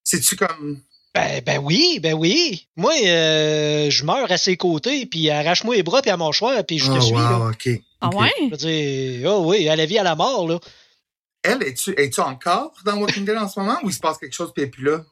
C'est-tu 0.03 0.35
comme. 0.35 0.81
Ben, 1.15 1.41
ben 1.43 1.57
oui, 1.57 1.99
ben 2.01 2.13
oui. 2.13 2.67
Moi, 2.75 2.93
euh, 3.03 3.89
je 3.89 4.05
meurs 4.05 4.31
à 4.31 4.37
ses 4.37 4.57
côtés, 4.57 5.05
puis 5.07 5.29
arrache-moi 5.29 5.75
les 5.75 5.83
bras, 5.83 6.01
puis 6.01 6.11
à 6.11 6.17
mon 6.17 6.31
choix, 6.31 6.61
puis 6.63 6.77
je 6.77 6.85
te 6.85 6.97
oh, 6.97 7.01
suis. 7.01 7.15
là. 7.15 7.39
wow, 7.39 7.49
OK. 7.49 7.69
Ah 7.99 8.09
ouais? 8.15 8.31
Je 8.39 8.49
veux 8.49 8.57
dire, 8.57 9.31
oh 9.31 9.43
oui, 9.47 9.67
à 9.67 9.75
la 9.75 9.85
vie, 9.85 9.97
à 9.97 10.03
la 10.03 10.15
mort, 10.15 10.47
là. 10.47 10.59
Elle, 11.43 11.63
es-tu 11.63 11.93
es 11.97 12.19
encore 12.19 12.73
dans 12.85 12.97
Walking 12.97 13.25
Dead 13.25 13.35
en 13.35 13.49
ce 13.49 13.59
moment 13.59 13.79
ou 13.83 13.89
il 13.89 13.93
se 13.93 13.99
passe 13.99 14.19
quelque 14.19 14.33
chose 14.33 14.51
puis 14.53 14.61
elle 14.61 14.67
est 14.67 14.71
plus 14.71 14.85
là? 14.85 15.03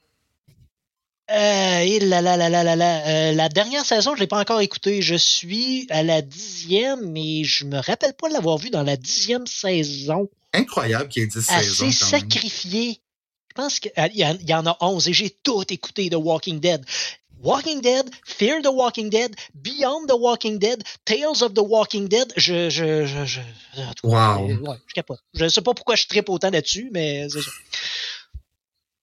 Euh, 1.31 1.79
et 1.81 1.99
là, 1.99 2.21
là, 2.21 2.37
là, 2.37 2.49
là, 2.49 2.63
là, 2.63 2.75
là. 2.75 3.07
Euh, 3.07 3.33
la 3.33 3.49
dernière 3.49 3.85
saison, 3.85 4.15
je 4.15 4.19
l'ai 4.21 4.27
pas 4.27 4.39
encore 4.39 4.61
écoutée. 4.61 5.01
Je 5.01 5.15
suis 5.15 5.85
à 5.89 6.01
la 6.03 6.21
dixième, 6.21 7.11
mais 7.11 7.43
je 7.43 7.65
me 7.65 7.77
rappelle 7.77 8.13
pas 8.13 8.29
de 8.29 8.33
l'avoir 8.33 8.57
vue 8.57 8.71
dans 8.71 8.83
la 8.83 8.97
dixième 8.97 9.45
saison. 9.45 10.29
Incroyable 10.53 11.07
qu'il 11.09 11.21
y 11.21 11.25
ait 11.25 11.27
10 11.29 11.47
Elle 11.55 11.63
saisons. 11.63 11.85
même. 11.85 11.93
sacrifiée. 11.93 12.99
Je 13.49 13.53
pense 13.55 13.79
qu'il 13.79 13.91
y, 14.15 14.25
en- 14.25 14.37
il 14.41 14.49
y 14.49 14.53
en 14.53 14.65
a 14.65 14.77
11 14.81 15.07
et 15.07 15.13
j'ai 15.13 15.29
tout 15.29 15.63
écouté 15.69 16.09
de 16.09 16.15
Walking 16.15 16.59
Dead. 16.59 16.83
Walking 17.41 17.79
Dead, 17.79 18.09
Fear 18.25 18.61
the 18.61 18.67
Walking 18.67 19.09
Dead, 19.09 19.33
Beyond 19.53 20.07
the 20.07 20.13
Walking 20.19 20.59
Dead, 20.59 20.83
Tales 21.05 21.41
of 21.41 21.53
the 21.53 21.61
Walking 21.61 22.07
Dead. 22.09 22.33
Je, 22.35 22.69
je, 22.69 23.05
je, 23.05 23.25
je, 23.25 23.39
en 23.81 23.93
tout 23.93 24.09
cas, 24.09 24.35
Wow. 24.37 24.49
euh, 24.49 24.57
ouais, 24.57 24.75
je 24.87 24.93
capote. 24.93 25.19
Je 25.33 25.47
sais 25.47 25.61
pas 25.61 25.73
pourquoi 25.73 25.95
je 25.95 26.05
tripe 26.07 26.27
autant 26.29 26.49
là-dessus, 26.49 26.89
mais 26.91 27.27
c'est 27.29 27.41
ça. 27.41 27.51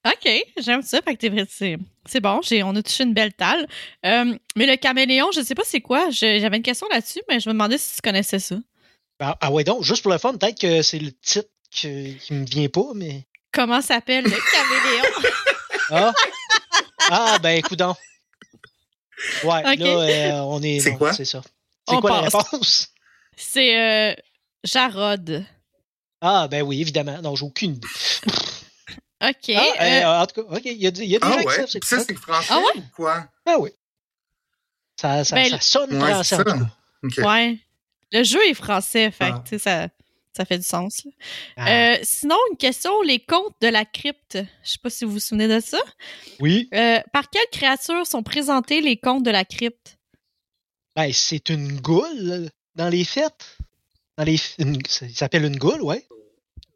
OK, 0.06 0.30
j'aime 0.58 0.82
ça. 0.82 1.02
Fait 1.02 1.14
que 1.14 1.20
t'es 1.20 1.28
vrai, 1.28 1.46
c'est, 1.50 1.76
c'est 2.04 2.20
bon. 2.20 2.40
J'ai, 2.42 2.62
on 2.62 2.74
a 2.76 2.82
touché 2.82 3.02
une 3.04 3.12
belle 3.14 3.32
talle. 3.32 3.66
Euh, 4.04 4.36
mais 4.56 4.66
le 4.66 4.76
caméléon, 4.76 5.30
je 5.34 5.40
sais 5.42 5.54
pas 5.54 5.64
c'est 5.64 5.80
quoi. 5.80 6.10
Je- 6.10 6.38
j'avais 6.40 6.56
une 6.56 6.62
question 6.62 6.86
là-dessus, 6.90 7.20
mais 7.28 7.40
je 7.40 7.48
me 7.48 7.54
demandais 7.54 7.78
si 7.78 7.96
tu 7.96 8.00
connaissais 8.02 8.38
ça. 8.38 8.56
Ah, 9.18 9.36
ah 9.40 9.50
ouais, 9.50 9.64
donc, 9.64 9.82
juste 9.82 10.02
pour 10.02 10.12
le 10.12 10.18
fun, 10.18 10.34
peut-être 10.36 10.60
que 10.60 10.82
c'est 10.82 10.98
le 10.98 11.10
titre 11.12 11.48
que- 11.70 12.12
qui 12.18 12.32
me 12.34 12.44
vient 12.46 12.68
pas, 12.68 12.86
mais. 12.94 13.26
Comment 13.52 13.80
s'appelle 13.80 14.24
le 14.24 14.30
caméléon? 14.30 15.32
Ah, 15.88 16.12
ah 17.10 17.38
ben, 17.40 17.50
écoute 17.58 17.78
donc. 17.78 17.96
Ouais, 19.44 19.62
là, 19.76 19.86
euh, 19.86 20.40
on 20.40 20.60
est. 20.62 20.80
C'est 20.80 20.90
non, 20.90 20.96
quoi? 20.98 21.12
C'est 21.12 21.24
ça. 21.24 21.40
C'est 21.88 21.94
On 21.94 22.00
quoi 22.00 22.10
la 22.10 22.20
réponse? 22.22 22.88
c'est 23.36 23.78
euh, 23.78 24.14
Jarod. 24.64 25.44
Ah, 26.20 26.48
ben 26.50 26.62
oui, 26.62 26.80
évidemment. 26.80 27.20
Non, 27.22 27.36
j'ai 27.36 27.44
aucune 27.44 27.74
idée. 27.76 27.86
OK. 29.22 29.50
Ah, 29.54 29.62
euh, 29.80 29.84
euh, 30.02 30.22
en 30.22 30.26
tout 30.26 30.42
cas, 30.44 30.56
OK, 30.56 30.62
il 30.66 30.72
y 30.82 30.86
a, 30.86 30.90
des- 30.90 31.04
il 31.04 31.10
y 31.10 31.16
a 31.16 31.18
des 31.18 31.26
Ah 31.26 31.32
gens 31.32 31.38
qui 31.40 31.46
ouais? 31.46 31.54
savent 31.66 31.66
ça, 31.82 32.00
c'est 32.06 32.14
français 32.16 32.48
Ah 32.50 32.58
ouais? 32.58 32.78
ou 32.80 32.82
quoi? 32.94 33.24
Ah 33.46 33.56
oui. 33.58 33.70
Ça, 35.00 35.24
ça, 35.24 35.36
Ben, 35.36 35.48
ça 35.50 35.60
sonne 35.60 35.92
Ouais, 36.02 36.10
français, 36.12 36.36
en 36.36 36.44
tout 36.44 37.08
cas. 37.16 37.22
Ouais. 37.32 37.58
Le 38.12 38.22
jeu 38.24 38.38
est 38.46 38.54
français, 38.54 39.10
fait 39.10 39.30
Ah. 39.32 39.42
tu 39.44 39.50
sais, 39.50 39.58
ça, 39.58 39.88
Ça 40.36 40.44
fait 40.44 40.58
du 40.58 40.64
sens. 40.64 41.06
Ah, 41.56 41.94
Euh, 41.94 41.98
sinon, 42.02 42.36
une 42.50 42.58
question, 42.58 43.00
les 43.00 43.18
contes 43.20 43.54
de 43.62 43.68
la 43.68 43.86
crypte. 43.86 44.36
Je 44.62 44.70
sais 44.72 44.78
pas 44.82 44.90
si 44.90 45.06
vous 45.06 45.12
vous 45.12 45.18
souvenez 45.18 45.48
de 45.48 45.60
ça. 45.60 45.78
oui. 46.40 46.68
Euh, 46.74 47.00
par 47.10 47.30
quelle 47.30 47.46
créature 47.50 48.06
sont 48.06 48.22
présentés 48.22 48.82
les 48.82 48.98
contes 48.98 49.22
de 49.22 49.30
la 49.30 49.46
crypte? 49.46 49.96
Ben, 50.94 51.10
c'est 51.10 51.48
une 51.48 51.80
goule 51.80 52.50
dans 52.74 52.90
les 52.90 53.04
fêtes. 53.04 53.56
Dans 54.18 54.24
les, 54.24 54.38
une- 54.58 54.84
ça 54.86 55.06
s'appelle 55.08 55.46
une 55.46 55.56
goule, 55.56 55.80
ouais. 55.80 56.06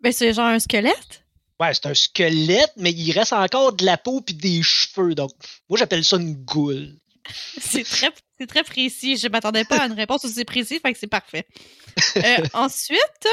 Ben, 0.00 0.10
c'est 0.10 0.32
genre 0.32 0.46
un 0.46 0.58
squelette. 0.58 1.22
Ouais, 1.60 1.74
c'est 1.74 1.86
un 1.86 1.94
squelette, 1.94 2.72
mais 2.76 2.90
il 2.90 3.12
reste 3.12 3.34
encore 3.34 3.74
de 3.74 3.84
la 3.84 3.98
peau 3.98 4.22
puis 4.22 4.34
des 4.34 4.62
cheveux. 4.62 5.14
Donc, 5.14 5.30
moi, 5.68 5.78
j'appelle 5.78 6.04
ça 6.04 6.16
une 6.16 6.34
goule. 6.34 6.96
C'est 7.60 7.84
très, 8.46 8.64
précis. 8.64 9.18
Je 9.18 9.28
m'attendais 9.28 9.64
pas 9.64 9.82
à 9.82 9.86
une 9.86 9.92
réponse 9.92 10.24
aussi 10.24 10.44
précise, 10.46 10.80
fait 10.80 10.92
que 10.94 10.98
c'est 10.98 11.06
parfait. 11.06 11.46
Euh, 12.16 12.38
ensuite, 12.54 13.28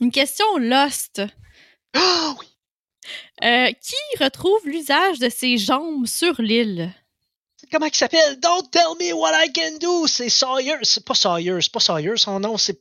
une 0.00 0.12
question 0.12 0.44
Lost. 0.58 1.22
Ah 1.94 2.34
oui! 2.38 2.46
Euh, 3.42 3.72
qui 3.72 4.22
retrouve 4.22 4.60
l'usage 4.66 5.18
de 5.18 5.30
ses 5.30 5.56
jambes 5.56 6.06
sur 6.06 6.42
l'île? 6.42 6.92
Comment 7.70 7.86
il 7.86 7.94
s'appelle? 7.94 8.38
Don't 8.40 8.70
tell 8.70 8.94
me 9.00 9.12
what 9.12 9.32
I 9.34 9.52
can 9.52 9.78
do! 9.80 10.06
C'est 10.06 10.28
Sawyer. 10.28 10.76
C'est 10.82 11.04
pas 11.04 11.14
Sawyer, 11.14 11.58
c'est 11.60 11.72
pas 11.72 11.80
Sawyer, 11.80 12.16
son 12.16 12.40
nom. 12.40 12.56
C'est. 12.56 12.80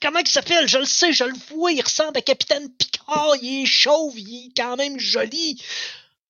Comment 0.00 0.20
il 0.20 0.28
s'appelle? 0.28 0.68
Je 0.68 0.78
le 0.78 0.84
sais, 0.84 1.12
je 1.12 1.24
le 1.24 1.34
vois. 1.50 1.72
Il 1.72 1.82
ressemble 1.82 2.16
à 2.18 2.22
Capitaine 2.22 2.68
Picard. 2.70 3.34
Il 3.42 3.62
est 3.62 3.66
chauve, 3.66 4.18
il 4.18 4.48
est 4.48 4.52
quand 4.56 4.76
même 4.76 4.98
joli. 4.98 5.62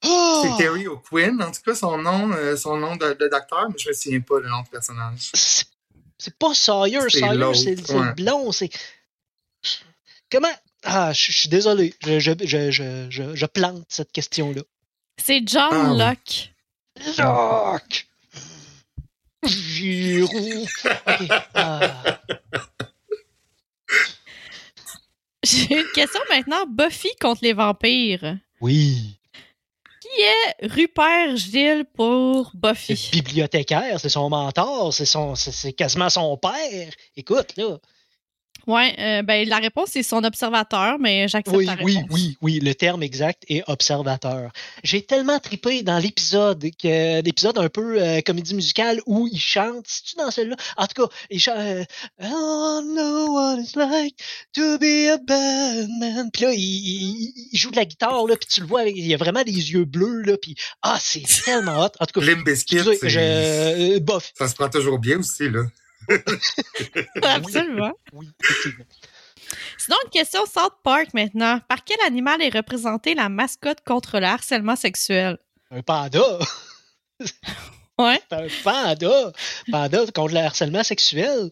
Oh! 0.05 0.43
C'est 0.45 0.63
Terry 0.63 0.87
O'Quinn, 0.87 1.43
en 1.43 1.51
tout 1.51 1.61
cas, 1.65 1.75
son 1.75 1.99
nom, 1.99 2.31
euh, 2.33 2.57
son 2.57 2.77
nom 2.77 2.95
de, 2.97 3.15
de 3.15 3.29
docteur, 3.29 3.69
mais 3.69 3.75
je 3.79 3.89
me 3.89 3.95
souviens 3.95 4.21
pas 4.21 4.39
le 4.39 4.49
nom 4.49 4.63
du 4.63 4.71
personnage. 4.71 5.33
C'est 6.19 6.39
pas 6.39 6.55
Sawyer. 6.55 7.01
Sawyer, 7.11 7.55
c'est 7.55 7.93
ouais. 7.93 8.05
le 8.07 8.15
blond. 8.15 8.53
C'est. 8.53 8.71
Comment? 10.31 10.53
Ah, 10.85 11.13
je 11.13 11.33
suis 11.33 11.49
désolé. 11.49 11.95
Je, 12.05 12.21
je, 12.21 12.33
je, 12.45 12.71
je, 12.71 13.07
je, 13.11 13.35
je 13.35 13.47
plante 13.47 13.85
cette 13.89 14.13
question-là. 14.13 14.63
C'est 15.21 15.43
John 15.45 15.69
Ah 15.73 15.91
oui. 15.93 15.99
Locke. 15.99 16.55
Giroud! 19.45 20.67
Ah. 21.55 22.21
J'ai 25.45 25.79
une 25.81 25.87
question 25.95 26.21
maintenant. 26.29 26.67
Buffy 26.69 27.09
contre 27.21 27.41
les 27.43 27.53
vampires. 27.53 28.37
Oui. 28.61 29.19
Qui 30.01 30.09
est 30.21 30.67
Rupert 30.69 31.37
Gilles 31.37 31.85
pour 31.95 32.51
Buffy? 32.55 32.93
le 32.95 33.11
bibliothécaire, 33.21 34.01
c'est 34.01 34.09
son 34.09 34.29
mentor, 34.29 34.93
c'est 34.93 35.07
son, 35.07 35.35
c'est- 35.35 35.53
c'est 35.53 35.73
quasiment 35.73 36.11
son 36.11 36.37
père. 36.37 36.91
Écoute, 37.17 37.57
là. 37.57 37.79
Ouais, 38.67 38.95
euh, 38.99 39.23
ben 39.23 39.49
la 39.49 39.57
réponse 39.59 39.89
c'est 39.93 40.03
son 40.03 40.23
observateur, 40.25 40.99
mais 40.99 41.27
j'accepte 41.29 41.57
Oui, 41.57 41.67
réponse. 41.69 41.85
oui, 41.85 41.99
oui, 42.11 42.37
oui, 42.43 42.61
le 42.61 42.75
terme 42.75 43.03
exact 43.03 43.43
est 43.49 43.63
observateur. 43.67 44.51
J'ai 44.85 45.01
tellement 45.03 45.39
tripé 45.39 45.83
dans 45.83 45.99
l'épisode, 45.99 46.63
que 46.83 47.23
l'épisode 47.23 47.57
un 47.59 47.69
peu 47.71 48.01
euh, 48.03 48.21
comédie 48.21 48.55
musicale 48.55 49.01
où 49.07 49.27
il 49.33 49.39
chante. 49.41 49.87
C'est-tu 49.89 50.17
dans 50.17 50.31
celle-là? 50.31 50.57
En 50.77 50.87
tout 50.87 51.03
cas, 51.07 51.15
il 51.31 51.41
chante 51.41 51.57
euh, 51.57 51.85
I 52.21 52.29
don't 52.31 52.93
know 52.95 53.33
what 53.35 53.57
it's 53.59 53.75
like 53.75 54.15
to 54.55 54.79
be 54.79 55.09
a 55.11 55.17
bad 55.19 55.89
man. 55.99 56.31
Puis 56.31 56.43
là, 56.43 56.53
il, 56.53 56.59
il- 56.61 57.33
il 57.53 57.59
joue 57.59 57.71
de 57.71 57.77
la 57.77 57.85
guitare, 57.87 58.27
là, 58.27 58.37
puis 58.37 58.49
tu 58.53 58.61
le 58.61 58.67
vois, 58.67 58.81
avec- 58.83 58.97
il 58.97 59.15
a 59.15 59.17
vraiment 59.17 59.45
des 59.45 59.53
yeux 59.53 59.85
bleus, 59.87 60.21
là, 60.23 60.37
puis 60.37 60.55
ah, 60.83 60.99
c'est 61.01 61.23
tellement 61.45 61.85
hot. 61.85 61.91
En 62.01 62.07
tout 62.07 62.21
cas, 62.21 62.27
Limp 62.27 62.45
Bizkit, 62.45 62.79
je, 63.03 63.19
euh, 63.19 64.01
bof. 64.01 64.33
ça 64.37 64.47
se 64.49 64.55
prend 64.55 64.69
toujours 64.69 64.99
bien 64.99 65.19
aussi, 65.19 65.49
là. 65.49 65.63
Absolument. 67.23 67.93
Oui. 68.13 68.29
Sinon, 69.79 69.97
une 70.05 70.11
question 70.11 70.41
South 70.47 70.75
Park 70.83 71.09
maintenant. 71.15 71.61
Par 71.69 71.85
quel 71.85 71.97
animal 72.07 72.43
est 72.43 72.55
représentée 72.55 73.15
la 73.15 73.29
mascotte 73.29 73.81
contre 73.85 74.19
le 74.21 74.27
harcèlement 74.27 74.77
sexuel? 74.77 75.39
Un 75.71 75.83
panda. 75.83 76.21
Ouais. 78.01 78.21
Un 78.31 78.47
panda. 78.63 79.33
Panda 79.73 80.07
contre 80.15 80.33
le 80.35 80.39
harcèlement 80.39 80.85
sexuel. 80.85 81.51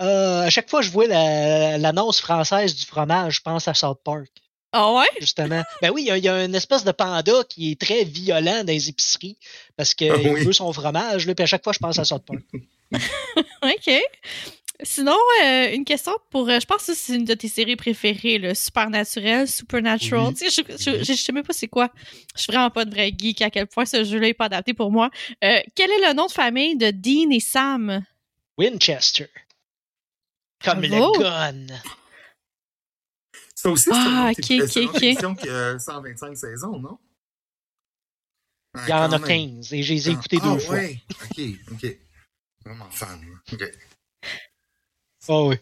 Euh, 0.00 0.42
à 0.42 0.48
chaque 0.48 0.70
fois 0.70 0.80
que 0.82 0.86
je 0.86 0.92
vois 0.92 1.08
la- 1.08 1.78
l'annonce 1.78 2.20
française 2.20 2.76
du 2.76 2.84
fromage, 2.86 3.36
je 3.38 3.40
pense 3.40 3.66
à 3.66 3.74
South 3.74 3.98
Park, 4.04 4.28
Ah 4.72 4.92
ouais? 4.92 5.08
justement. 5.18 5.64
ben 5.82 5.90
oui, 5.90 6.02
il 6.02 6.06
y 6.06 6.10
a- 6.12 6.16
il 6.16 6.22
y, 6.24 6.28
a 6.28 6.44
une 6.44 6.54
espèce 6.54 6.84
de 6.84 6.92
panda 6.92 7.42
qui 7.48 7.72
est 7.72 7.80
très 7.80 8.04
violent 8.04 8.62
dans 8.62 8.68
les 8.72 8.88
épiceries 8.88 9.36
parce 9.76 9.94
qu'il 9.94 10.12
Ah 10.12 10.16
oui. 10.16 10.44
veut 10.44 10.52
son 10.52 10.72
fromage, 10.72 11.26
là, 11.26 11.34
puis 11.34 11.42
à 11.42 11.46
chaque 11.46 11.64
fois, 11.64 11.72
je 11.72 11.80
pense 11.80 11.98
à 11.98 12.04
South 12.04 12.24
Park. 12.24 12.38
OK. 13.62 13.90
Sinon, 14.82 15.16
euh, 15.44 15.74
une 15.74 15.84
question 15.84 16.12
pour. 16.30 16.48
euh, 16.48 16.58
je 16.58 16.64
pense 16.66 16.86
que 16.86 16.94
c'est 16.94 17.14
une 17.14 17.24
de 17.26 17.34
tes 17.34 17.48
séries 17.48 17.76
préférées, 17.76 18.38
le 18.38 18.54
Supernatural, 18.54 19.46
Supernatural. 19.46 20.28
Oui. 20.28 20.34
Tu 20.34 20.50
sais, 20.50 20.64
je, 20.68 20.76
je, 20.98 21.04
je, 21.04 21.12
sais 21.12 21.32
même 21.32 21.44
pas 21.44 21.52
c'est 21.52 21.68
quoi. 21.68 21.90
Je 22.34 22.42
suis 22.42 22.50
vraiment 22.52 22.70
pas 22.70 22.86
de 22.86 22.90
vrai 22.90 23.12
geek 23.16 23.42
à 23.42 23.50
quel 23.50 23.66
point 23.66 23.84
ce 23.84 24.04
jeu-là 24.04 24.28
est 24.28 24.34
pas 24.34 24.46
adapté 24.46 24.72
pour 24.72 24.90
moi. 24.90 25.10
Euh, 25.44 25.60
quel 25.74 25.90
est 25.90 26.08
le 26.08 26.14
nom 26.14 26.26
de 26.26 26.32
famille 26.32 26.76
de 26.78 26.90
Dean 26.90 27.30
et 27.30 27.40
Sam? 27.40 28.02
Winchester. 28.56 29.28
Comme 30.64 30.80
Bravo. 30.86 31.12
le 31.18 31.22
gun. 31.22 31.66
Ça 33.54 33.68
aussi, 33.70 33.84
c'est 33.84 33.90
Ah, 33.94 34.32
une 34.38 34.62
ok, 34.62 34.68
c'est 34.68 34.82
une 34.82 34.88
ok, 34.88 34.94
ok. 34.96 35.02
émission 35.02 35.34
qui 35.34 35.48
a 35.50 35.78
125 35.78 36.34
saisons, 36.36 36.78
non? 36.78 36.98
Il 38.76 38.88
y 38.88 38.92
en 38.94 39.08
quand 39.08 39.12
a 39.12 39.18
même. 39.18 39.58
15 39.58 39.72
et 39.74 39.82
je 39.82 39.92
les 39.92 40.08
ai 40.08 40.12
écoutés 40.12 40.38
ah, 40.42 40.52
deux 40.54 40.58
fois. 40.60 40.76
ouais. 40.76 40.98
OK, 41.30 41.40
OK. 41.72 41.96
Vraiment 42.64 42.90
fan. 42.90 43.20
là. 43.20 43.38
OK. 43.54 43.62
Ah 45.28 45.42
oui. 45.44 45.56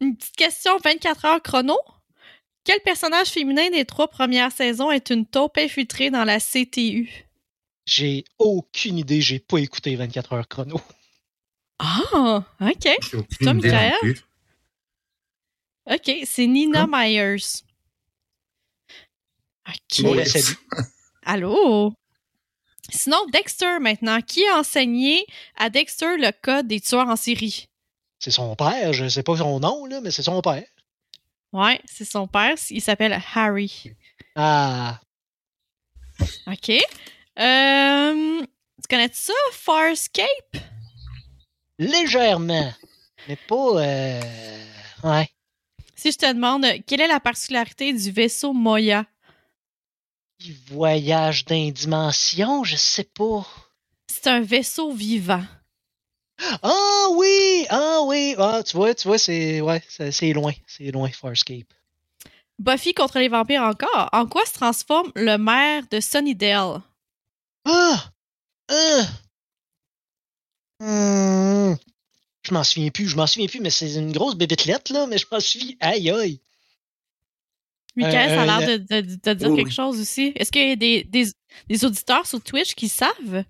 Une 0.00 0.16
petite 0.16 0.36
question 0.36 0.78
24 0.78 1.24
heures 1.24 1.42
chrono. 1.42 1.78
Quel 2.64 2.80
personnage 2.80 3.28
féminin 3.28 3.70
des 3.70 3.84
trois 3.84 4.08
premières 4.08 4.52
saisons 4.52 4.90
est 4.90 5.10
une 5.10 5.26
taupe 5.26 5.58
infiltrée 5.58 6.10
dans 6.10 6.24
la 6.24 6.38
CTU? 6.38 7.24
J'ai 7.86 8.24
aucune 8.38 8.98
idée, 8.98 9.20
j'ai 9.20 9.40
pas 9.40 9.58
écouté 9.58 9.96
24 9.96 10.32
heures 10.34 10.48
chrono. 10.48 10.80
Ah, 11.78 12.44
OK. 12.60 12.88
Non 13.40 13.54
Michael? 13.54 14.14
OK, 15.90 16.12
c'est 16.24 16.46
Nina 16.46 16.82
Hein? 16.82 16.88
Myers. 16.88 17.62
OK. 19.68 20.02
Bon. 20.02 20.16
Allô? 21.24 21.92
Sinon, 22.92 23.24
Dexter 23.32 23.78
maintenant. 23.80 24.20
Qui 24.20 24.46
a 24.46 24.58
enseigné 24.58 25.26
à 25.56 25.70
Dexter 25.70 26.16
le 26.18 26.30
code 26.42 26.66
des 26.68 26.80
tueurs 26.80 27.08
en 27.08 27.16
série? 27.16 27.68
C'est 28.18 28.30
son 28.30 28.54
père, 28.54 28.92
je 28.92 29.08
sais 29.08 29.22
pas 29.22 29.36
son 29.36 29.58
nom, 29.58 29.86
là, 29.86 30.00
mais 30.00 30.10
c'est 30.10 30.22
son 30.22 30.40
père. 30.42 30.64
Ouais, 31.52 31.80
c'est 31.86 32.04
son 32.04 32.28
père. 32.28 32.54
Il 32.70 32.80
s'appelle 32.80 33.20
Harry. 33.34 33.92
Ah, 34.36 35.00
OK. 36.46 36.70
Euh, 37.38 38.40
tu 38.40 38.88
connais 38.88 39.10
ça, 39.12 39.32
Farscape? 39.52 40.56
légèrement, 41.78 42.72
mais 43.26 43.36
pas. 43.48 43.82
Euh... 43.82 44.20
Ouais. 45.02 45.28
Si 45.96 46.12
je 46.12 46.18
te 46.18 46.32
demande, 46.32 46.64
quelle 46.86 47.00
est 47.00 47.08
la 47.08 47.20
particularité 47.20 47.92
du 47.92 48.10
vaisseau 48.10 48.52
Moya? 48.52 49.04
Il 50.44 50.54
voyage 50.70 51.44
dans 51.44 51.70
dimensions, 51.70 52.64
je 52.64 52.76
sais 52.76 53.04
pas. 53.04 53.46
C'est 54.08 54.26
un 54.26 54.40
vaisseau 54.40 54.92
vivant. 54.92 55.44
Ah 56.62 57.06
oui! 57.12 57.66
Ah 57.70 58.00
oui! 58.04 58.34
Ah, 58.38 58.62
tu 58.64 58.76
vois, 58.76 58.94
tu 58.94 59.06
vois, 59.06 59.18
c'est. 59.18 59.60
Ouais, 59.60 59.82
c'est 59.88 60.32
loin. 60.32 60.52
C'est 60.66 60.90
loin, 60.90 61.08
Farscape. 61.10 61.72
Buffy 62.58 62.94
contre 62.94 63.18
les 63.18 63.28
vampires 63.28 63.62
encore. 63.62 64.08
En 64.12 64.26
quoi 64.26 64.44
se 64.44 64.54
transforme 64.54 65.12
le 65.14 65.36
maire 65.36 65.84
de 65.90 66.00
Sunnydale? 66.00 66.80
Ah! 67.64 68.10
Ah! 68.68 69.06
Hmm. 70.80 71.74
Je 72.42 72.52
m'en 72.52 72.64
souviens 72.64 72.90
plus, 72.90 73.06
je 73.06 73.16
m'en 73.16 73.28
souviens 73.28 73.46
plus, 73.46 73.60
mais 73.60 73.70
c'est 73.70 73.94
une 73.94 74.12
grosse 74.12 74.34
bébêtelette, 74.34 74.90
là, 74.90 75.06
mais 75.06 75.18
je 75.18 75.26
m'en 75.30 75.38
souviens. 75.38 75.76
Aïe, 75.80 76.10
aïe! 76.10 76.40
Michael, 77.96 78.30
Euh, 78.30 78.34
ça 78.34 78.42
a 78.42 78.46
l'air 78.60 78.68
euh, 78.68 78.78
de, 78.78 79.00
de- 79.00 79.00
de 79.02 79.14
te 79.16 79.30
dire 79.30 79.50
oui, 79.50 79.56
quelque 79.56 79.68
oui. 79.68 79.74
chose 79.74 80.00
aussi. 80.00 80.32
Est-ce 80.36 80.50
qu'il 80.50 80.66
y 80.68 80.72
a 80.72 80.76
des, 80.76 81.04
des, 81.04 81.26
des 81.68 81.84
auditeurs 81.84 82.26
sur 82.26 82.42
Twitch 82.42 82.74
qui 82.74 82.88
savent? 82.88 83.44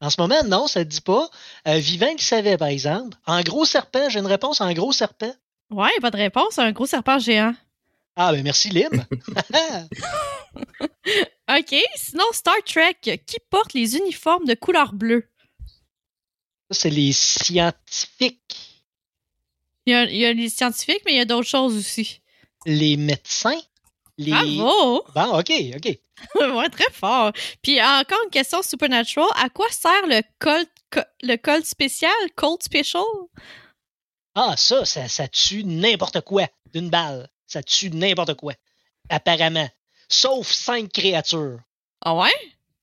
En 0.00 0.10
ce 0.10 0.20
moment, 0.20 0.42
non, 0.44 0.66
ça 0.66 0.80
ne 0.80 0.84
dit 0.84 1.00
pas. 1.00 1.28
Euh, 1.66 1.78
Vivant 1.78 2.12
le 2.12 2.18
savait, 2.18 2.56
par 2.56 2.68
exemple. 2.68 3.16
En 3.26 3.40
gros 3.42 3.64
serpent, 3.64 4.08
j'ai 4.08 4.20
une 4.20 4.26
réponse 4.26 4.60
en 4.60 4.72
gros 4.72 4.92
serpent. 4.92 5.34
Ouais, 5.70 5.90
pas 6.00 6.10
de 6.10 6.16
réponse. 6.16 6.58
Un 6.58 6.72
gros 6.72 6.86
serpent 6.86 7.18
géant. 7.18 7.54
Ah, 8.16 8.32
ben 8.32 8.42
merci, 8.42 8.70
Lim. 8.70 8.88
OK. 11.50 11.74
Sinon, 11.96 12.24
Star 12.32 12.56
Trek. 12.64 12.96
Qui 13.02 13.36
porte 13.50 13.74
les 13.74 13.96
uniformes 13.96 14.44
de 14.46 14.54
couleur 14.54 14.92
bleue? 14.92 15.28
Ça, 16.70 16.80
c'est 16.80 16.90
les 16.90 17.12
scientifiques, 17.12 18.84
Il 19.86 19.92
y, 19.92 19.94
a, 19.96 20.04
il 20.04 20.16
y 20.16 20.24
a 20.26 20.32
les 20.34 20.48
scientifiques, 20.50 21.00
mais 21.06 21.12
il 21.14 21.16
y 21.16 21.20
a 21.20 21.24
d'autres 21.24 21.48
choses 21.48 21.76
aussi. 21.76 22.20
Les 22.66 22.96
médecins, 22.96 23.58
les. 24.18 24.30
Bravo! 24.32 25.04
Bon, 25.14 25.38
OK, 25.38 25.52
OK. 25.76 25.98
ouais, 26.34 26.68
très 26.70 26.92
fort. 26.92 27.32
Puis 27.62 27.80
encore 27.82 28.18
une 28.24 28.30
question 28.30 28.62
supernatural. 28.62 29.28
À 29.36 29.48
quoi 29.48 29.66
sert 29.70 30.06
le 30.06 30.20
colt, 30.38 30.68
co- 30.90 31.00
le 31.22 31.36
colt 31.36 31.64
spécial, 31.64 32.12
Colt 32.34 32.62
Special? 32.62 33.02
Ah, 34.34 34.54
ça, 34.56 34.84
ça, 34.84 35.08
ça 35.08 35.28
tue 35.28 35.64
n'importe 35.64 36.20
quoi 36.22 36.46
d'une 36.72 36.90
balle. 36.90 37.28
Ça 37.46 37.62
tue 37.62 37.90
n'importe 37.90 38.34
quoi. 38.34 38.54
Apparemment. 39.08 39.68
Sauf 40.08 40.48
cinq 40.48 40.92
créatures. 40.92 41.58
Ah 42.04 42.14
ouais? 42.14 42.30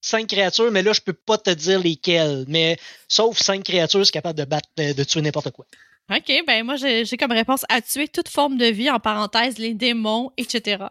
Cinq 0.01 0.27
créatures, 0.27 0.71
mais 0.71 0.83
là, 0.83 0.93
je 0.93 1.01
peux 1.01 1.13
pas 1.13 1.37
te 1.37 1.49
dire 1.49 1.79
lesquelles. 1.79 2.45
Mais 2.47 2.77
sauf 3.07 3.37
cinq 3.37 3.63
créatures, 3.63 4.05
c'est 4.05 4.11
capable 4.11 4.37
de 4.39 4.45
battre, 4.45 4.69
de, 4.77 4.93
de 4.93 5.03
tuer 5.03 5.21
n'importe 5.21 5.51
quoi. 5.51 5.65
OK, 6.11 6.31
ben 6.45 6.63
moi, 6.63 6.75
j'ai 6.75 7.17
comme 7.17 7.31
réponse 7.31 7.65
à 7.69 7.81
tuer 7.81 8.07
toute 8.07 8.29
forme 8.29 8.57
de 8.57 8.65
vie, 8.67 8.89
en 8.91 8.99
parenthèse, 8.99 9.57
les 9.57 9.73
démons, 9.73 10.31
etc. 10.37 10.83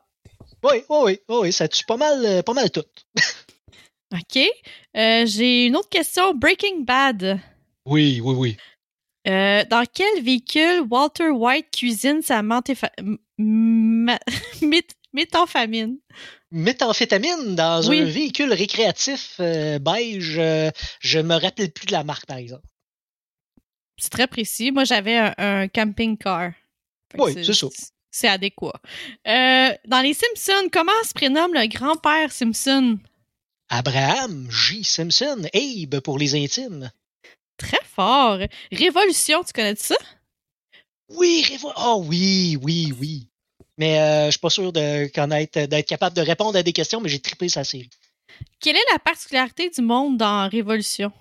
Oui, 0.65 0.79
oui, 0.89 1.19
oui, 1.29 1.37
oui, 1.41 1.53
ça 1.53 1.69
tue 1.69 1.85
pas 1.85 1.97
mal, 1.97 2.25
euh, 2.25 2.43
pas 2.43 2.53
mal 2.55 2.71
tout. 2.71 2.83
OK. 4.13 4.39
Euh, 4.97 5.25
j'ai 5.27 5.67
une 5.67 5.77
autre 5.77 5.89
question. 5.89 6.35
Breaking 6.35 6.81
Bad. 6.81 7.39
Oui, 7.87 8.21
oui, 8.23 8.35
oui. 8.37 8.57
Euh, 9.29 9.65
dans 9.71 9.85
quel 9.93 10.23
véhicule 10.23 10.83
Walter 10.91 11.29
White 11.31 11.71
cuisine 11.71 12.21
sa 12.23 12.43
méthamphétamine? 15.13 15.99
Méthamphétamine 16.51 17.55
dans 17.55 17.87
Oui. 17.89 18.01
un 18.01 18.05
véhicule 18.05 18.53
récréatif 18.53 19.37
euh, 19.41 19.79
beige. 19.79 20.41
je 21.01 21.19
me 21.19 21.35
rappelle 21.35 21.71
plus 21.73 21.87
de 21.87 21.93
la 21.93 22.05
marque, 22.05 22.27
par 22.27 22.37
exemple. 22.37 22.65
C'est 23.97 24.11
très 24.11 24.27
précis. 24.27 24.73
Moi, 24.73 24.85
j'avais 24.85 25.17
un, 25.17 25.35
un 25.39 25.69
camping 25.69 26.17
car. 26.17 26.53
Fait 27.11 27.19
que 27.19 27.23
Oui, 27.23 27.33
c'est 27.35 27.53
ça. 27.53 27.67
C'est 28.11 28.29
adéquat. 28.29 28.81
Euh, 29.27 29.71
dans 29.87 30.01
les 30.01 30.15
Simpsons, 30.15 30.69
comment 30.73 30.93
se 31.05 31.13
prénomme 31.13 31.53
le 31.53 31.67
grand-père 31.67 32.31
Simpson? 32.31 32.99
Abraham 33.69 34.47
J. 34.51 34.85
Simpson, 34.85 35.43
Abe 35.53 36.01
pour 36.01 36.19
les 36.19 36.35
intimes. 36.37 36.91
Très 37.57 37.85
fort. 37.85 38.39
Révolution, 38.71 39.43
tu 39.43 39.53
connais 39.53 39.75
ça? 39.75 39.97
Oui, 41.09 41.45
Révo... 41.49 41.73
Oh 41.77 42.05
oui, 42.07 42.57
oui, 42.63 42.93
oui. 43.01 43.29
Mais 43.79 43.99
euh, 43.99 44.27
je 44.27 44.33
suis 44.33 44.41
pas 44.41 44.51
sûr 44.51 44.73
de 44.73 45.11
connaître, 45.13 45.65
d'être 45.65 45.89
capable 45.89 46.17
de 46.17 46.23
répondre 46.23 46.57
à 46.57 46.63
des 46.63 46.73
questions, 46.73 47.01
mais 47.01 47.09
j'ai 47.09 47.21
trippé 47.21 47.49
sa 47.49 47.65
série. 47.65 47.91
Quelle 48.61 48.77
est 48.77 48.93
la 48.93 48.99
particularité 48.99 49.71
du 49.71 49.83
monde 49.83 50.19
dans 50.19 50.49
Révolution? 50.49 51.13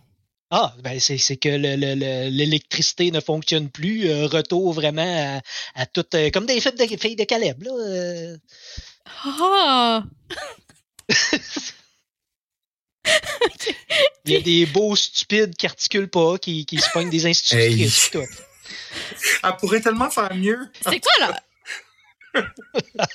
Ah, 0.56 0.76
ben 0.84 1.00
c'est, 1.00 1.18
c'est 1.18 1.38
que 1.38 1.50
le- 1.50 1.76
le- 1.76 1.96
le- 1.96 2.30
l'électricité 2.30 3.10
ne 3.10 3.20
fonctionne 3.22 3.70
plus. 3.72 4.08
euh, 4.08 4.28
retour 4.28 4.72
vraiment 4.72 5.40
à, 5.76 5.82
à 5.82 5.86
tout. 5.88 6.06
euh, 6.14 6.30
comme 6.30 6.46
des 6.46 6.62
films 6.62 6.76
de 6.76 6.86
filles 6.86 7.16
de 7.16 7.24
Caleb, 7.24 7.64
là. 7.64 7.72
euh. 7.72 8.38
Ah! 9.26 10.04
Il 14.26 14.32
y 14.32 14.36
a 14.38 14.42
des 14.42 14.66
beaux 14.66 14.96
stupides 14.96 15.56
qui 15.56 15.66
articulent 15.66 16.08
pas, 16.10 16.38
qui, 16.38 16.66
qui 16.66 16.78
se 16.78 16.90
pognent 16.94 17.10
des 17.10 17.26
institutrices. 17.26 18.10
tout. 18.12 18.20
Elle 19.44 19.56
pourrait 19.60 19.82
tellement 19.82 20.10
faire 20.10 20.34
mieux. 20.36 20.60
C'est 20.82 21.00
quoi 21.02 21.12
leur. 21.20 22.44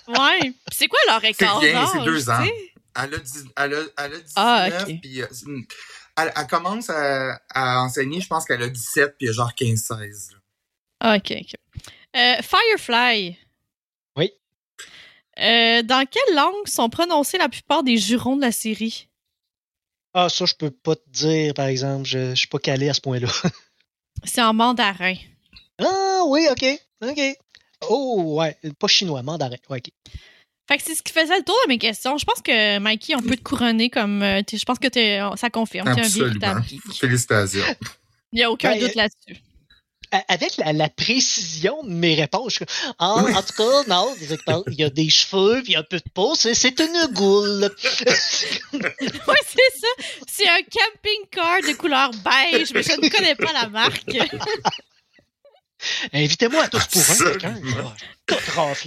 ouais. 0.09 0.53
C'est 0.73 0.87
quoi 0.89 0.99
leur 1.09 1.25
écart 1.25 1.61
bien, 1.61 1.87
c'est 1.93 2.05
deux 2.05 2.29
ans. 2.29 2.45
Elle 3.01 3.15
a, 3.15 3.19
dix- 3.19 3.45
elle 3.57 3.75
a, 3.75 3.81
elle 4.05 4.15
a 4.15 4.19
19, 4.19 4.23
Ah, 4.37 4.69
ok. 4.83 5.01
puis 5.01 5.23
euh, 5.23 5.27
elle, 6.19 6.33
elle 6.37 6.47
commence 6.47 6.91
à, 6.91 7.41
à 7.51 7.81
enseigner, 7.83 8.21
je 8.21 8.27
pense 8.29 8.45
qu'elle 8.45 8.63
a 8.63 8.69
17, 8.69 9.17
puis 9.19 9.33
genre 9.33 9.53
15-16. 9.53 10.33
là. 10.33 10.39
Ah, 11.01 11.17
OK, 11.17 11.33
OK. 11.33 11.55
Euh, 12.17 12.37
Firefly. 12.43 13.39
Oui. 14.17 14.33
Euh, 15.39 15.83
dans 15.83 16.07
quelle 16.07 16.35
langue 16.35 16.67
sont 16.67 16.89
prononcés 16.89 17.39
la 17.39 17.49
plupart 17.49 17.83
des 17.83 17.97
jurons 17.97 18.37
de 18.37 18.41
la 18.41 18.53
série? 18.53 19.09
Ah, 20.15 20.29
ça, 20.29 20.47
je 20.47 20.55
peux 20.55 20.71
pas 20.71 20.97
te 20.97 21.09
dire, 21.11 21.55
par 21.55 21.67
exemple. 21.67 22.05
Je, 22.07 22.31
je 22.31 22.35
suis 22.35 22.49
pas 22.49 22.59
calé 22.59 22.89
à 22.89 22.95
ce 22.95 23.01
point-là. 23.01 23.29
C'est 24.25 24.43
en 24.43 24.55
mandarin. 24.55 25.15
Ah 25.79 26.23
oui, 26.27 26.47
ok. 26.51 26.65
Ok. 27.03 27.21
Oh, 27.89 28.39
ouais. 28.39 28.57
Pas 28.81 28.89
chinois, 28.89 29.23
mandarin. 29.23 29.57
Ouais, 29.69 29.79
ok. 29.79 29.93
Fait 30.69 30.77
que 30.77 30.83
c'est 30.85 30.95
ce 30.95 31.03
qui 31.03 31.13
faisait 31.13 31.37
le 31.39 31.45
tour 31.45 31.57
de 31.65 31.69
mes 31.69 31.79
questions. 31.79 32.19
Je 32.19 32.25
pense 32.27 32.43
que, 32.43 32.79
Mikey, 32.79 33.15
on 33.17 33.23
peut 33.23 33.37
te 33.37 33.43
couronner 33.43 33.89
comme. 33.91 34.23
euh, 34.23 34.43
je 34.53 34.65
pense 34.65 34.79
que 34.79 34.89
t'es- 34.89 35.19
ça 35.37 35.49
confirme. 35.51 35.89
Un 35.89 35.97
Absolument. 35.97 36.61
Félicitations. 36.95 37.65
Il 38.33 38.37
n'y 38.37 38.43
a 38.45 38.51
aucun 38.51 38.73
Ben, 38.73 38.81
doute 38.81 38.95
là-dessus. 38.95 39.41
Avec 40.29 40.57
la, 40.57 40.73
la 40.73 40.89
précision 40.89 41.83
de 41.83 41.91
mes 41.91 42.15
réponses, 42.15 42.53
je 42.53 42.57
suis 42.57 42.65
comme, 42.65 42.95
ah, 42.99 43.23
Oui. 43.27 43.35
en 43.35 43.43
tout 43.43 43.53
cas, 43.55 43.83
non, 43.89 44.15
il 44.67 44.75
y 44.79 44.83
a 44.85 44.89
des 44.89 45.11
cheveux, 45.11 45.61
puis 45.63 45.73
il 45.73 45.75
y 45.75 45.77
a 45.77 45.81
un 45.81 45.83
peu 45.83 45.99
de 45.99 46.11
peau, 46.15 46.35
c'est, 46.35 46.53
une 46.81 47.13
goule. 47.13 47.71
Ouais, 48.73 49.45
c'est 49.47 49.79
ça. 49.81 50.05
C'est 50.27 50.49
un 50.49 50.61
camping-car 50.63 51.61
de 51.61 51.77
couleur 51.77 52.11
beige, 52.11 52.73
mais 52.73 52.83
je 52.83 52.93
ne 52.93 53.09
connais 53.11 53.35
pas 53.35 53.53
la 53.53 53.69
marque. 53.69 54.05
Invitez-moi 56.13 56.65
à 56.65 56.69
tous 56.69 56.87
pour 56.87 57.03
un, 57.11 57.31
quelqu'un. 57.31 57.61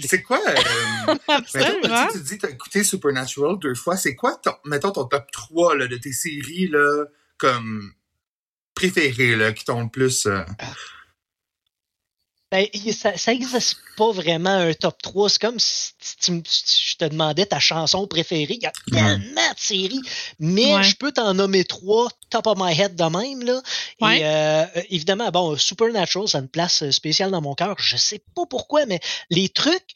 C'est 0.07 0.21
quoi, 0.21 0.39
euh, 0.47 0.53
mettons, 1.07 1.33
Absolument. 1.33 2.07
tu, 2.11 2.17
tu 2.17 2.23
dis 2.23 2.37
que 2.37 2.47
t'as 2.47 2.53
écouté 2.53 2.83
Supernatural 2.83 3.57
deux 3.59 3.75
fois, 3.75 3.97
c'est 3.97 4.15
quoi, 4.15 4.35
ton, 4.43 4.53
mettons, 4.65 4.91
ton 4.91 5.05
top 5.05 5.31
3 5.31 5.77
là, 5.77 5.87
de 5.87 5.97
tes 5.97 6.11
séries, 6.11 6.67
là, 6.67 7.05
comme 7.37 7.93
préférées, 8.75 9.35
là, 9.35 9.51
qui 9.53 9.63
t'ont 9.65 9.83
le 9.83 9.89
plus... 9.89 10.25
euh, 10.25 10.41
Ben, 12.51 12.67
ça, 12.91 13.17
ça 13.17 13.31
existe 13.31 13.77
pas 13.95 14.11
vraiment 14.11 14.49
un 14.49 14.73
top 14.73 15.01
3. 15.01 15.29
C'est 15.29 15.39
comme 15.41 15.59
si, 15.59 15.91
tu 16.19 16.31
me- 16.33 16.41
si 16.45 16.83
je 16.91 16.97
te 16.97 17.05
demandais 17.05 17.45
ta 17.45 17.59
chanson 17.59 18.05
préférée. 18.07 18.55
Il 18.59 18.63
y 18.63 18.65
a 18.65 18.73
tellement 18.91 19.49
de 19.53 19.57
séries. 19.59 20.01
Mais 20.39 20.75
Ouais. 20.75 20.83
je 20.83 20.95
peux 20.97 21.11
t'en 21.13 21.33
nommer 21.33 21.63
trois 21.63 22.09
top 22.29 22.47
of 22.47 22.57
my 22.59 22.77
head 22.77 22.95
de 22.95 23.03
même. 23.05 23.43
Là. 23.45 23.61
Ouais. 24.01 24.19
Et 24.19 24.25
euh, 24.25 24.65
évidemment, 24.89 25.29
bon, 25.29 25.55
Supernatural, 25.57 26.27
ça 26.27 26.39
a 26.39 26.41
une 26.41 26.49
place 26.49 26.89
spéciale 26.91 27.31
dans 27.31 27.41
mon 27.41 27.55
cœur. 27.55 27.75
Je 27.79 27.95
sais 27.95 28.21
pas 28.35 28.45
pourquoi, 28.45 28.85
mais 28.85 28.99
les 29.29 29.47
trucs 29.47 29.95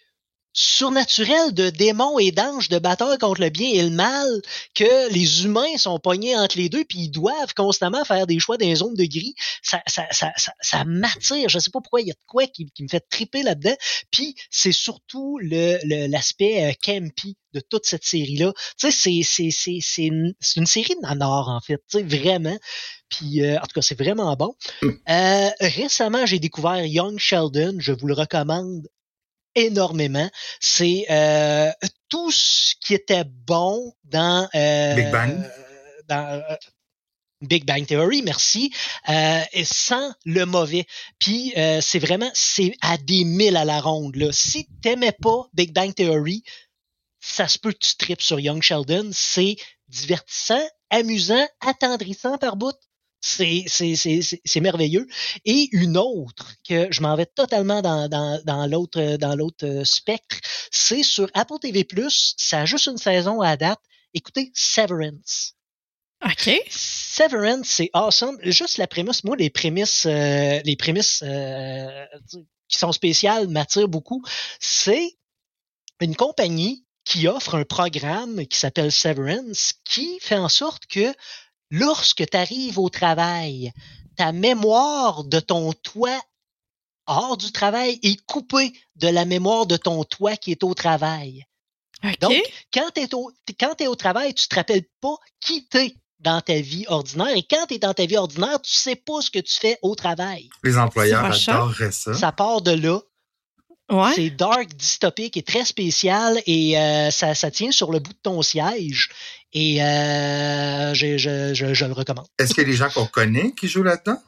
surnaturels 0.55 1.53
de 1.53 1.69
démons 1.69 2.17
et 2.17 2.31
d'anges 2.31 2.69
de 2.69 2.79
bataille 2.79 3.17
contre 3.19 3.41
le 3.41 3.49
bien 3.49 3.69
et 3.69 3.83
le 3.83 3.89
mal 3.91 4.41
que 4.73 5.11
les 5.13 5.43
humains 5.43 5.77
sont 5.77 5.99
pognés 5.99 6.35
entre 6.37 6.57
les 6.57 6.69
deux 6.69 6.85
puis 6.85 6.99
ils 6.99 7.09
doivent 7.11 7.53
constamment 7.55 8.03
faire 8.05 8.25
des 8.25 8.39
choix 8.39 8.57
dans 8.57 8.65
les 8.65 8.75
zones 8.75 8.95
de 8.95 9.03
gris 9.05 9.35
ça, 9.61 9.81
ça, 9.87 10.05
ça, 10.11 10.31
ça, 10.37 10.53
ça 10.61 10.83
m'attire. 10.85 11.49
Je 11.49 11.59
sais 11.59 11.71
pas 11.71 11.81
pourquoi 11.81 12.01
il 12.01 12.07
y 12.07 12.11
a 12.11 12.13
de 12.13 12.19
quoi 12.27 12.47
qui, 12.47 12.65
qui 12.73 12.83
me 12.83 12.87
fait 12.87 13.03
triper 13.09 13.43
là-dedans. 13.43 13.75
Puis 14.11 14.35
c'est 14.49 14.71
surtout 14.71 15.37
le, 15.39 15.77
le- 15.83 16.07
l'aspect 16.07 16.65
euh, 16.65 16.73
campy 16.83 17.35
de 17.53 17.59
toute 17.61 17.85
cette 17.85 18.03
série-là. 18.05 18.53
Tu 18.79 18.91
sais, 18.91 18.91
c'est, 18.91 19.21
c'est, 19.23 19.49
c'est, 19.51 19.79
c'est, 19.81 20.05
une, 20.05 20.33
c'est 20.39 20.59
une 20.59 20.65
série 20.65 20.95
de 20.95 21.01
nanar, 21.07 21.49
en 21.49 21.59
fait. 21.61 21.81
Tu 21.89 21.99
sais, 21.99 22.03
vraiment. 22.03 22.57
Puis, 23.09 23.41
euh, 23.43 23.57
en 23.57 23.61
tout 23.61 23.73
cas, 23.75 23.81
c'est 23.81 23.97
vraiment 23.97 24.35
bon. 24.35 24.55
Euh, 25.09 25.49
récemment, 25.59 26.25
j'ai 26.25 26.39
découvert 26.39 26.85
Young 26.85 27.17
Sheldon. 27.17 27.75
Je 27.79 27.91
vous 27.93 28.07
le 28.07 28.13
recommande 28.13 28.87
énormément. 29.55 30.29
C'est 30.59 31.05
euh, 31.09 31.71
tout 32.09 32.31
ce 32.31 32.75
qui 32.79 32.93
était 32.93 33.25
bon 33.25 33.93
dans... 34.03 34.47
euh, 34.53 34.95
Big 34.95 35.11
Bang. 35.11 35.49
dans 36.07 36.41
euh, 36.49 36.55
Big 37.41 37.65
Bang 37.65 37.85
Theory, 37.85 38.21
merci, 38.21 38.73
euh, 39.09 39.41
et 39.53 39.65
sans 39.65 40.13
le 40.25 40.45
mauvais. 40.45 40.85
Puis 41.19 41.53
euh, 41.57 41.79
c'est 41.81 41.99
vraiment, 41.99 42.31
c'est 42.33 42.73
à 42.81 42.97
des 42.97 43.23
mille 43.23 43.57
à 43.57 43.65
la 43.65 43.81
ronde. 43.81 44.15
Là. 44.15 44.31
Si 44.31 44.67
t'aimais 44.81 45.11
pas 45.11 45.47
Big 45.53 45.73
Bang 45.73 45.93
Theory, 45.93 46.43
ça 47.19 47.47
se 47.47 47.59
peut 47.59 47.71
que 47.71 47.79
tu 47.79 47.95
tripes 47.97 48.21
sur 48.21 48.39
Young 48.39 48.61
Sheldon. 48.61 49.09
C'est 49.11 49.57
divertissant, 49.89 50.65
amusant, 50.89 51.45
attendrissant 51.59 52.37
par 52.37 52.55
bout. 52.55 52.75
C'est, 53.27 53.63
c'est, 53.65 53.95
c'est, 53.95 54.21
c'est, 54.21 54.39
c'est 54.45 54.59
merveilleux. 54.59 55.07
Et 55.45 55.67
une 55.71 55.97
autre 55.97 56.53
que 56.67 56.91
je 56.91 57.01
m'en 57.01 57.15
vais 57.15 57.25
totalement 57.25 57.81
dans, 57.81 58.07
dans, 58.07 58.39
dans 58.45 58.67
l'autre 58.67 59.17
dans 59.17 59.35
l'autre 59.35 59.65
euh, 59.65 59.83
spectre, 59.83 60.37
c'est 60.69 61.01
sur 61.01 61.27
Apple 61.33 61.57
TV+. 61.59 61.87
Ça 62.37 62.61
a 62.61 62.65
juste 62.65 62.85
une 62.85 62.99
saison 62.99 63.41
à 63.41 63.57
date. 63.57 63.79
Écoutez, 64.13 64.51
Severance. 64.53 65.55
OK. 66.23 66.51
Severance, 66.69 67.67
c'est 67.67 67.89
awesome. 67.93 68.37
Juste 68.43 68.77
la 68.77 68.85
prémisse, 68.85 69.23
moi, 69.23 69.35
les 69.35 69.49
prémices, 69.49 70.05
euh, 70.05 70.61
les 70.63 70.75
prémices 70.75 71.23
euh, 71.25 72.05
qui 72.67 72.77
sont 72.77 72.91
spéciales 72.91 73.47
m'attirent 73.47 73.89
beaucoup. 73.89 74.23
C'est 74.59 75.17
une 75.99 76.15
compagnie 76.15 76.85
qui 77.05 77.27
offre 77.27 77.55
un 77.55 77.63
programme 77.63 78.45
qui 78.45 78.57
s'appelle 78.57 78.91
Severance, 78.91 79.73
qui 79.83 80.19
fait 80.19 80.37
en 80.37 80.49
sorte 80.49 80.85
que 80.87 81.13
lorsque 81.71 82.27
tu 82.29 82.37
arrives 82.37 82.79
au 82.79 82.89
travail, 82.89 83.71
ta 84.15 84.31
mémoire 84.31 85.23
de 85.23 85.39
ton 85.39 85.73
toit 85.73 86.21
hors 87.07 87.37
du 87.37 87.51
travail 87.51 87.99
est 88.01 88.23
coupée 88.25 88.73
de 88.95 89.07
la 89.07 89.25
mémoire 89.25 89.65
de 89.65 89.77
ton 89.77 90.03
toit 90.03 90.37
qui 90.37 90.51
est 90.51 90.63
au 90.63 90.73
travail. 90.73 91.45
Donc, 92.21 92.33
quand 92.73 92.89
tu 92.93 93.01
es, 93.01 93.15
au, 93.15 93.31
quand 93.59 93.75
t'es 93.75 93.87
au 93.87 93.95
travail, 93.95 94.33
tu 94.33 94.47
te 94.47 94.55
rappelles 94.55 94.85
pas 95.01 95.15
qui 95.39 95.67
t'es 95.67 95.95
dans 96.19 96.41
ta 96.41 96.59
vie 96.59 96.85
ordinaire. 96.87 97.35
Et 97.35 97.43
quand 97.43 97.65
tu 97.67 97.75
es 97.75 97.79
dans 97.79 97.93
ta 97.93 98.05
vie 98.05 98.17
ordinaire, 98.17 98.61
tu 98.61 98.73
sais 98.73 98.95
pas 98.95 99.21
ce 99.21 99.31
que 99.31 99.39
tu 99.39 99.53
fais 99.53 99.77
au 99.81 99.95
travail. 99.95 100.49
Les 100.63 100.77
employeurs 100.77 101.25
adoreraient 101.25 101.91
ça. 101.91 102.13
Ça 102.13 102.31
part 102.31 102.61
de 102.61 102.71
là. 102.71 102.99
Ouais. 103.89 104.13
C'est 104.15 104.29
dark, 104.29 104.75
dystopique 104.75 105.37
et 105.37 105.43
très 105.43 105.65
spécial 105.65 106.41
et 106.45 106.77
euh, 106.77 107.11
ça, 107.11 107.35
ça 107.35 107.51
tient 107.51 107.71
sur 107.71 107.91
le 107.91 107.99
bout 107.99 108.13
de 108.13 108.19
ton 108.21 108.41
siège. 108.41 109.09
Et 109.53 109.81
euh, 109.81 110.93
je, 110.93 111.17
je, 111.17 111.53
je, 111.53 111.73
je 111.73 111.85
le 111.85 111.93
recommande. 111.93 112.27
Est-ce 112.37 112.53
qu'il 112.53 112.63
y 112.63 112.65
a 112.65 112.69
des 112.69 112.75
gens 112.75 112.89
qu'on 112.89 113.05
connaît 113.05 113.53
qui 113.53 113.67
jouent 113.67 113.83
là-dedans? 113.83 114.21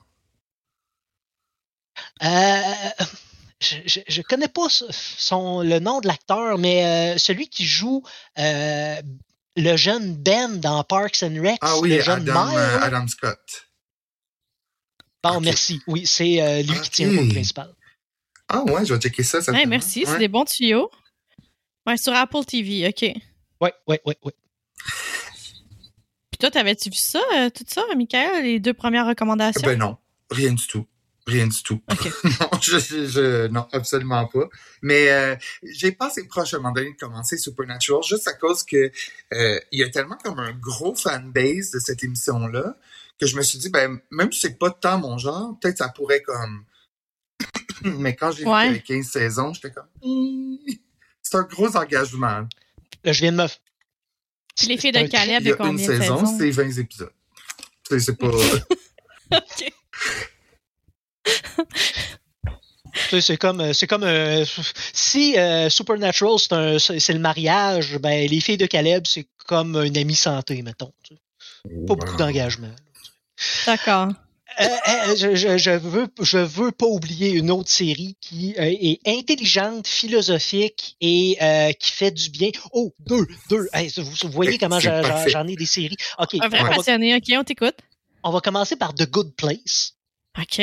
Euh, 2.24 2.62
je, 3.60 4.00
je, 4.08 4.22
connais 4.22 4.48
pas 4.48 4.68
son, 4.70 5.62
le 5.62 5.80
nom 5.80 6.00
de 6.00 6.08
l'acteur, 6.08 6.58
mais 6.58 6.86
euh, 6.86 7.18
celui 7.18 7.50
qui 7.50 7.66
joue 7.66 8.04
euh, 8.40 9.02
le 9.56 9.76
jeune 9.76 10.16
Ben 10.16 10.60
dans 10.60 10.84
Parks 10.84 11.24
and 11.24 11.42
Rec. 11.42 11.58
Ah 11.62 11.78
oui, 11.80 11.90
le 11.90 12.02
jeune 12.02 12.30
Adam, 12.30 12.56
euh, 12.56 12.80
Adam 12.82 13.08
Scott. 13.08 13.68
Bon, 15.24 15.42
merci. 15.42 15.82
Oui, 15.88 16.06
c'est 16.06 16.64
lui 16.64 16.80
qui 16.82 16.90
tient 16.90 17.10
le 17.10 17.18
rôle 17.18 17.30
principal. 17.30 17.74
Ah 18.50 18.64
ouais, 18.64 18.86
je 18.86 18.94
vais 18.94 19.00
checker 19.00 19.24
ça. 19.24 19.42
ça 19.42 19.52
merci, 19.66 20.06
c'est 20.06 20.20
des 20.20 20.28
bons 20.28 20.46
tuyaux. 20.46 20.90
Ouais, 21.86 21.98
sur 21.98 22.14
Apple 22.14 22.44
TV, 22.46 22.88
OK. 22.88 23.14
Oui, 23.62 23.70
oui, 23.88 23.98
oui, 24.06 24.14
oui. 24.24 24.32
Puis 26.32 26.38
toi, 26.40 26.52
t'avais-tu 26.52 26.90
vu 26.90 26.98
ça, 26.98 27.20
tout 27.56 27.64
ça, 27.68 27.84
Michael, 27.96 28.44
les 28.44 28.60
deux 28.60 28.74
premières 28.74 29.08
recommandations? 29.08 29.66
Ben 29.66 29.80
non, 29.80 29.98
rien 30.30 30.54
du 30.54 30.68
tout. 30.68 30.86
Rien 31.28 31.48
du 31.48 31.62
tout. 31.62 31.82
non, 31.90 32.50
je, 32.62 32.80
je, 32.80 33.48
non, 33.48 33.68
absolument 33.74 34.26
pas. 34.28 34.48
Mais 34.82 35.12
euh, 35.12 35.36
j'ai 35.62 35.92
passé 35.92 36.26
proche 36.26 36.54
à 36.54 36.58
un 36.58 36.60
moment 36.62 36.74
donné 36.74 36.94
de 36.94 36.98
commencer 36.98 37.38
Supernatural 37.38 38.02
juste 38.02 38.30
à 38.30 38.34
cause 38.34 38.64
que 38.64 38.92
euh, 39.34 39.60
il 39.74 39.80
y 39.80 39.84
a 39.84 39.90
tellement 39.90 40.18
comme 40.24 40.40
un 40.40 40.54
gros 40.54 40.96
fanbase 40.96 41.72
de 41.72 41.80
cette 41.80 42.02
émission-là 42.02 42.78
que 43.20 43.28
je 43.28 43.36
me 43.36 43.42
suis 43.42 43.60
dit, 43.60 43.70
ben, 43.70 44.00
même 44.10 44.32
si 44.32 44.40
c'est 44.40 44.58
pas 44.58 44.72
tant 44.72 45.00
mon 45.00 45.18
genre, 45.18 45.58
peut-être 45.60 45.80
ça 45.80 45.90
pourrait 45.90 46.22
comme... 46.22 46.64
Mais 47.84 48.16
quand 48.16 48.32
j'ai 48.32 48.46
ouais. 48.46 48.74
vu 48.74 48.82
15 48.82 49.06
saisons, 49.06 49.54
j'étais 49.54 49.72
comme... 49.72 49.88
C'est 51.22 51.38
un 51.38 51.44
gros 51.44 51.76
engagement. 51.76 52.48
Là, 53.04 53.12
je 53.14 53.22
viens 53.22 53.32
de 53.32 53.38
me... 53.38 53.48
Puis 54.56 54.68
les 54.68 54.78
filles 54.78 54.92
de 54.92 55.06
Caleb, 55.08 55.44
de 55.44 55.54
combien 55.54 55.72
une 55.72 55.78
saison, 55.78 56.20
saisons? 56.20 56.38
c'est 56.38 56.50
20 56.50 56.78
épisodes. 56.80 57.12
C'est 57.90 58.18
pas... 58.18 58.28
OK. 59.32 59.72
c'est 63.22 63.38
comme 63.38 63.74
c'est 63.74 63.88
comme 63.88 64.04
euh, 64.04 64.44
si 64.94 65.38
euh, 65.38 65.70
Supernatural 65.70 66.38
c'est 66.40 67.14
le 67.14 67.20
mariage 67.20 67.98
ben 68.00 68.28
les 68.30 68.40
filles 68.42 68.58
de 68.58 68.66
Caleb 68.66 69.06
c'est 69.06 69.28
comme 69.46 69.76
une 69.76 69.98
amie 69.98 70.16
santé 70.16 70.62
mettons 70.62 70.94
pas 71.88 71.96
beaucoup 71.96 72.16
d'engagement 72.16 72.74
d'accord 73.66 74.10
euh, 74.60 75.16
je, 75.16 75.36
je, 75.36 75.58
je, 75.58 75.72
veux 75.72 76.08
je 76.22 76.38
veux 76.38 76.72
pas 76.72 76.86
oublier 76.86 77.32
une 77.32 77.52
autre 77.52 77.70
série 77.70 78.18
qui 78.22 78.54
est 78.58 79.00
intelligente 79.06 79.88
philosophique 79.88 80.96
et 81.02 81.38
qui 81.80 81.92
fait 81.92 82.12
du 82.12 82.30
bien. 82.30 82.50
Oh 82.72 82.94
deux 83.00 83.28
deux. 83.50 83.68
Vous, 83.98 84.30
voyez 84.30 84.58
comment 84.58 84.80
j'en 84.80 85.48
ai 85.48 85.56
des 85.56 85.66
séries. 85.66 85.98
Ok. 86.20 86.36
Un 86.42 86.50
vrai 86.50 86.76
passionné. 86.76 87.16
Ok 87.16 87.24
on 87.32 87.44
t'écoute. 87.44 87.76
On 88.24 88.32
va 88.32 88.42
commencer 88.42 88.76
par 88.76 88.94
The 88.94 89.10
Good 89.10 89.36
Place. 89.36 89.94
Ok. 90.40 90.62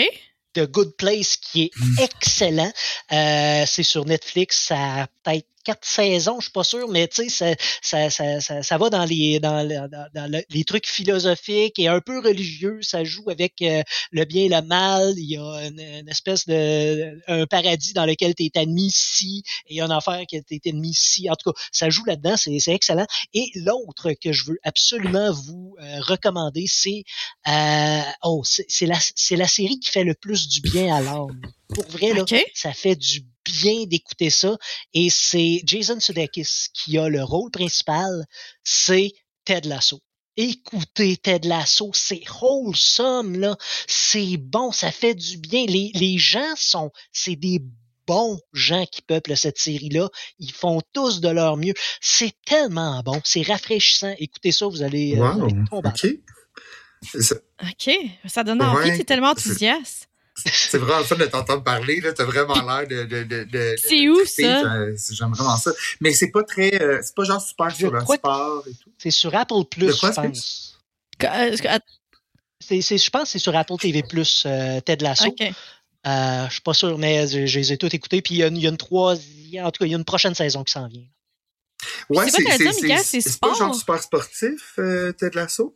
The 0.54 0.70
Good 0.70 0.96
Place 0.96 1.36
qui 1.36 1.64
est 1.64 1.70
excellent. 2.00 2.72
Euh, 3.12 3.64
c'est 3.66 3.82
sur 3.82 4.04
Netflix, 4.04 4.66
ça 4.66 5.02
a 5.02 5.06
peut-être 5.06 5.48
quatre 5.64 5.84
saisons, 5.84 6.36
je 6.38 6.44
suis 6.44 6.52
pas 6.52 6.64
sûr, 6.64 6.88
mais 6.88 7.08
tu 7.08 7.28
sais, 7.28 7.56
ça, 7.82 8.10
ça, 8.10 8.40
ça, 8.40 8.62
ça, 8.62 8.78
va 8.78 8.90
dans 8.90 9.04
les 9.04 9.40
dans, 9.40 9.66
dans, 9.66 10.08
dans 10.14 10.44
les 10.48 10.64
trucs 10.64 10.86
philosophiques 10.86 11.78
et 11.78 11.88
un 11.88 12.00
peu 12.00 12.20
religieux. 12.20 12.78
Ça 12.82 13.02
joue 13.02 13.28
avec 13.30 13.54
euh, 13.62 13.82
le 14.12 14.24
bien 14.24 14.44
et 14.44 14.48
le 14.48 14.62
mal. 14.62 15.14
Il 15.16 15.30
y 15.30 15.36
a 15.36 15.66
une, 15.66 15.80
une, 15.80 16.08
espèce 16.08 16.46
de 16.46 17.18
un 17.26 17.46
paradis 17.46 17.94
dans 17.94 18.06
lequel 18.06 18.34
tu 18.34 18.44
es 18.44 18.58
admis 18.58 18.86
ici 18.86 19.42
et 19.68 19.80
un 19.80 19.90
enfer 19.90 20.22
qui 20.28 20.42
tu 20.44 20.54
es 20.54 20.68
admis 20.68 20.90
ici. 20.90 21.28
En 21.30 21.34
tout 21.34 21.50
cas, 21.50 21.58
ça 21.72 21.90
joue 21.90 22.04
là-dedans, 22.04 22.36
c'est 22.36 22.60
excellent. 22.68 23.06
Et 23.32 23.50
l'autre 23.54 24.12
que 24.12 24.32
je 24.32 24.44
veux 24.44 24.58
absolument 24.62 25.32
vous 25.32 25.76
euh, 25.80 26.00
recommander, 26.00 26.66
c'est 26.68 27.04
euh, 27.48 28.00
oh, 28.22 28.42
c'est 28.44 28.86
la 28.86 28.98
c'est 29.16 29.36
la 29.36 29.48
série 29.48 29.78
qui 29.80 29.90
fait 29.90 30.04
le 30.04 30.14
plus 30.14 30.48
du 30.48 30.60
bien 30.60 30.94
à 30.94 31.00
l'âme. 31.00 31.40
Pour 31.68 31.86
vrai, 31.88 32.12
là, 32.12 32.22
okay. 32.22 32.44
ça 32.54 32.72
fait 32.72 32.96
du 32.96 33.24
bien 33.62 33.84
d'écouter 33.84 34.30
ça. 34.30 34.56
Et 34.92 35.10
c'est 35.10 35.62
Jason 35.64 36.00
Sudeikis 36.00 36.68
qui 36.72 36.98
a 36.98 37.08
le 37.08 37.22
rôle 37.22 37.50
principal, 37.50 38.26
c'est 38.62 39.12
Ted 39.44 39.68
Lasso. 39.68 40.00
Écoutez 40.36 41.16
Ted 41.16 41.46
Lasso, 41.46 41.92
c'est 41.94 42.24
wholesome, 42.40 43.38
là. 43.38 43.56
C'est 43.86 44.36
bon, 44.36 44.72
ça 44.72 44.90
fait 44.90 45.14
du 45.14 45.38
bien. 45.38 45.64
Les, 45.66 45.92
les 45.94 46.18
gens 46.18 46.54
sont, 46.56 46.90
c'est 47.12 47.36
des 47.36 47.60
bons 48.06 48.40
gens 48.52 48.84
qui 48.90 49.00
peuplent 49.02 49.36
cette 49.36 49.58
série-là. 49.58 50.08
Ils 50.38 50.52
font 50.52 50.80
tous 50.92 51.20
de 51.20 51.28
leur 51.28 51.56
mieux. 51.56 51.74
C'est 52.00 52.34
tellement 52.44 53.02
bon. 53.02 53.20
C'est 53.24 53.42
rafraîchissant. 53.42 54.14
Écoutez 54.18 54.52
ça, 54.52 54.66
vous 54.66 54.82
allez, 54.82 55.16
wow. 55.16 55.24
euh, 55.24 55.32
vous 55.32 55.44
allez 55.44 55.64
tomber. 55.70 55.88
OK. 55.88 57.22
Ça... 57.22 57.34
OK. 57.62 57.90
Ça 58.26 58.44
donne 58.44 58.62
envie. 58.62 58.88
Ouais. 58.88 58.96
Tu 58.96 59.02
es 59.02 59.04
tellement 59.04 59.30
enthousiaste. 59.30 60.08
C'est 60.52 60.78
vraiment 60.78 60.98
le 60.98 61.04
fun 61.04 61.16
de 61.16 61.26
t'entendre 61.26 61.62
parler. 61.62 62.00
Tu 62.00 62.08
as 62.08 62.24
vraiment 62.24 62.54
l'air 62.54 62.88
de. 62.88 63.04
de, 63.04 63.22
de, 63.22 63.44
de 63.44 63.74
c'est 63.76 64.08
où 64.08 64.24
ça? 64.24 64.88
J'aime 65.12 65.32
vraiment 65.32 65.56
ça. 65.56 65.70
Mais 66.00 66.12
c'est 66.12 66.30
pas 66.30 66.42
très. 66.42 66.82
Euh, 66.82 67.00
c'est 67.02 67.14
pas 67.14 67.24
genre 67.24 67.40
super 67.40 67.70
Je 67.70 67.76
sur 67.76 68.00
sport 68.02 68.64
et 68.66 68.72
tout. 68.72 68.90
C'est 68.98 69.10
sur 69.12 69.34
Apple 69.34 69.64
Plus, 69.70 69.92
je 69.92 70.10
pense. 70.12 70.78
C'est, 72.60 72.80
c'est, 72.80 72.98
je 72.98 73.10
pense 73.10 73.24
que 73.24 73.28
c'est 73.28 73.38
sur 73.38 73.54
Apple 73.54 73.76
TV 73.76 74.02
Plus, 74.02 74.44
euh, 74.46 74.80
Ted 74.80 75.04
Lasso. 75.04 75.34
Euh, 76.06 76.46
je 76.48 76.52
suis 76.52 76.62
pas 76.62 76.74
sûr, 76.74 76.98
mais 76.98 77.26
je, 77.26 77.46
je 77.46 77.58
les 77.58 77.72
ai 77.72 77.78
tous 77.78 77.94
écoutés. 77.94 78.20
Puis 78.20 78.34
il 78.34 78.38
y, 78.38 78.42
a 78.42 78.48
une, 78.48 78.56
il 78.56 78.62
y 78.62 78.66
a 78.66 78.70
une 78.70 78.76
troisième, 78.76 79.64
en 79.66 79.70
tout 79.70 79.78
cas, 79.80 79.86
il 79.86 79.92
y 79.92 79.94
a 79.94 79.98
une 79.98 80.04
prochaine 80.04 80.34
saison 80.34 80.64
qui 80.64 80.72
s'en 80.72 80.86
vient. 80.88 81.04
Ouais, 82.10 82.28
C'est 82.30 83.20
c'est 83.20 83.40
pas 83.40 83.54
genre 83.54 83.74
super 83.74 84.02
sportif, 84.02 84.74
euh, 84.78 85.12
Ted 85.12 85.36
Lasso? 85.36 85.74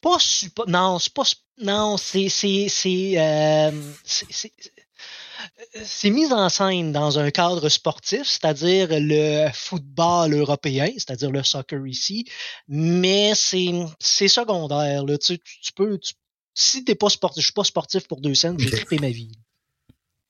Pas 0.00 0.18
super. 0.18 0.66
Non, 0.68 0.98
c'est 0.98 1.12
pas. 1.14 1.22
Non, 1.58 1.96
c'est. 1.96 2.28
C'est. 2.28 2.66
C'est. 2.68 3.14
Euh, 3.16 3.70
c'est- 4.04 4.26
c'est- 4.32 6.10
mis 6.10 6.32
en 6.32 6.48
scène 6.48 6.92
dans 6.92 7.18
un 7.18 7.30
cadre 7.30 7.68
sportif, 7.68 8.22
c'est-à-dire 8.24 8.88
le 8.90 9.48
football 9.52 10.34
européen, 10.34 10.88
c'est-à-dire 10.94 11.30
le 11.30 11.42
soccer 11.42 11.84
ici, 11.86 12.24
mais 12.68 13.32
c'est 13.34 13.70
c'est 13.98 14.28
secondaire. 14.28 15.04
Là. 15.04 15.18
Tu, 15.18 15.38
tu- 15.38 15.60
tu 15.60 15.72
peux, 15.72 15.98
tu- 15.98 16.14
si 16.54 16.84
t'es 16.84 16.94
pas 16.94 17.08
sportif, 17.08 17.40
je 17.42 17.46
suis 17.46 17.52
pas 17.54 17.64
sportif 17.64 18.06
pour 18.06 18.20
deux 18.20 18.34
cents, 18.34 18.54
j'ai 18.58 18.68
Ok. 18.68 18.74
trippé 18.76 18.98
ma 18.98 19.10
vie. 19.10 19.32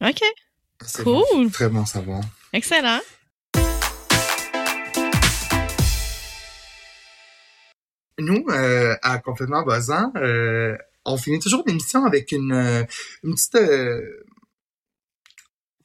OK. 0.03 0.21
Cool. 0.97 1.05
bon. 1.05 1.51
Très 1.51 1.69
bon 1.69 1.85
savoir. 1.87 2.23
Excellent. 2.53 3.01
Nous, 8.23 8.45
euh, 8.51 8.95
à 9.03 9.19
Complètement 9.19 9.63
Buzzant, 9.65 10.13
euh, 10.17 10.77
on 11.05 11.17
finit 11.17 11.41
toujours 11.41 11.65
l'émission 11.67 12.05
avec 12.05 12.31
une, 12.33 12.53
euh, 12.53 12.85
petite 13.23 13.55
euh, 13.57 14.01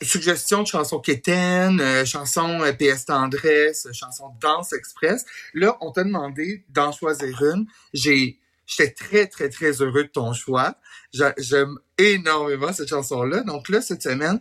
suggestion 0.03 0.61
de 0.61 0.67
chanson 0.67 0.99
quétaine, 0.99 1.81
euh, 1.81 2.05
chanson 2.05 2.61
euh, 2.61 2.71
PS 2.73 3.05
Tendresse, 3.05 3.87
chanson 3.93 4.25
Danse 4.39 4.73
Express. 4.73 5.25
Là, 5.55 5.75
on 5.81 5.91
t'a 5.91 6.03
demandé 6.03 6.63
d'en 6.69 6.91
choisir 6.91 7.41
une. 7.43 7.65
J'ai, 7.93 8.37
j'étais 8.67 8.91
très, 8.93 9.25
très, 9.27 9.49
très 9.49 9.71
heureux 9.81 10.03
de 10.03 10.09
ton 10.09 10.33
choix. 10.33 10.75
J'a- 11.13 11.33
J'aime 11.39 11.79
énormément 11.97 12.71
cette 12.71 12.89
chanson-là. 12.89 13.41
Donc 13.41 13.69
là, 13.69 13.81
cette 13.81 14.03
semaine, 14.03 14.39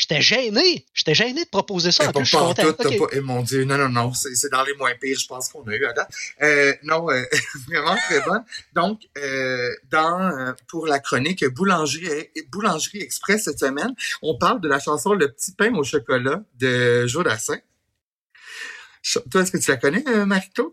J'étais 0.00 0.20
gêné. 0.22 0.86
J'étais 0.94 1.14
gêné 1.14 1.44
de 1.44 1.48
proposer 1.50 1.92
ça. 1.92 2.04
En 2.04 2.06
Pas 2.06 2.20
plus, 2.20 2.24
je 2.24 2.30
suis 2.30 2.38
content. 2.38 2.72
tout, 2.72 2.98
pas- 2.98 3.08
eh, 3.12 3.20
mon 3.20 3.42
Dieu, 3.42 3.64
non, 3.64 3.76
non, 3.76 3.88
non, 3.90 4.12
c'est 4.14 4.50
dans 4.50 4.64
les 4.64 4.74
moins 4.74 4.92
pires, 5.00 5.18
je 5.18 5.26
pense 5.26 5.48
qu'on 5.50 5.62
a 5.68 5.74
eu 5.74 5.84
à 5.84 5.92
date. 5.92 6.10
Euh, 6.42 6.74
non, 6.84 7.10
euh, 7.10 7.22
vraiment 7.68 7.94
très 7.96 8.20
bonne. 8.22 8.42
Donc, 8.72 9.02
euh, 9.18 9.70
dans 9.90 10.54
pour 10.68 10.86
la 10.86 10.98
chronique 11.00 11.44
Boulangerie, 11.44 12.30
Boulangerie 12.50 13.02
Express 13.02 13.44
cette 13.44 13.58
semaine, 13.60 13.94
on 14.22 14.38
parle 14.38 14.60
de 14.62 14.68
la 14.68 14.80
chanson 14.80 15.12
Le 15.12 15.30
petit 15.30 15.52
pain 15.52 15.74
au 15.74 15.84
chocolat 15.84 16.42
de 16.58 17.06
Jodassin. 17.06 17.58
Ch- 19.02 19.22
Toi, 19.30 19.42
est-ce 19.42 19.50
que 19.52 19.58
tu 19.58 19.70
la 19.70 19.76
connais, 19.76 20.04
euh, 20.08 20.24
Marie-Claude? 20.26 20.72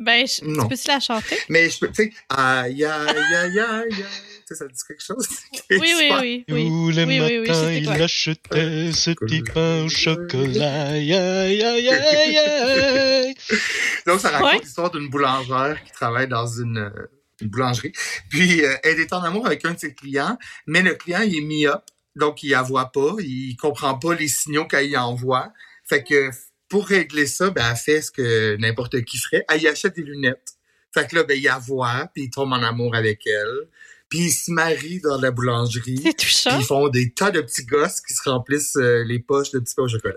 Ben, 0.00 0.26
je, 0.26 0.44
Non. 0.44 0.62
tu 0.64 0.68
peux-tu 0.68 0.88
la 0.88 1.00
chanter? 1.00 1.38
Mais 1.48 1.68
je 1.70 1.78
peux, 1.80 1.88
tu 1.88 2.04
sais, 2.04 2.12
aïe, 2.28 2.84
aïe, 2.84 3.08
aïe, 3.34 3.34
aïe, 3.34 3.58
aïe. 3.60 4.04
Sais, 4.48 4.54
ça 4.54 4.66
te 4.66 4.72
dit 4.72 4.80
quelque 4.88 5.02
chose? 5.04 5.28
Oui, 5.70 5.78
oui, 5.82 6.10
oui. 6.20 6.44
oui. 6.48 6.64
Tous 6.68 6.90
les 6.90 7.04
Oui, 7.04 7.20
oui, 7.20 7.38
oui, 7.40 7.46
je 7.46 7.50
matins, 7.50 7.54
sais 7.54 7.78
il 7.80 7.88
achetait 7.90 8.92
ce 8.92 9.10
petit 9.10 9.42
pain 9.42 9.84
au 9.84 9.88
chocolat. 9.90 10.86
Aïe, 10.92 11.12
aïe, 11.12 11.62
aïe, 11.62 11.88
aïe, 11.90 12.38
aïe. 12.38 13.34
Donc, 14.06 14.20
ça 14.20 14.30
raconte 14.30 14.52
Ouais. 14.52 14.58
l'histoire 14.62 14.90
d'une 14.90 15.10
boulangère 15.10 15.82
qui 15.84 15.92
travaille 15.92 16.28
dans 16.28 16.46
une, 16.46 16.78
euh, 16.78 17.06
une 17.42 17.48
boulangerie. 17.48 17.92
Puis, 18.30 18.64
euh, 18.64 18.74
elle 18.84 18.98
est 19.00 19.12
en 19.12 19.22
amour 19.22 19.46
avec 19.46 19.66
un 19.66 19.74
de 19.74 19.78
ses 19.78 19.92
clients, 19.94 20.38
mais 20.66 20.80
le 20.80 20.94
client, 20.94 21.20
il 21.20 21.36
est 21.36 21.40
mis-up, 21.42 21.82
donc 22.16 22.42
il 22.42 22.50
la 22.52 22.62
voit 22.62 22.90
pas, 22.90 23.16
il 23.18 23.54
comprend 23.56 23.98
pas 23.98 24.14
les 24.14 24.28
signaux 24.28 24.64
qu'elle 24.66 24.88
y 24.88 24.96
envoie. 24.96 25.52
Fait 25.84 26.02
que, 26.02 26.30
pour 26.70 26.86
régler 26.86 27.26
ça, 27.26 27.50
ben, 27.50 27.66
elle 27.70 27.76
fait 27.76 28.00
ce 28.00 28.10
que 28.10 28.56
n'importe 28.56 29.02
qui 29.04 29.18
ferait. 29.18 29.44
Elle 29.50 29.60
y 29.62 29.68
achète 29.68 29.94
des 29.96 30.02
lunettes. 30.02 30.54
Fait 30.94 31.06
que 31.06 31.16
là, 31.16 31.24
ben, 31.24 31.36
il 31.36 31.44
la 31.44 31.58
voit, 31.58 32.08
puis 32.14 32.24
il 32.24 32.30
tombe 32.30 32.52
en 32.54 32.62
amour 32.62 32.94
avec 32.94 33.26
elle. 33.26 33.68
Puis, 34.08 34.18
il 34.20 34.30
se 34.30 34.50
marie 34.50 35.00
dans 35.00 35.20
la 35.20 35.30
boulangerie. 35.30 35.96
C'est 36.02 36.16
Puis 36.16 36.26
touchant. 36.26 36.58
ils 36.58 36.64
font 36.64 36.88
des 36.88 37.10
tas 37.12 37.30
de 37.30 37.40
petits 37.40 37.64
gosses 37.66 38.00
qui 38.00 38.14
se 38.14 38.28
remplissent 38.28 38.76
euh, 38.76 39.04
les 39.04 39.18
poches 39.18 39.50
de 39.50 39.58
petits 39.58 39.74
pains 39.74 39.82
au 39.84 39.88
chocolat. 39.88 40.16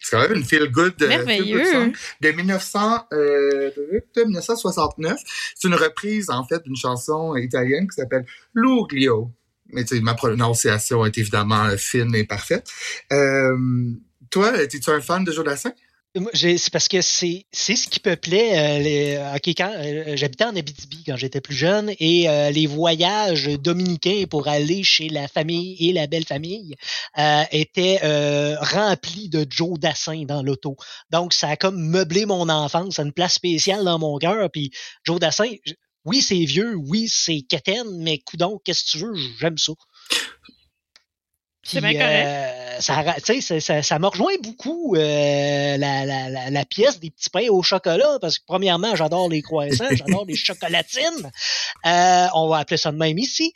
C'est 0.00 0.16
quand 0.16 0.22
même 0.28 0.36
une 0.36 0.44
feel 0.44 0.68
good, 0.70 0.94
euh, 1.00 1.08
Merveilleux. 1.08 1.58
good 1.62 1.72
song 1.72 1.92
de 2.20 2.30
1900, 2.32 3.06
euh, 3.12 3.70
de 4.16 4.22
1969. 4.24 5.18
C'est 5.54 5.68
une 5.68 5.74
reprise 5.76 6.28
en 6.28 6.44
fait 6.44 6.62
d'une 6.64 6.76
chanson 6.76 7.36
italienne 7.36 7.88
qui 7.88 7.94
s'appelle 7.96 8.26
Luglio. 8.54 9.30
mais 9.68 9.84
tu 9.84 9.94
sais, 9.96 10.02
ma 10.02 10.14
prononciation 10.14 11.06
est 11.06 11.16
évidemment 11.16 11.64
euh, 11.66 11.76
fine 11.76 12.14
et 12.14 12.24
parfaite. 12.24 12.66
Euh, 13.12 13.56
toi, 14.30 14.60
es-tu 14.60 14.80
un 14.90 15.00
fan 15.00 15.24
de 15.24 15.32
Joe 15.32 15.44
Dassin? 15.44 15.72
C'est 16.34 16.70
parce 16.70 16.88
que 16.88 17.00
c'est 17.00 17.46
ce 17.52 17.88
qui 17.88 17.98
peuplait 17.98 18.58
euh, 18.58 18.82
les, 18.82 19.34
ok 19.34 19.48
quand 19.56 19.72
euh, 19.74 20.12
j'habitais 20.14 20.44
en 20.44 20.54
Abitibi 20.54 21.04
quand 21.06 21.16
j'étais 21.16 21.40
plus 21.40 21.54
jeune 21.54 21.90
et 21.98 22.28
euh, 22.28 22.50
les 22.50 22.66
voyages 22.66 23.46
dominicains 23.58 24.24
pour 24.28 24.46
aller 24.46 24.82
chez 24.82 25.08
la 25.08 25.26
famille 25.26 25.74
et 25.80 25.94
la 25.94 26.06
belle 26.06 26.26
famille 26.26 26.76
étaient 27.50 28.00
remplis 28.60 29.30
de 29.30 29.46
Joe 29.48 29.78
Dassin 29.78 30.24
dans 30.26 30.42
l'auto. 30.42 30.76
Donc 31.10 31.32
ça 31.32 31.48
a 31.48 31.56
comme 31.56 31.80
meublé 31.80 32.26
mon 32.26 32.50
enfance, 32.50 32.98
une 32.98 33.12
place 33.12 33.34
spéciale 33.34 33.82
dans 33.84 33.98
mon 33.98 34.18
cœur. 34.18 34.50
Puis 34.50 34.70
Joe 35.04 35.18
Dassin, 35.18 35.48
oui 36.04 36.20
c'est 36.20 36.44
vieux, 36.44 36.74
oui 36.74 37.08
c'est 37.10 37.40
quétaine, 37.40 37.88
mais 38.00 38.18
coudon, 38.18 38.60
qu'est-ce 38.62 38.84
que 38.84 38.90
tu 38.90 38.98
veux, 38.98 39.14
j'aime 39.40 39.56
ça. 39.56 39.72
C'est 41.64 41.80
bien 41.80 41.92
correct. 41.92 42.26
Euh, 42.26 42.62
ça, 42.80 43.60
ça, 43.60 43.82
ça, 43.82 43.98
me 43.98 44.06
rejoint 44.06 44.34
beaucoup 44.42 44.96
euh, 44.96 45.76
la, 45.76 46.04
la, 46.04 46.50
la, 46.50 46.64
pièce 46.64 46.98
des 46.98 47.10
petits 47.10 47.30
pains 47.30 47.48
au 47.48 47.62
chocolat, 47.62 48.18
parce 48.20 48.38
que 48.38 48.44
premièrement, 48.46 48.96
j'adore 48.96 49.28
les 49.28 49.42
croissants, 49.42 49.86
j'adore 49.90 50.24
les 50.26 50.34
chocolatines. 50.34 51.30
Euh, 51.86 52.26
on 52.34 52.48
va 52.48 52.58
appeler 52.58 52.76
ça 52.76 52.90
de 52.92 52.96
même 52.96 53.18
ici. 53.18 53.52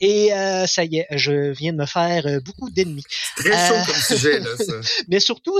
Et 0.00 0.32
euh, 0.32 0.66
ça 0.66 0.84
y 0.84 0.98
est, 0.98 1.06
je 1.10 1.50
viens 1.50 1.72
de 1.72 1.78
me 1.78 1.86
faire 1.86 2.26
euh, 2.26 2.40
beaucoup 2.40 2.70
d'ennemis. 2.70 3.04
Très 3.36 3.68
chaud 3.68 3.74
comme 3.86 4.02
sujet, 4.02 4.40
là, 4.40 4.50
ça. 4.58 4.72
Mais 5.08 5.20
surtout, 5.20 5.58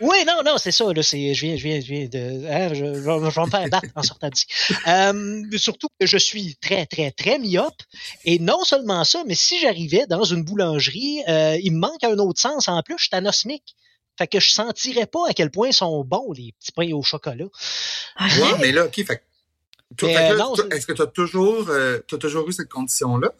oui, 0.00 0.24
non, 0.26 0.42
non, 0.44 0.58
c'est 0.58 0.70
ça. 0.70 0.92
Là, 0.92 1.02
c'est, 1.02 1.34
je 1.34 1.46
viens, 1.46 1.56
je 1.56 1.62
viens, 1.62 1.80
je 1.80 1.86
viens 1.86 2.06
de, 2.06 2.46
hein, 2.46 2.68
je, 2.74 2.84
je, 2.94 3.00
vais 3.00 3.18
me 3.18 3.30
faire 3.30 3.68
battre 3.68 3.88
en 3.94 4.02
sortant 4.02 4.28
d'ici. 4.28 4.46
Euh, 4.86 5.42
surtout 5.56 5.88
que 6.00 6.06
je 6.06 6.18
suis 6.18 6.56
très, 6.56 6.86
très, 6.86 7.10
très 7.10 7.38
myope. 7.38 7.82
Et 8.24 8.38
non 8.38 8.64
seulement 8.64 9.04
ça, 9.04 9.24
mais 9.26 9.34
si 9.34 9.60
j'arrivais 9.60 10.06
dans 10.06 10.24
une 10.24 10.44
boulangerie, 10.44 11.22
euh, 11.28 11.58
il 11.62 11.72
me 11.72 11.80
manque 11.80 12.04
un 12.04 12.18
autre 12.18 12.40
sens 12.40 12.68
en 12.68 12.82
plus. 12.82 12.96
Je 12.98 13.04
suis 13.04 13.16
anosmique. 13.16 13.74
Fait 14.16 14.26
que 14.26 14.40
je 14.40 14.50
sentirais 14.50 15.06
pas 15.06 15.28
à 15.28 15.32
quel 15.32 15.50
point 15.50 15.70
sont 15.70 16.02
bons 16.04 16.32
les 16.32 16.52
petits 16.58 16.72
pains 16.72 16.92
au 16.92 17.02
chocolat. 17.02 17.44
Ah, 18.16 18.26
ouais, 18.26 18.58
mais 18.60 18.72
là, 18.72 18.86
ok, 18.86 18.94
fait, 19.04 19.22
toi, 19.96 20.08
fait 20.08 20.14
que, 20.14 20.74
est-ce 20.74 20.86
que 20.86 20.92
tu 20.92 21.02
as 21.02 21.06
toujours, 21.06 21.68
euh, 21.70 22.00
as 22.12 22.16
toujours 22.16 22.48
eu 22.48 22.52
cette 22.52 22.68
condition-là? 22.68 23.32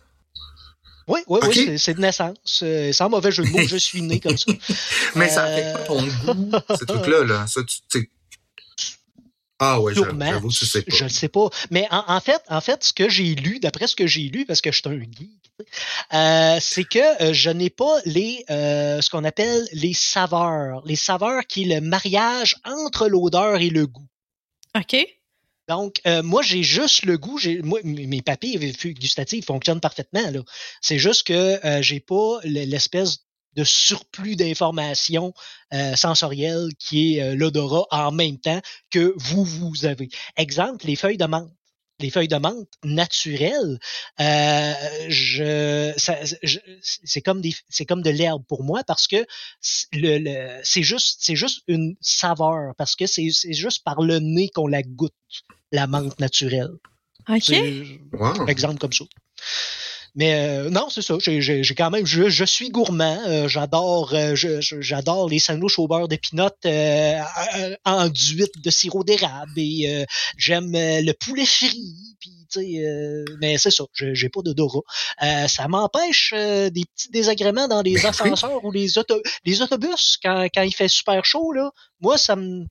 Oui, 1.08 1.20
oui, 1.26 1.40
okay. 1.42 1.70
oui, 1.70 1.78
c'est 1.78 1.94
de 1.94 2.00
naissance. 2.00 2.60
Euh, 2.62 2.92
sans 2.92 3.08
mauvais 3.08 3.32
jeu 3.32 3.44
de 3.44 3.48
mots, 3.48 3.66
je 3.66 3.76
suis 3.76 4.02
né 4.02 4.20
comme 4.20 4.36
ça. 4.36 4.52
Mais 5.14 5.28
ça 5.28 5.46
fait 5.46 5.72
pas 5.72 5.78
ton 5.80 6.02
goût, 6.02 6.50
ce 6.78 6.84
truc-là, 6.84 7.24
là. 7.24 7.46
Ça, 7.46 7.60
tu, 7.64 8.10
ah 9.60 9.80
ouais, 9.80 9.92
j'avoue, 9.92 10.50
je 10.50 10.64
sais 10.64 10.82
pas. 10.82 10.96
Je 10.96 11.04
ne 11.04 11.08
sais 11.08 11.28
pas. 11.28 11.48
Mais 11.70 11.86
en, 11.90 12.04
en, 12.06 12.20
fait, 12.20 12.40
en 12.48 12.60
fait, 12.60 12.84
ce 12.84 12.92
que 12.92 13.08
j'ai 13.08 13.34
lu, 13.34 13.58
d'après 13.58 13.88
ce 13.88 13.96
que 13.96 14.06
j'ai 14.06 14.28
lu, 14.28 14.46
parce 14.46 14.60
que 14.60 14.70
je 14.70 14.76
suis 14.76 14.88
un 14.88 15.00
geek, 15.00 15.30
euh, 16.14 16.58
c'est 16.60 16.84
que 16.84 17.22
euh, 17.22 17.32
je 17.32 17.50
n'ai 17.50 17.70
pas 17.70 17.98
les 18.04 18.44
euh, 18.50 19.00
ce 19.00 19.10
qu'on 19.10 19.24
appelle 19.24 19.66
les 19.72 19.94
saveurs. 19.94 20.82
Les 20.84 20.96
saveurs 20.96 21.44
qui 21.46 21.62
est 21.62 21.74
le 21.74 21.80
mariage 21.80 22.54
entre 22.64 23.08
l'odeur 23.08 23.56
et 23.56 23.70
le 23.70 23.86
goût. 23.86 24.06
OK. 24.76 24.96
Donc, 25.68 26.00
euh, 26.06 26.22
moi, 26.22 26.42
j'ai 26.42 26.62
juste 26.62 27.04
le 27.04 27.18
goût. 27.18 27.38
Moi, 27.62 27.80
mes 27.84 28.22
papilles 28.22 28.72
gustatives 28.94 29.44
fonctionnent 29.44 29.80
parfaitement. 29.80 30.22
C'est 30.80 30.98
juste 30.98 31.26
que 31.26 31.64
euh, 31.64 31.82
j'ai 31.82 32.00
pas 32.00 32.38
l'espèce 32.42 33.18
de 33.54 33.64
surplus 33.64 34.36
d'informations 34.36 35.34
euh, 35.74 35.94
sensorielles 35.94 36.68
qui 36.78 37.16
est 37.16 37.34
l'odorat 37.34 37.86
en 37.90 38.12
même 38.12 38.38
temps 38.38 38.60
que 38.90 39.14
vous, 39.16 39.44
vous 39.44 39.84
avez. 39.84 40.08
Exemple, 40.36 40.86
les 40.86 40.96
feuilles 40.96 41.18
de 41.18 41.26
menthe 41.26 41.50
les 42.00 42.10
feuilles 42.10 42.28
de 42.28 42.36
menthe 42.36 42.68
naturelles, 42.84 43.78
euh, 44.20 44.74
je, 45.08 45.92
je 46.42 46.58
c'est 46.82 47.22
comme 47.22 47.40
des, 47.40 47.54
c'est 47.68 47.86
comme 47.86 48.02
de 48.02 48.10
l'herbe 48.10 48.44
pour 48.46 48.62
moi 48.62 48.82
parce 48.86 49.06
que 49.06 49.26
le, 49.92 50.18
le 50.18 50.60
c'est 50.62 50.82
juste, 50.82 51.18
c'est 51.20 51.36
juste 51.36 51.62
une 51.66 51.96
saveur 52.00 52.74
parce 52.76 52.94
que 52.94 53.06
c'est, 53.06 53.28
c'est 53.32 53.52
juste 53.52 53.84
par 53.84 54.02
le 54.02 54.18
nez 54.18 54.48
qu'on 54.48 54.66
la 54.66 54.82
goûte 54.82 55.12
la 55.72 55.86
menthe 55.86 56.18
naturelle. 56.20 56.70
OK. 57.28 57.52
Wow. 58.12 58.46
Exemple 58.48 58.78
comme 58.78 58.92
ça. 58.92 59.04
Mais 60.14 60.34
euh, 60.34 60.70
non, 60.70 60.88
c'est 60.90 61.02
ça. 61.02 61.16
J'ai 61.20 61.62
quand 61.76 61.90
même, 61.90 62.06
je, 62.06 62.28
je 62.28 62.44
suis 62.44 62.70
gourmand. 62.70 63.18
Euh, 63.26 63.48
j'adore, 63.48 64.12
euh, 64.14 64.34
j'adore 64.34 65.28
les 65.28 65.38
sandwichs 65.38 65.78
au 65.78 65.86
beurre 65.86 66.08
de 66.08 66.16
pinot 66.16 66.48
euh, 66.64 67.20
enduites 67.84 68.62
de 68.62 68.70
sirop 68.70 69.04
d'érable 69.04 69.52
et 69.56 70.06
j'aime 70.36 70.72
le 70.72 71.12
poulet 71.12 71.46
frit. 71.46 71.94
Puis 72.20 72.38
euh, 72.56 73.24
mais 73.40 73.58
c'est 73.58 73.70
ça, 73.70 73.84
j'ai 73.94 74.28
pas 74.28 74.40
d'odorat. 74.42 74.80
Euh, 75.22 75.48
ça 75.48 75.68
m'empêche 75.68 76.32
euh, 76.34 76.70
des 76.70 76.84
petits 76.94 77.10
désagréments 77.10 77.68
dans 77.68 77.82
les 77.82 77.94
ben 77.94 78.06
ascenseurs 78.06 78.64
ou 78.64 78.72
les, 78.72 78.98
auto 78.98 79.20
les 79.44 79.62
autobus 79.62 80.18
quand, 80.22 80.46
quand 80.54 80.62
il 80.62 80.74
fait 80.74 80.88
super 80.88 81.24
chaud. 81.24 81.52
là. 81.52 81.70
Moi, 82.00 82.16
ça 82.16 82.36
me 82.36 82.64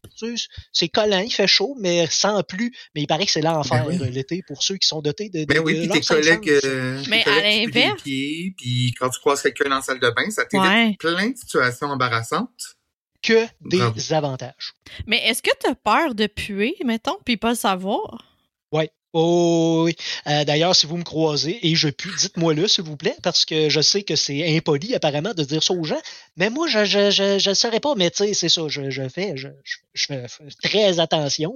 c'est 0.72 0.88
collant, 0.88 1.20
il 1.20 1.32
fait 1.32 1.48
chaud, 1.48 1.76
mais 1.80 2.08
sans 2.10 2.42
plus. 2.44 2.72
Mais 2.96 3.02
il 3.02 3.08
paraît 3.08 3.26
que 3.26 3.32
c'est 3.32 3.42
l'enfer 3.42 3.86
ben 3.86 4.00
oui. 4.02 4.10
l'été 4.12 4.42
pour 4.48 4.64
ceux 4.64 4.78
qui 4.78 4.88
sont 4.88 5.02
dotés 5.02 5.30
de. 5.30 5.40
de 5.42 5.46
ben 5.46 5.60
oui, 5.60 5.88
puis 5.88 6.00
tes 6.00 6.02
collègues. 6.02 6.50
Euh, 6.64 7.04
mais 7.10 7.24
à 7.38 7.42
l'inverse. 7.42 8.02
Puis 8.02 8.94
quand 9.00 9.10
tu 9.10 9.20
croises 9.20 9.42
quelqu'un 9.42 9.70
dans 9.70 9.78
la 9.78 9.82
salle 9.82 10.00
de 10.00 10.10
bain, 10.10 10.30
ça 10.30 10.46
t'évite 10.46 10.68
ouais. 10.68 10.96
plein 11.00 11.30
de 11.30 11.38
situations 11.38 11.88
embarrassantes 11.88 12.78
que 13.22 13.46
des 13.62 13.78
Bravo. 13.78 14.14
avantages. 14.14 14.74
Mais 15.06 15.18
est-ce 15.28 15.42
que 15.42 15.52
tu 15.60 15.70
as 15.70 15.76
peur 15.76 16.16
de 16.16 16.28
puer, 16.28 16.76
mettons, 16.86 17.18
puis 17.26 17.38
pas 17.38 17.50
le 17.50 17.56
savoir? 17.56 18.26
Oui. 18.72 18.90
Oh 19.14 19.84
oui. 19.86 19.96
Euh, 20.28 20.44
D'ailleurs, 20.44 20.76
si 20.76 20.86
vous 20.86 20.98
me 20.98 21.04
croisez, 21.04 21.66
et 21.66 21.76
je 21.76 21.88
puis, 21.90 22.12
dites-moi-le, 22.20 22.68
s'il 22.68 22.84
vous 22.84 22.98
plaît, 22.98 23.16
parce 23.24 23.46
que 23.46 23.70
je 23.70 23.82
sais 23.82 24.04
que 24.04 24.16
c'est 24.16 24.56
impoli 24.56 24.94
apparemment 24.94 25.34
de 25.34 25.44
dire 25.44 25.64
ça 25.64 25.74
aux 25.74 25.84
gens. 25.84 26.00
Mais 26.36 26.50
moi, 26.50 26.68
je 26.68 26.86
je, 26.86 27.10
je, 27.10 27.40
je 27.40 27.50
le 27.50 27.56
saurais 27.56 27.80
pas, 27.80 27.96
mais 27.96 28.12
tu 28.12 28.18
sais, 28.18 28.34
c'est 28.34 28.50
ça, 28.50 28.64
je, 28.68 28.90
je 28.90 29.08
fais, 29.10 29.36
je, 29.36 29.48
je, 29.94 30.06
fais 30.08 30.28
très 30.62 31.00
attention, 31.00 31.54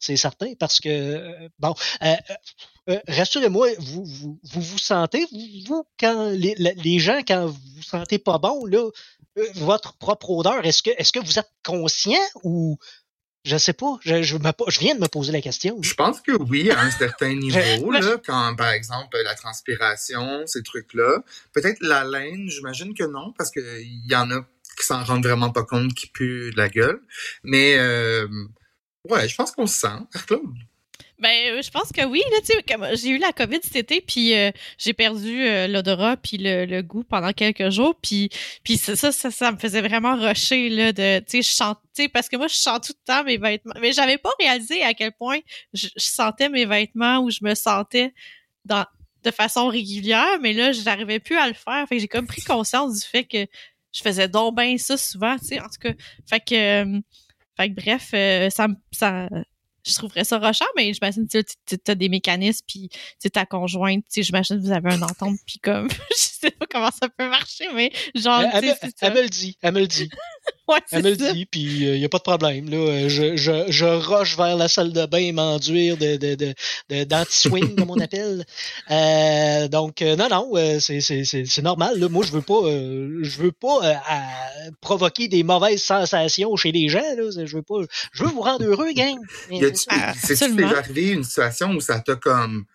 c'est 0.00 0.16
certain, 0.16 0.54
parce 0.58 0.80
que 0.80 0.88
euh, 0.88 1.48
bon. 1.58 1.74
Euh, 2.02 2.14
euh, 2.90 2.98
rassurez-moi, 3.08 3.68
vous, 3.78 4.04
vous, 4.04 4.38
vous 4.42 4.60
vous 4.60 4.78
sentez, 4.78 5.26
vous, 5.66 5.86
quand 5.98 6.30
les, 6.30 6.54
les 6.58 6.98
gens, 6.98 7.20
quand 7.26 7.46
vous 7.46 7.58
vous 7.76 7.82
sentez 7.82 8.18
pas 8.18 8.38
bon, 8.38 8.66
là, 8.66 8.88
euh, 9.38 9.46
votre 9.54 9.96
propre 9.96 10.30
odeur, 10.30 10.64
est-ce 10.64 10.82
que 10.82 10.90
est-ce 10.98 11.12
que 11.12 11.20
vous 11.20 11.38
êtes 11.38 11.50
conscient 11.64 12.20
ou 12.42 12.78
je 13.44 13.58
sais 13.58 13.74
pas. 13.74 13.98
Je, 14.00 14.22
je, 14.22 14.36
me, 14.38 14.50
je, 14.68 14.80
viens 14.80 14.94
de 14.94 15.00
me 15.00 15.06
poser 15.06 15.30
la 15.30 15.42
question. 15.42 15.76
Je 15.82 15.92
pense 15.94 16.22
que 16.22 16.32
oui, 16.32 16.70
à 16.70 16.80
un 16.80 16.90
certain 16.90 17.34
niveau, 17.34 17.90
là, 17.90 18.16
quand, 18.24 18.56
par 18.56 18.70
exemple, 18.70 19.18
la 19.22 19.34
transpiration, 19.34 20.46
ces 20.46 20.62
trucs-là. 20.62 21.22
Peut-être 21.52 21.78
la 21.82 22.04
laine, 22.04 22.48
j'imagine 22.48 22.94
que 22.94 23.04
non, 23.04 23.34
parce 23.36 23.50
qu'il 23.50 24.06
y 24.06 24.16
en 24.16 24.30
a 24.30 24.46
qui 24.78 24.86
s'en 24.86 25.04
rendent 25.04 25.26
vraiment 25.26 25.50
pas 25.50 25.62
compte, 25.62 25.92
qui 25.94 26.06
puent 26.06 26.50
de 26.52 26.56
la 26.56 26.68
gueule. 26.68 27.00
Mais, 27.42 27.76
euh, 27.76 28.26
ouais, 29.08 29.28
je 29.28 29.36
pense 29.36 29.52
qu'on 29.52 29.66
se 29.66 29.78
sent, 29.78 30.22
Claude. 30.26 30.54
Ben, 31.20 31.62
je 31.62 31.70
pense 31.70 31.92
que 31.92 32.04
oui. 32.04 32.22
Là, 32.32 32.94
j'ai 32.94 33.10
eu 33.10 33.18
la 33.18 33.32
COVID 33.32 33.60
cet 33.62 33.76
été, 33.76 34.00
puis 34.00 34.34
euh, 34.34 34.50
j'ai 34.78 34.92
perdu 34.92 35.46
euh, 35.46 35.68
l'odorat 35.68 36.16
puis 36.16 36.38
le, 36.38 36.64
le, 36.64 36.82
goût 36.82 37.04
pendant 37.04 37.32
quelques 37.32 37.70
jours. 37.70 37.94
Puis, 38.02 38.30
puis 38.64 38.76
ça, 38.76 38.96
ça, 38.96 39.12
ça, 39.12 39.52
me 39.52 39.56
faisait 39.56 39.80
vraiment 39.80 40.16
rusher 40.16 40.68
là, 40.70 40.92
de, 40.92 41.20
tu 41.20 41.42
sais, 41.42 41.42
je 41.42 41.56
chante, 41.56 41.78
parce 42.12 42.28
que 42.28 42.36
moi, 42.36 42.48
je 42.48 42.56
chante 42.56 42.86
tout 42.86 42.94
le 42.98 43.04
temps 43.06 43.22
mes 43.22 43.36
vêtements. 43.36 43.74
Mais 43.80 43.92
j'avais 43.92 44.18
pas 44.18 44.30
réalisé 44.40 44.82
à 44.82 44.92
quel 44.92 45.12
point 45.12 45.38
je, 45.72 45.86
je, 45.96 46.04
sentais 46.04 46.48
mes 46.48 46.66
vêtements 46.66 47.20
ou 47.20 47.30
je 47.30 47.38
me 47.42 47.54
sentais 47.54 48.12
dans, 48.64 48.84
de 49.22 49.30
façon 49.30 49.68
régulière. 49.68 50.40
Mais 50.40 50.52
là, 50.52 50.72
j'arrivais 50.72 51.20
plus 51.20 51.36
à 51.36 51.46
le 51.46 51.54
faire. 51.54 51.86
Fait 51.88 51.96
que 51.96 52.00
j'ai 52.00 52.08
comme 52.08 52.26
pris 52.26 52.42
conscience 52.42 53.00
du 53.00 53.06
fait 53.06 53.24
que 53.24 53.46
je 53.92 54.02
faisais 54.02 54.26
donc 54.26 54.56
bien 54.56 54.76
ça 54.78 54.96
souvent, 54.96 55.38
tu 55.38 55.46
sais, 55.46 55.60
en 55.60 55.68
tout 55.68 55.78
cas. 55.80 55.92
Fait 56.28 56.40
que, 56.40 56.54
euh, 56.54 57.00
fait 57.56 57.70
que 57.70 57.74
bref, 57.74 58.50
ça, 58.52 58.66
ça 58.90 59.28
je 59.86 59.94
trouverais 59.94 60.24
ça 60.24 60.38
rochant, 60.38 60.64
mais 60.76 60.92
j'imagine 60.92 61.28
que 61.28 61.40
tu 61.40 61.90
as 61.90 61.94
des 61.94 62.08
mécanismes, 62.08 62.64
puis 62.66 62.88
ta 63.32 63.46
conjointe, 63.46 64.04
j'imagine 64.14 64.58
que 64.58 64.62
vous 64.62 64.72
avez 64.72 64.92
un 64.92 65.02
entente, 65.02 65.36
puis 65.46 65.58
comme, 65.58 65.88
je 66.10 66.16
sais 66.16 66.50
pas 66.50 66.66
comment 66.70 66.90
ça 66.90 67.08
peut 67.08 67.28
marcher, 67.28 67.66
mais 67.74 67.92
genre, 68.14 68.42
elle, 68.52 68.64
elle, 68.64 68.92
elle 69.00 69.14
me 69.14 69.22
le 69.22 69.28
dit, 69.28 69.58
elle 69.62 69.74
me 69.74 69.80
le 69.80 69.86
dit. 69.86 70.08
ouais, 70.68 70.78
elle 70.92 71.02
me 71.02 71.10
le 71.10 71.16
dit, 71.16 71.46
puis 71.46 71.60
il 71.60 71.88
euh, 71.88 71.98
n'y 71.98 72.04
a 72.04 72.08
pas 72.08 72.18
de 72.18 72.22
problème. 72.22 72.70
Là. 72.70 73.08
Je, 73.08 73.36
je, 73.36 73.66
je 73.68 73.84
roche 73.84 74.36
vers 74.36 74.56
la 74.56 74.68
salle 74.68 74.92
de 74.92 75.04
bain 75.04 75.18
et 75.18 75.32
m'enduire 75.32 75.98
de, 75.98 76.16
de, 76.16 76.54
de, 76.88 77.04
d'anti-swing, 77.04 77.76
comme 77.76 77.90
on 77.90 78.00
appelle. 78.00 78.44
Euh, 78.90 79.68
donc, 79.68 80.02
euh, 80.02 80.14
non, 80.14 80.28
non, 80.28 80.50
euh, 80.54 80.78
c'est, 80.78 81.00
c'est, 81.00 81.24
c'est, 81.24 81.62
normal. 81.62 81.98
Là. 81.98 82.08
Moi, 82.08 82.24
je 82.24 82.32
veux 82.32 82.42
pas, 82.42 82.54
euh, 82.64 83.20
je 83.22 83.38
veux 83.38 83.52
pas 83.52 83.80
euh, 83.82 83.94
à 84.06 84.22
provoquer 84.80 85.26
des 85.28 85.42
mauvaises 85.42 85.82
sensations 85.82 86.54
chez 86.56 86.70
les 86.70 86.88
gens. 86.88 87.00
Là. 87.16 87.44
Je 87.44 87.56
veux 87.56 87.62
pas, 87.62 87.76
je 88.12 88.24
veux 88.24 88.30
vous 88.30 88.42
rendre 88.42 88.64
heureux, 88.64 88.92
gang. 88.92 89.16
C'est 90.16 90.54
déjà 90.54 90.78
arrivé 90.78 91.10
une 91.10 91.24
situation 91.24 91.70
où 91.70 91.80
ça 91.80 92.00
t'a 92.00 92.16
comme 92.16 92.66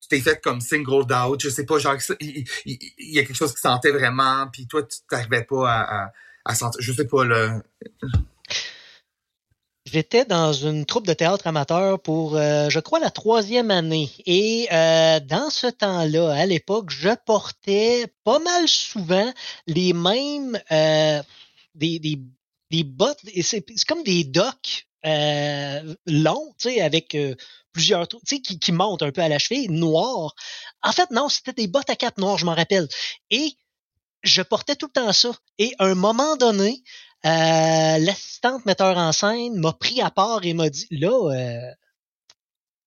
tu 0.00 0.08
t'es 0.08 0.20
fait 0.20 0.40
comme 0.42 0.60
singled 0.60 1.12
out, 1.12 1.40
je 1.42 1.48
sais 1.48 1.64
pas, 1.64 1.78
genre 1.78 1.96
il, 2.20 2.44
il, 2.64 2.78
il 2.98 3.14
y 3.14 3.18
a 3.18 3.24
quelque 3.24 3.36
chose 3.36 3.54
qui 3.54 3.60
sentait 3.60 3.90
vraiment, 3.90 4.46
puis 4.52 4.66
toi 4.66 4.82
tu 4.82 4.98
t'arrivais 5.08 5.44
pas 5.44 5.70
à, 5.70 6.04
à, 6.04 6.12
à 6.44 6.54
sentir, 6.54 6.80
je 6.80 6.92
sais 6.92 7.06
pas 7.06 7.24
là. 7.24 7.62
J'étais 9.86 10.24
dans 10.24 10.52
une 10.52 10.86
troupe 10.86 11.06
de 11.06 11.14
théâtre 11.14 11.48
amateur 11.48 12.00
pour, 12.00 12.36
euh, 12.36 12.68
je 12.68 12.78
crois, 12.78 13.00
la 13.00 13.10
troisième 13.10 13.72
année. 13.72 14.10
Et 14.24 14.68
euh, 14.70 15.18
dans 15.18 15.50
ce 15.50 15.66
temps-là, 15.66 16.32
à 16.32 16.46
l'époque, 16.46 16.90
je 16.90 17.10
portais 17.26 18.06
pas 18.22 18.38
mal 18.38 18.68
souvent 18.68 19.32
les 19.66 19.92
mêmes 19.92 20.60
euh, 20.70 21.20
des, 21.74 21.98
des, 21.98 22.84
bottes. 22.84 23.18
C'est 23.42 23.64
comme 23.88 24.04
des 24.04 24.22
docks 24.22 24.86
longs, 25.02 26.54
tu 26.58 26.70
sais, 26.70 26.80
avec 26.82 27.16
plusieurs 27.72 28.06
trucs, 28.06 28.22
tu 28.24 28.36
sais, 28.36 28.42
qui, 28.42 28.60
qui 28.60 28.70
montent 28.70 29.02
un 29.02 29.10
peu 29.10 29.22
à 29.22 29.28
la 29.28 29.40
cheville, 29.40 29.70
noirs. 29.70 30.34
En 30.82 30.92
fait, 30.92 31.10
non, 31.10 31.28
c'était 31.28 31.54
des 31.54 31.66
bottes 31.66 31.90
à 31.90 31.96
quatre 31.96 32.18
noires, 32.18 32.38
je 32.38 32.44
m'en 32.44 32.54
rappelle. 32.54 32.86
Et 33.30 33.56
je 34.22 34.42
portais 34.42 34.76
tout 34.76 34.86
le 34.86 35.00
temps 35.00 35.12
ça. 35.12 35.30
Et 35.58 35.72
à 35.78 35.86
un 35.86 35.94
moment 35.94 36.36
donné, 36.36 36.82
euh, 37.26 37.98
l'assistante 37.98 38.64
metteur 38.66 38.96
en 38.96 39.12
scène 39.12 39.56
m'a 39.56 39.72
pris 39.72 40.00
à 40.00 40.10
part 40.10 40.44
et 40.44 40.54
m'a 40.54 40.70
dit 40.70 40.86
là, 40.90 41.10
euh, 41.32 41.74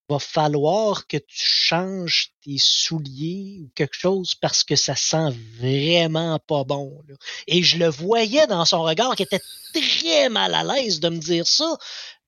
va 0.09 0.19
falloir 0.19 1.07
que 1.07 1.17
tu 1.17 1.25
changes 1.45 2.31
tes 2.43 2.57
souliers 2.57 3.59
ou 3.63 3.69
quelque 3.73 3.95
chose 3.95 4.36
parce 4.36 4.63
que 4.63 4.75
ça 4.75 4.95
sent 4.95 5.29
vraiment 5.59 6.39
pas 6.39 6.63
bon. 6.65 6.99
Là. 7.07 7.15
Et 7.47 7.63
je 7.63 7.77
le 7.77 7.88
voyais 7.88 8.45
dans 8.47 8.65
son 8.65 8.84
regard 8.84 9.15
qui 9.15 9.23
était 9.23 9.41
très 9.73 10.29
mal 10.29 10.53
à 10.53 10.63
l'aise 10.63 10.99
de 10.99 11.09
me 11.09 11.19
dire 11.19 11.47
ça. 11.47 11.77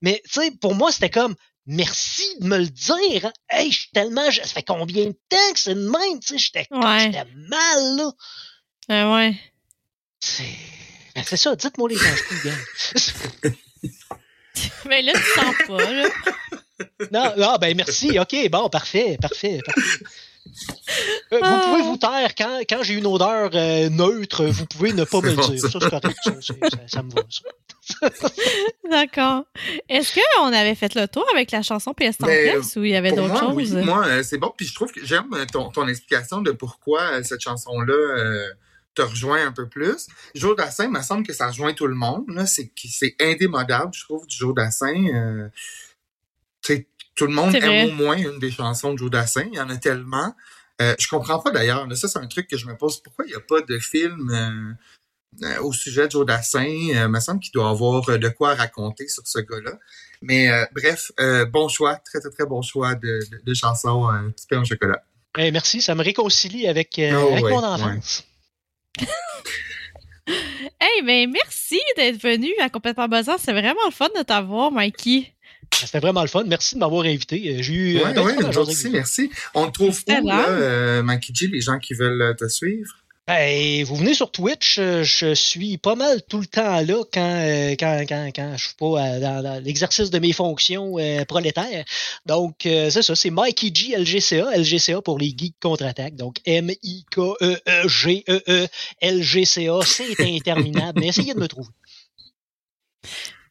Mais 0.02 0.22
tu 0.26 0.40
sais, 0.42 0.52
pour 0.52 0.74
moi, 0.74 0.92
c'était 0.92 1.10
comme 1.10 1.36
merci 1.66 2.24
de 2.40 2.48
me 2.48 2.58
le 2.60 2.68
dire. 2.68 3.32
Hey, 3.50 3.72
je 3.72 3.80
suis 3.82 3.90
tellement. 3.92 4.32
Ça 4.32 4.44
fait 4.46 4.64
combien 4.64 5.06
de 5.06 5.20
temps 5.30 5.54
que 5.54 5.60
c'est 5.60 5.76
de 5.76 5.90
même? 5.90 6.20
Tu 6.22 6.28
sais, 6.28 6.38
j'étais 6.38 6.68
Ouais. 6.72 7.12
mal 7.50 7.96
là. 7.98 8.12
Euh, 8.92 9.16
ouais. 9.16 9.36
C'est. 10.20 10.44
Ben, 11.16 11.24
c'est 11.26 11.38
ça, 11.38 11.56
dites-moi 11.56 11.90
les 11.90 11.96
gens, 11.96 12.16
gang. 12.44 13.54
Mais 14.86 15.02
là, 15.02 15.14
tu 15.14 15.40
sens 15.40 15.56
pas, 15.68 15.92
là. 15.92 16.10
Non, 17.12 17.34
non, 17.38 17.56
ben 17.60 17.76
merci, 17.76 18.20
ok, 18.20 18.50
bon, 18.52 18.70
parfait, 18.70 19.18
parfait, 19.22 19.62
parfait. 19.66 20.06
Euh, 21.34 21.40
vous 21.42 21.70
pouvez 21.70 21.82
vous 21.82 21.98
taire 21.98 22.36
quand, 22.36 22.60
quand 22.70 22.84
j'ai 22.84 22.94
une 22.94 23.08
odeur 23.08 23.50
euh, 23.54 23.90
neutre, 23.90 24.46
vous 24.46 24.66
pouvez 24.66 24.94
ne 24.94 25.04
pas 25.04 25.22
me 25.22 25.30
le 25.30 25.36
dire. 25.36 25.60
ça. 25.60 25.70
Ça, 25.70 25.80
c'est 25.82 25.90
correct, 25.90 26.18
ça, 26.24 26.32
ça, 26.42 26.54
ça 26.88 27.04
me 27.04 27.12
va. 27.12 27.22
ça. 27.30 28.10
D'accord. 28.90 29.44
Est-ce 29.90 30.14
qu'on 30.16 30.54
avait 30.54 30.76
fait 30.76 30.94
le 30.96 31.08
tour 31.08 31.26
avec 31.34 31.52
la 31.52 31.62
chanson 31.62 31.94
PS 31.94 32.18
en 32.22 32.28
Mais, 32.28 32.44
pièces 32.44 32.76
ou 32.76 32.84
il 32.84 32.92
y 32.92 32.96
avait 32.96 33.12
d'autres 33.12 33.40
choses? 33.40 33.54
oui, 33.56 33.72
moi, 33.84 34.06
euh, 34.06 34.24
c'est 34.24 34.38
bon. 34.38 34.54
Puis 34.56 34.68
je 34.68 34.76
trouve 34.76 34.92
que 34.92 35.04
j'aime 35.06 35.30
ton, 35.52 35.70
ton 35.70 35.88
explication 35.88 36.42
de 36.42 36.52
pourquoi 36.52 37.24
cette 37.24 37.42
chanson-là 37.42 37.94
euh, 37.94 38.48
te 38.96 39.02
rejoint 39.02 39.46
un 39.46 39.52
peu 39.52 39.68
plus. 39.70 40.08
Jour 40.34 40.56
d'Assin, 40.56 40.86
il 40.86 40.92
me 40.92 41.02
semble 41.02 41.26
que 41.28 41.34
ça 41.34 41.48
rejoint 41.48 41.74
tout 41.74 41.88
le 41.88 41.96
monde. 41.96 42.26
là. 42.30 42.46
C'est 42.46 42.70
qui- 42.70 42.90
c'est 42.90 43.16
indémodable, 43.22 43.92
je 43.94 44.04
trouve, 44.04 44.26
du 44.26 44.36
Jour 44.36 44.54
d'Assin. 44.54 44.96
Euh, 45.14 45.48
tu 46.62 46.74
sais, 46.76 46.88
tout 47.16 47.28
le 47.28 47.34
monde 47.34 47.54
aime 47.56 47.90
au 47.90 47.94
moins 47.94 48.18
une 48.18 48.40
des 48.40 48.52
chansons 48.52 48.94
de 48.94 48.98
Jour 49.00 49.10
d'Assin. 49.10 49.46
Il 49.52 49.56
y 49.58 49.60
en 49.62 49.70
a 49.70 49.78
tellement. 49.78 50.36
Euh, 50.82 50.96
je 51.00 51.08
comprends 51.08 51.40
pas 51.40 51.52
d'ailleurs. 51.52 51.88
Ça, 51.96 52.08
c'est 52.08 52.20
un 52.20 52.28
truc 52.28 52.48
que 52.50 52.58
je 52.58 52.66
me 52.68 52.76
pose. 52.76 53.02
Pourquoi 53.02 53.26
il 53.26 53.30
n'y 53.30 53.36
a 53.36 53.40
pas 53.40 53.62
de 53.62 53.80
film 53.80 54.30
euh, 54.32 55.46
euh, 55.46 55.62
au 55.62 55.72
sujet 55.72 56.08
de 56.08 56.12
Joe 56.12 56.26
Dassin? 56.26 56.64
Euh, 56.66 57.06
il 57.06 57.08
me 57.08 57.20
semble 57.20 57.40
qu'il 57.40 57.52
doit 57.54 57.70
avoir 57.70 58.02
de 58.18 58.30
quoi 58.30 58.56
raconter 58.56 59.08
sur 59.08 59.24
ce 59.26 59.40
gars-là. 59.40 59.78
Mais 60.22 60.50
euh, 60.50 60.66
bref, 60.74 61.12
euh, 61.20 61.46
bon 61.46 61.68
choix, 61.70 61.96
très 61.98 62.20
très 62.20 62.30
très 62.32 62.46
bon 62.46 62.62
choix 62.62 62.96
de, 62.96 63.20
de, 63.32 63.42
de 63.44 63.54
chanson 63.54 64.10
Petit 64.36 64.48
pain 64.48 64.62
au 64.62 64.66
chocolat. 64.66 65.04
Eh, 65.38 65.52
merci, 65.52 65.82
ça 65.82 65.96
me 65.96 66.04
réconcilie 66.04 66.68
avec, 66.68 66.98
euh, 67.00 67.12
Oh, 67.22 67.32
avec 67.34 67.44
ouais, 67.46 67.52
mon 67.52 67.64
enfance. 67.64 68.24
Hey, 70.28 71.04
ben 71.06 71.30
merci 71.32 71.80
d'être 71.98 72.20
venu 72.22 72.50
à 72.60 72.70
Complètement 72.70 73.08
Bazar. 73.08 73.38
C'est 73.40 73.52
vraiment 73.52 73.86
le 73.86 73.92
fun 73.92 74.08
de 74.18 74.24
t'avoir, 74.24 74.72
Mikey. 74.72 75.32
C'était 75.74 76.00
vraiment 76.00 76.22
le 76.22 76.28
fun. 76.28 76.44
Merci 76.48 76.76
de 76.76 76.80
m'avoir 76.80 77.06
invité. 77.06 77.36
Euh, 77.60 77.62
J'ai 77.62 77.74
eu. 77.74 77.98
euh, 77.98 78.06
Ouais, 78.06 78.14
ben 78.14 78.24
ouais, 78.24 78.36
merci. 78.92 79.30
On 79.54 79.68
te 79.68 79.72
trouve 79.74 79.90
où, 80.08 80.28
là, 80.28 80.50
euh, 80.50 81.04
Makiji, 81.04 81.48
les 81.48 81.62
gens 81.62 81.78
qui 81.80 81.94
veulent 81.94 82.36
te 82.38 82.48
suivre? 82.48 82.92
Ben, 83.28 83.84
vous 83.86 83.96
venez 83.96 84.14
sur 84.14 84.30
Twitch, 84.30 84.78
euh, 84.78 85.04
je 85.04 85.34
suis 85.34 85.80
pas 85.80 85.96
mal 85.96 86.22
tout 86.30 86.40
le 86.40 86.46
temps 86.46 86.80
là 86.82 87.04
quand 87.12 87.40
euh, 87.42 87.72
quand, 87.72 88.06
quand, 88.08 88.30
quand 88.36 88.54
je 88.56 88.66
suis 88.66 88.76
pas 88.76 88.86
euh, 88.86 89.20
dans, 89.20 89.64
l'exercice 89.64 90.12
de 90.12 90.20
mes 90.20 90.32
fonctions 90.32 91.00
euh, 91.00 91.26
prolétaires. 91.26 91.86
Donc 92.28 92.68
euh, 92.68 92.92
c'est 92.92 93.02
ça, 93.02 93.16
c'est 93.16 93.32
Mikey 93.32 93.72
G 93.74 93.98
LGCA, 93.98 94.56
LGCA 94.56 95.02
pour 95.02 95.18
les 95.18 95.34
geeks 95.36 95.56
contre-attaque. 95.60 96.16
Donc 96.16 96.36
M 96.46 96.70
I 96.84 97.04
K 97.10 97.18
E 97.42 97.58
E 97.68 97.88
E 98.30 98.44
E 98.48 98.68
LGCA, 99.02 99.80
c'est 99.84 100.20
interminable, 100.20 101.00
mais 101.00 101.08
essayez 101.08 101.34
de 101.34 101.40
me 101.40 101.48
trouver. 101.48 101.70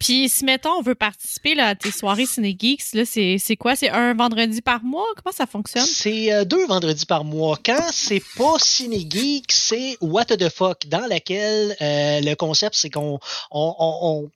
Puis, 0.04 0.28
si, 0.28 0.44
mettons, 0.44 0.72
on 0.78 0.82
veut 0.82 0.94
participer 0.94 1.54
là, 1.54 1.68
à 1.68 1.74
tes 1.74 1.90
soirées 1.90 2.26
Ciné 2.26 2.54
Geeks, 2.58 2.92
là, 2.92 3.04
c'est 3.06 3.38
c'est 3.38 3.56
quoi? 3.56 3.74
C'est 3.74 3.88
un 3.88 4.12
vendredi 4.12 4.60
par 4.60 4.82
mois? 4.84 5.06
Comment 5.16 5.34
ça 5.34 5.46
fonctionne? 5.46 5.86
C'est 5.86 6.30
euh, 6.32 6.44
deux 6.44 6.66
vendredis 6.66 7.06
par 7.06 7.24
mois. 7.24 7.58
Quand 7.64 7.88
c'est 7.90 8.22
pas 8.36 8.56
Ciné 8.58 9.06
Geek, 9.08 9.50
c'est 9.50 9.96
What 10.02 10.26
the 10.26 10.48
fuck, 10.50 10.86
dans 10.88 11.06
laquelle 11.06 11.74
euh, 11.80 12.20
le 12.20 12.34
concept 12.34 12.74
c'est 12.74 12.90
qu'on 12.90 13.18
on, 13.50 13.74
on- 13.78 13.98
on 14.02 14.30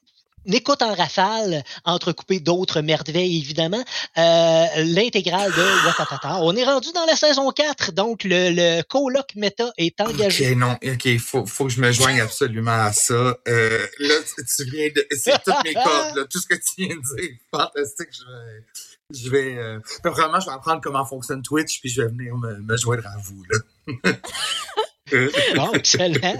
écoute 0.47 0.82
en 0.82 0.95
rafale, 0.95 1.62
entrecoupé 1.84 2.41
d'autres 2.41 2.80
merveilles 2.80 3.39
évidemment, 3.39 3.82
euh, 4.16 4.66
l'intégrale 4.84 5.53
de 5.53 5.86
Watatata. 5.86 6.39
On 6.43 6.55
est 6.57 6.64
rendu 6.64 6.89
dans 6.93 7.05
la 7.07 7.16
saison 7.16 7.51
4, 7.51 7.93
donc 7.93 8.24
le, 8.24 8.51
le 8.51 8.82
coloc 8.82 9.34
méta 9.36 9.70
est 9.76 10.01
engagé. 10.01 10.53
Ok, 10.53 10.57
non, 10.57 10.76
ok, 10.82 11.18
faut, 11.18 11.47
faut 11.47 11.64
que 11.66 11.72
je 11.72 11.80
me 11.80 11.93
joigne 11.93 12.20
absolument 12.20 12.70
à 12.70 12.93
ça. 12.93 13.36
Euh, 13.49 13.86
là, 13.99 14.14
tu, 14.36 14.64
viens 14.70 14.89
de, 14.89 15.07
c'est 15.11 15.43
toutes 15.45 15.64
mes 15.64 15.74
cordes, 15.74 16.16
là, 16.16 16.24
tout 16.30 16.41
ce 16.41 16.47
que 16.47 16.55
tu 16.55 16.86
viens 16.86 16.97
de 16.97 17.16
dire, 17.16 17.36
fantastique. 17.51 18.09
Je 18.12 18.24
vais, 18.24 18.64
je 19.11 19.30
vais, 19.30 19.59
euh, 19.59 19.80
je 20.05 20.47
vais 20.47 20.53
apprendre 20.53 20.80
comment 20.82 21.05
fonctionne 21.05 21.43
Twitch, 21.43 21.80
puis 21.80 21.91
je 21.91 22.03
vais 22.03 22.09
venir 22.09 22.36
me, 22.36 22.59
me 22.59 22.76
joindre 22.76 23.07
à 23.07 23.16
vous, 23.18 23.45
là. 23.51 24.12
Bon, 25.57 25.72
excellent. 25.72 26.39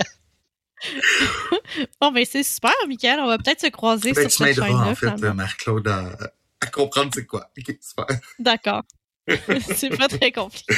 Bon, 2.00 2.10
ben 2.12 2.24
c'est 2.28 2.42
super, 2.42 2.72
Michael. 2.86 3.20
On 3.20 3.26
va 3.26 3.38
peut-être 3.38 3.60
se 3.60 3.66
croiser 3.68 4.12
ben, 4.12 4.22
sur 4.22 4.30
tu 4.30 4.36
cette 4.36 4.46
m'aideras, 4.64 4.94
chaîne-là. 4.94 5.12
en 5.12 5.16
fait. 5.18 5.32
Marc-Claude, 5.34 5.88
à, 5.88 6.16
à 6.60 6.66
comprendre 6.66 7.10
c'est 7.14 7.26
quoi. 7.26 7.50
Super. 7.80 8.06
D'accord. 8.38 8.82
c'est 9.74 9.96
pas 9.96 10.08
très 10.08 10.32
compliqué. 10.32 10.74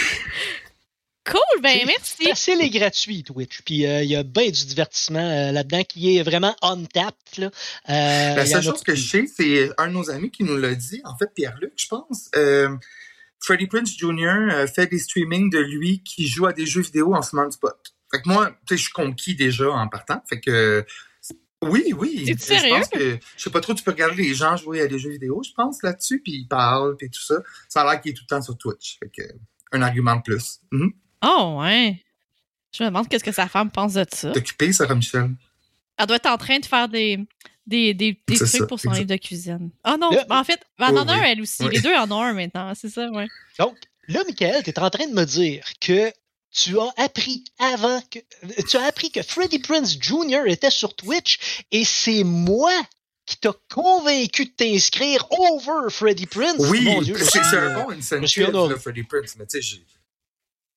Cool, 1.26 1.62
ben 1.62 1.78
C'est 1.80 1.86
merci. 1.86 2.24
facile 2.24 2.62
et 2.62 2.70
gratuit, 2.70 3.22
Twitch. 3.22 3.61
Puis 3.62 3.86
euh, 3.86 4.03
il 4.03 4.11
y 4.11 4.16
a 4.16 4.22
bien 4.22 4.46
du 4.51 4.64
divertissement 4.64 5.20
euh, 5.20 5.53
là-dedans 5.53 5.84
qui 5.84 6.16
est 6.16 6.22
vraiment 6.22 6.57
untapped. 6.62 7.14
Là. 7.38 7.51
Euh, 7.90 8.34
La 8.36 8.46
seule 8.46 8.62
chose 8.62 8.82
que 8.82 8.94
je 8.94 9.07
sais, 9.09 9.26
c'est 9.26 9.70
un 9.78 9.88
de 9.88 9.92
nos 9.92 10.11
amis 10.11 10.30
qui 10.30 10.44
nous 10.44 10.57
l'a 10.57 10.74
dit, 10.74 11.01
en 11.05 11.16
fait, 11.16 11.28
Pierre-Luc, 11.34 11.74
je 11.76 11.86
pense. 11.88 12.30
Euh, 12.36 12.74
Freddie 13.38 13.66
Prince 13.68 13.96
Jr. 13.96 14.26
euh, 14.51 14.66
fait 14.66 14.86
des 14.86 14.98
streamings 14.98 15.51
de 15.51 15.59
lui 15.59 16.03
qui 16.03 16.26
joue 16.26 16.46
à 16.46 16.53
des 16.53 16.66
jeux 16.66 16.82
vidéo 16.82 17.14
en 17.14 17.22
fumant 17.22 17.46
du 17.48 17.59
pot. 17.59 17.68
Fait 18.13 18.21
que 18.23 18.29
moi, 18.29 18.51
tu 18.51 18.57
sais, 18.71 18.77
je 18.77 18.83
suis 18.85 18.93
conquis 18.93 19.35
déjà 19.35 19.71
en 19.71 19.89
partant. 19.89 20.23
Fait 20.29 20.41
que 20.41 20.85
oui, 21.63 21.93
oui. 21.97 22.25
Es-tu 22.27 22.39
Je 22.41 22.45
sérieux? 22.45 22.71
pense 22.77 22.89
que 22.89 23.19
je 23.37 23.43
sais 23.43 23.51
pas 23.51 23.61
trop, 23.61 23.75
tu 23.75 23.83
peux 23.85 23.91
regarder 23.91 24.23
les 24.23 24.35
gens 24.35 24.57
jouer 24.57 24.81
à 24.81 24.87
des 24.87 24.99
jeux 24.99 25.11
vidéo, 25.11 25.43
je 25.45 25.53
pense, 25.55 25.83
là-dessus, 25.83 26.21
puis 26.23 26.33
ils 26.33 26.49
parlent, 26.49 26.97
puis 26.97 27.11
tout 27.11 27.21
ça. 27.21 27.35
Ça 27.69 27.83
a 27.83 27.85
l'air 27.93 28.01
qu'il 28.01 28.13
est 28.13 28.15
tout 28.15 28.23
le 28.29 28.35
temps 28.35 28.41
sur 28.43 28.57
Twitch. 28.57 28.99
Fait 28.99 29.11
que 29.11 29.23
un 29.73 29.83
argument 29.83 30.17
de 30.17 30.23
plus. 30.23 30.61
Mhm. 30.73 30.93
Oh, 31.23 31.59
ouais. 31.61 32.03
Je 32.73 32.83
me 32.83 32.89
demande 32.89 33.09
qu'est-ce 33.09 33.25
que 33.25 33.33
sa 33.33 33.47
femme 33.49 33.71
pense 33.71 33.93
de 33.95 34.07
ça. 34.11 34.31
T'es 34.33 34.39
occupé, 34.39 34.73
Sarah 34.73 34.95
Michel? 34.95 35.31
Elle 35.99 36.07
doit 36.07 36.17
être 36.17 36.27
en 36.31 36.39
train 36.39 36.59
de 36.61 36.65
faire 36.65 36.89
des, 36.89 37.19
des, 37.67 37.93
des, 37.93 38.19
trucs 38.27 38.39
ça, 38.49 38.67
pour 38.67 38.81
son 38.81 38.93
livre 38.93 39.05
de 39.07 39.17
cuisine. 39.17 39.71
Ah 39.85 39.97
non, 40.01 40.11
Là- 40.11 40.25
en 40.31 40.45
fait, 40.45 40.61
elle 40.79 40.85
en 40.97 41.03
Oui, 41.05 41.09
a 41.11 41.13
un, 41.13 41.21
oui. 41.21 41.27
elle 41.29 41.41
aussi. 41.43 41.63
Oui. 41.65 41.75
Les 41.75 41.81
deux 41.83 41.95
en 41.95 42.11
ont 42.11 42.23
un 42.23 42.33
maintenant, 42.33 42.73
c'est 42.75 42.89
ça, 42.89 43.11
ouais. 43.11 43.27
Donc, 43.59 43.77
là, 44.09 44.23
Michael, 44.27 44.63
tu 44.63 44.71
es 44.71 44.79
en 44.79 44.89
train 44.89 45.07
de 45.07 45.13
me 45.13 45.25
dire 45.25 45.63
que 45.81 46.11
tu 46.53 46.78
as 46.78 46.92
appris 46.96 47.44
avant 47.59 48.01
que. 48.11 48.18
Tu 48.68 48.76
as 48.76 48.84
appris 48.84 49.11
que 49.11 49.22
Freddie 49.22 49.59
Prince 49.61 49.96
Jr. 50.01 50.42
était 50.46 50.70
sur 50.70 50.94
Twitch 50.96 51.64
et 51.70 51.84
c'est 51.84 52.24
moi 52.24 52.72
qui 53.26 53.36
t'a 53.36 53.53
convaincu 53.72 54.46
de 54.46 54.51
t'inscrire 54.51 55.26
over 55.30 55.90
Freddie 55.90 56.26
Prince. 56.26 56.57
Oui, 56.59 56.82
Mon 56.84 57.03
Dieu, 57.03 57.16
c'est 57.18 57.38
un 57.57 57.74
bon 57.84 57.90
incentive, 57.92 58.51
là, 58.51 58.76
Freddie 58.76 59.05
Prince, 59.05 59.36
mais 59.38 59.46
tu 59.46 59.62
sais, 59.62 59.62
j'ai- 59.62 59.86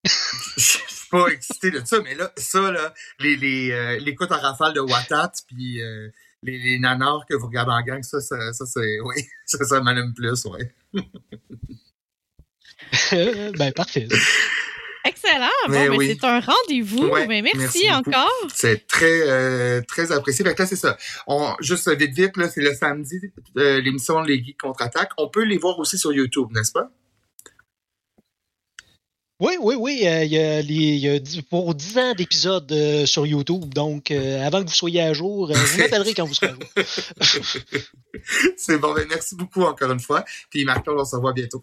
je 0.58 0.62
suis 0.62 1.08
pas 1.10 1.28
excité 1.30 1.72
de 1.72 1.82
ça, 1.86 2.00
mais 2.02 2.14
là, 2.14 2.32
ça, 2.38 2.72
là, 2.72 2.94
les, 3.20 3.36
les, 3.38 3.72
euh, 3.72 3.98
l'écoute 4.00 4.32
en 4.32 4.40
rafale 4.40 4.74
de 4.74 4.82
Watat, 4.82 5.32
puis 5.48 5.82
euh, 5.82 6.10
les, 6.44 6.58
les 6.60 6.78
nanars 6.78 7.26
que 7.28 7.34
vous 7.36 7.48
regardez 7.48 7.72
en 7.72 7.82
gang, 7.82 8.04
ça, 8.04 8.20
ça, 8.22 8.54
ça 8.54 8.66
c'est, 8.66 9.00
oui, 9.04 9.26
ça, 9.46 9.64
ça 9.66 9.82
m'allume 9.82 10.14
plus, 10.14 10.46
ouais. 10.46 10.76
ben, 13.58 13.72
parfait. 13.74 14.08
Excellent. 15.06 15.48
Bon, 15.68 15.72
Mais 15.74 15.90
ben, 15.90 15.98
oui. 15.98 16.18
c'est 16.20 16.26
un 16.28 16.40
rendez-vous. 16.40 17.08
Ouais, 17.08 17.28
Ben, 17.28 17.44
merci, 17.56 17.90
encore. 17.92 18.30
C'est 18.54 18.88
très, 18.88 19.22
euh, 19.30 19.82
très 19.88 20.12
apprécié. 20.12 20.46
Fait 20.46 20.56
que 20.56 20.62
là, 20.62 20.68
c'est 20.68 20.76
ça. 20.78 20.98
On, 21.28 21.54
juste 21.60 21.90
vite, 21.98 22.14
vite, 22.16 22.38
là, 22.38 22.50
c'est 22.50 22.62
le 22.62 22.74
samedi, 22.74 23.20
euh, 23.58 23.82
l'émission 23.82 24.22
Les 24.22 24.44
Geeks 24.44 24.60
contre-attaque. 24.62 25.12
On 25.18 25.28
peut 25.30 25.44
les 25.44 25.58
voir 25.58 25.78
aussi 25.80 25.98
sur 25.98 26.14
YouTube, 26.14 26.48
n'est-ce 26.54 26.72
pas? 26.72 26.90
Oui, 29.40 29.58
oui, 29.60 29.76
oui. 29.78 30.04
euh, 30.06 30.24
Il 30.24 30.32
y 30.32 30.38
a, 30.40 30.62
les- 30.62 30.74
il 30.74 31.00
y 31.00 31.10
a 31.10 31.20
dix- 31.20 31.42
pour 31.42 31.76
10 31.76 31.98
ans 31.98 32.14
d'épisodes 32.14 32.72
euh, 32.72 33.06
sur 33.06 33.26
YouTube. 33.26 33.74
Donc, 33.74 34.10
euh, 34.10 34.42
avant 34.42 34.64
que 34.64 34.70
vous 34.70 34.74
soyez 34.76 35.02
à 35.02 35.12
jour, 35.12 35.50
euh, 35.52 35.54
vous 35.54 35.78
m'appellerez 35.80 36.14
quand 36.14 36.24
vous 36.26 36.34
serez 36.34 36.48
à 36.48 36.54
jour. 36.54 37.44
C'est 38.56 38.78
bon, 38.78 38.94
ben 38.94 39.06
merci 39.10 39.36
beaucoup 39.36 39.64
encore 39.64 39.92
une 39.92 40.00
fois. 40.00 40.24
Puis 40.50 40.64
Marc-Claude, 40.64 40.98
on 40.98 41.04
se 41.04 41.16
revoit 41.18 41.34
bientôt. 41.34 41.62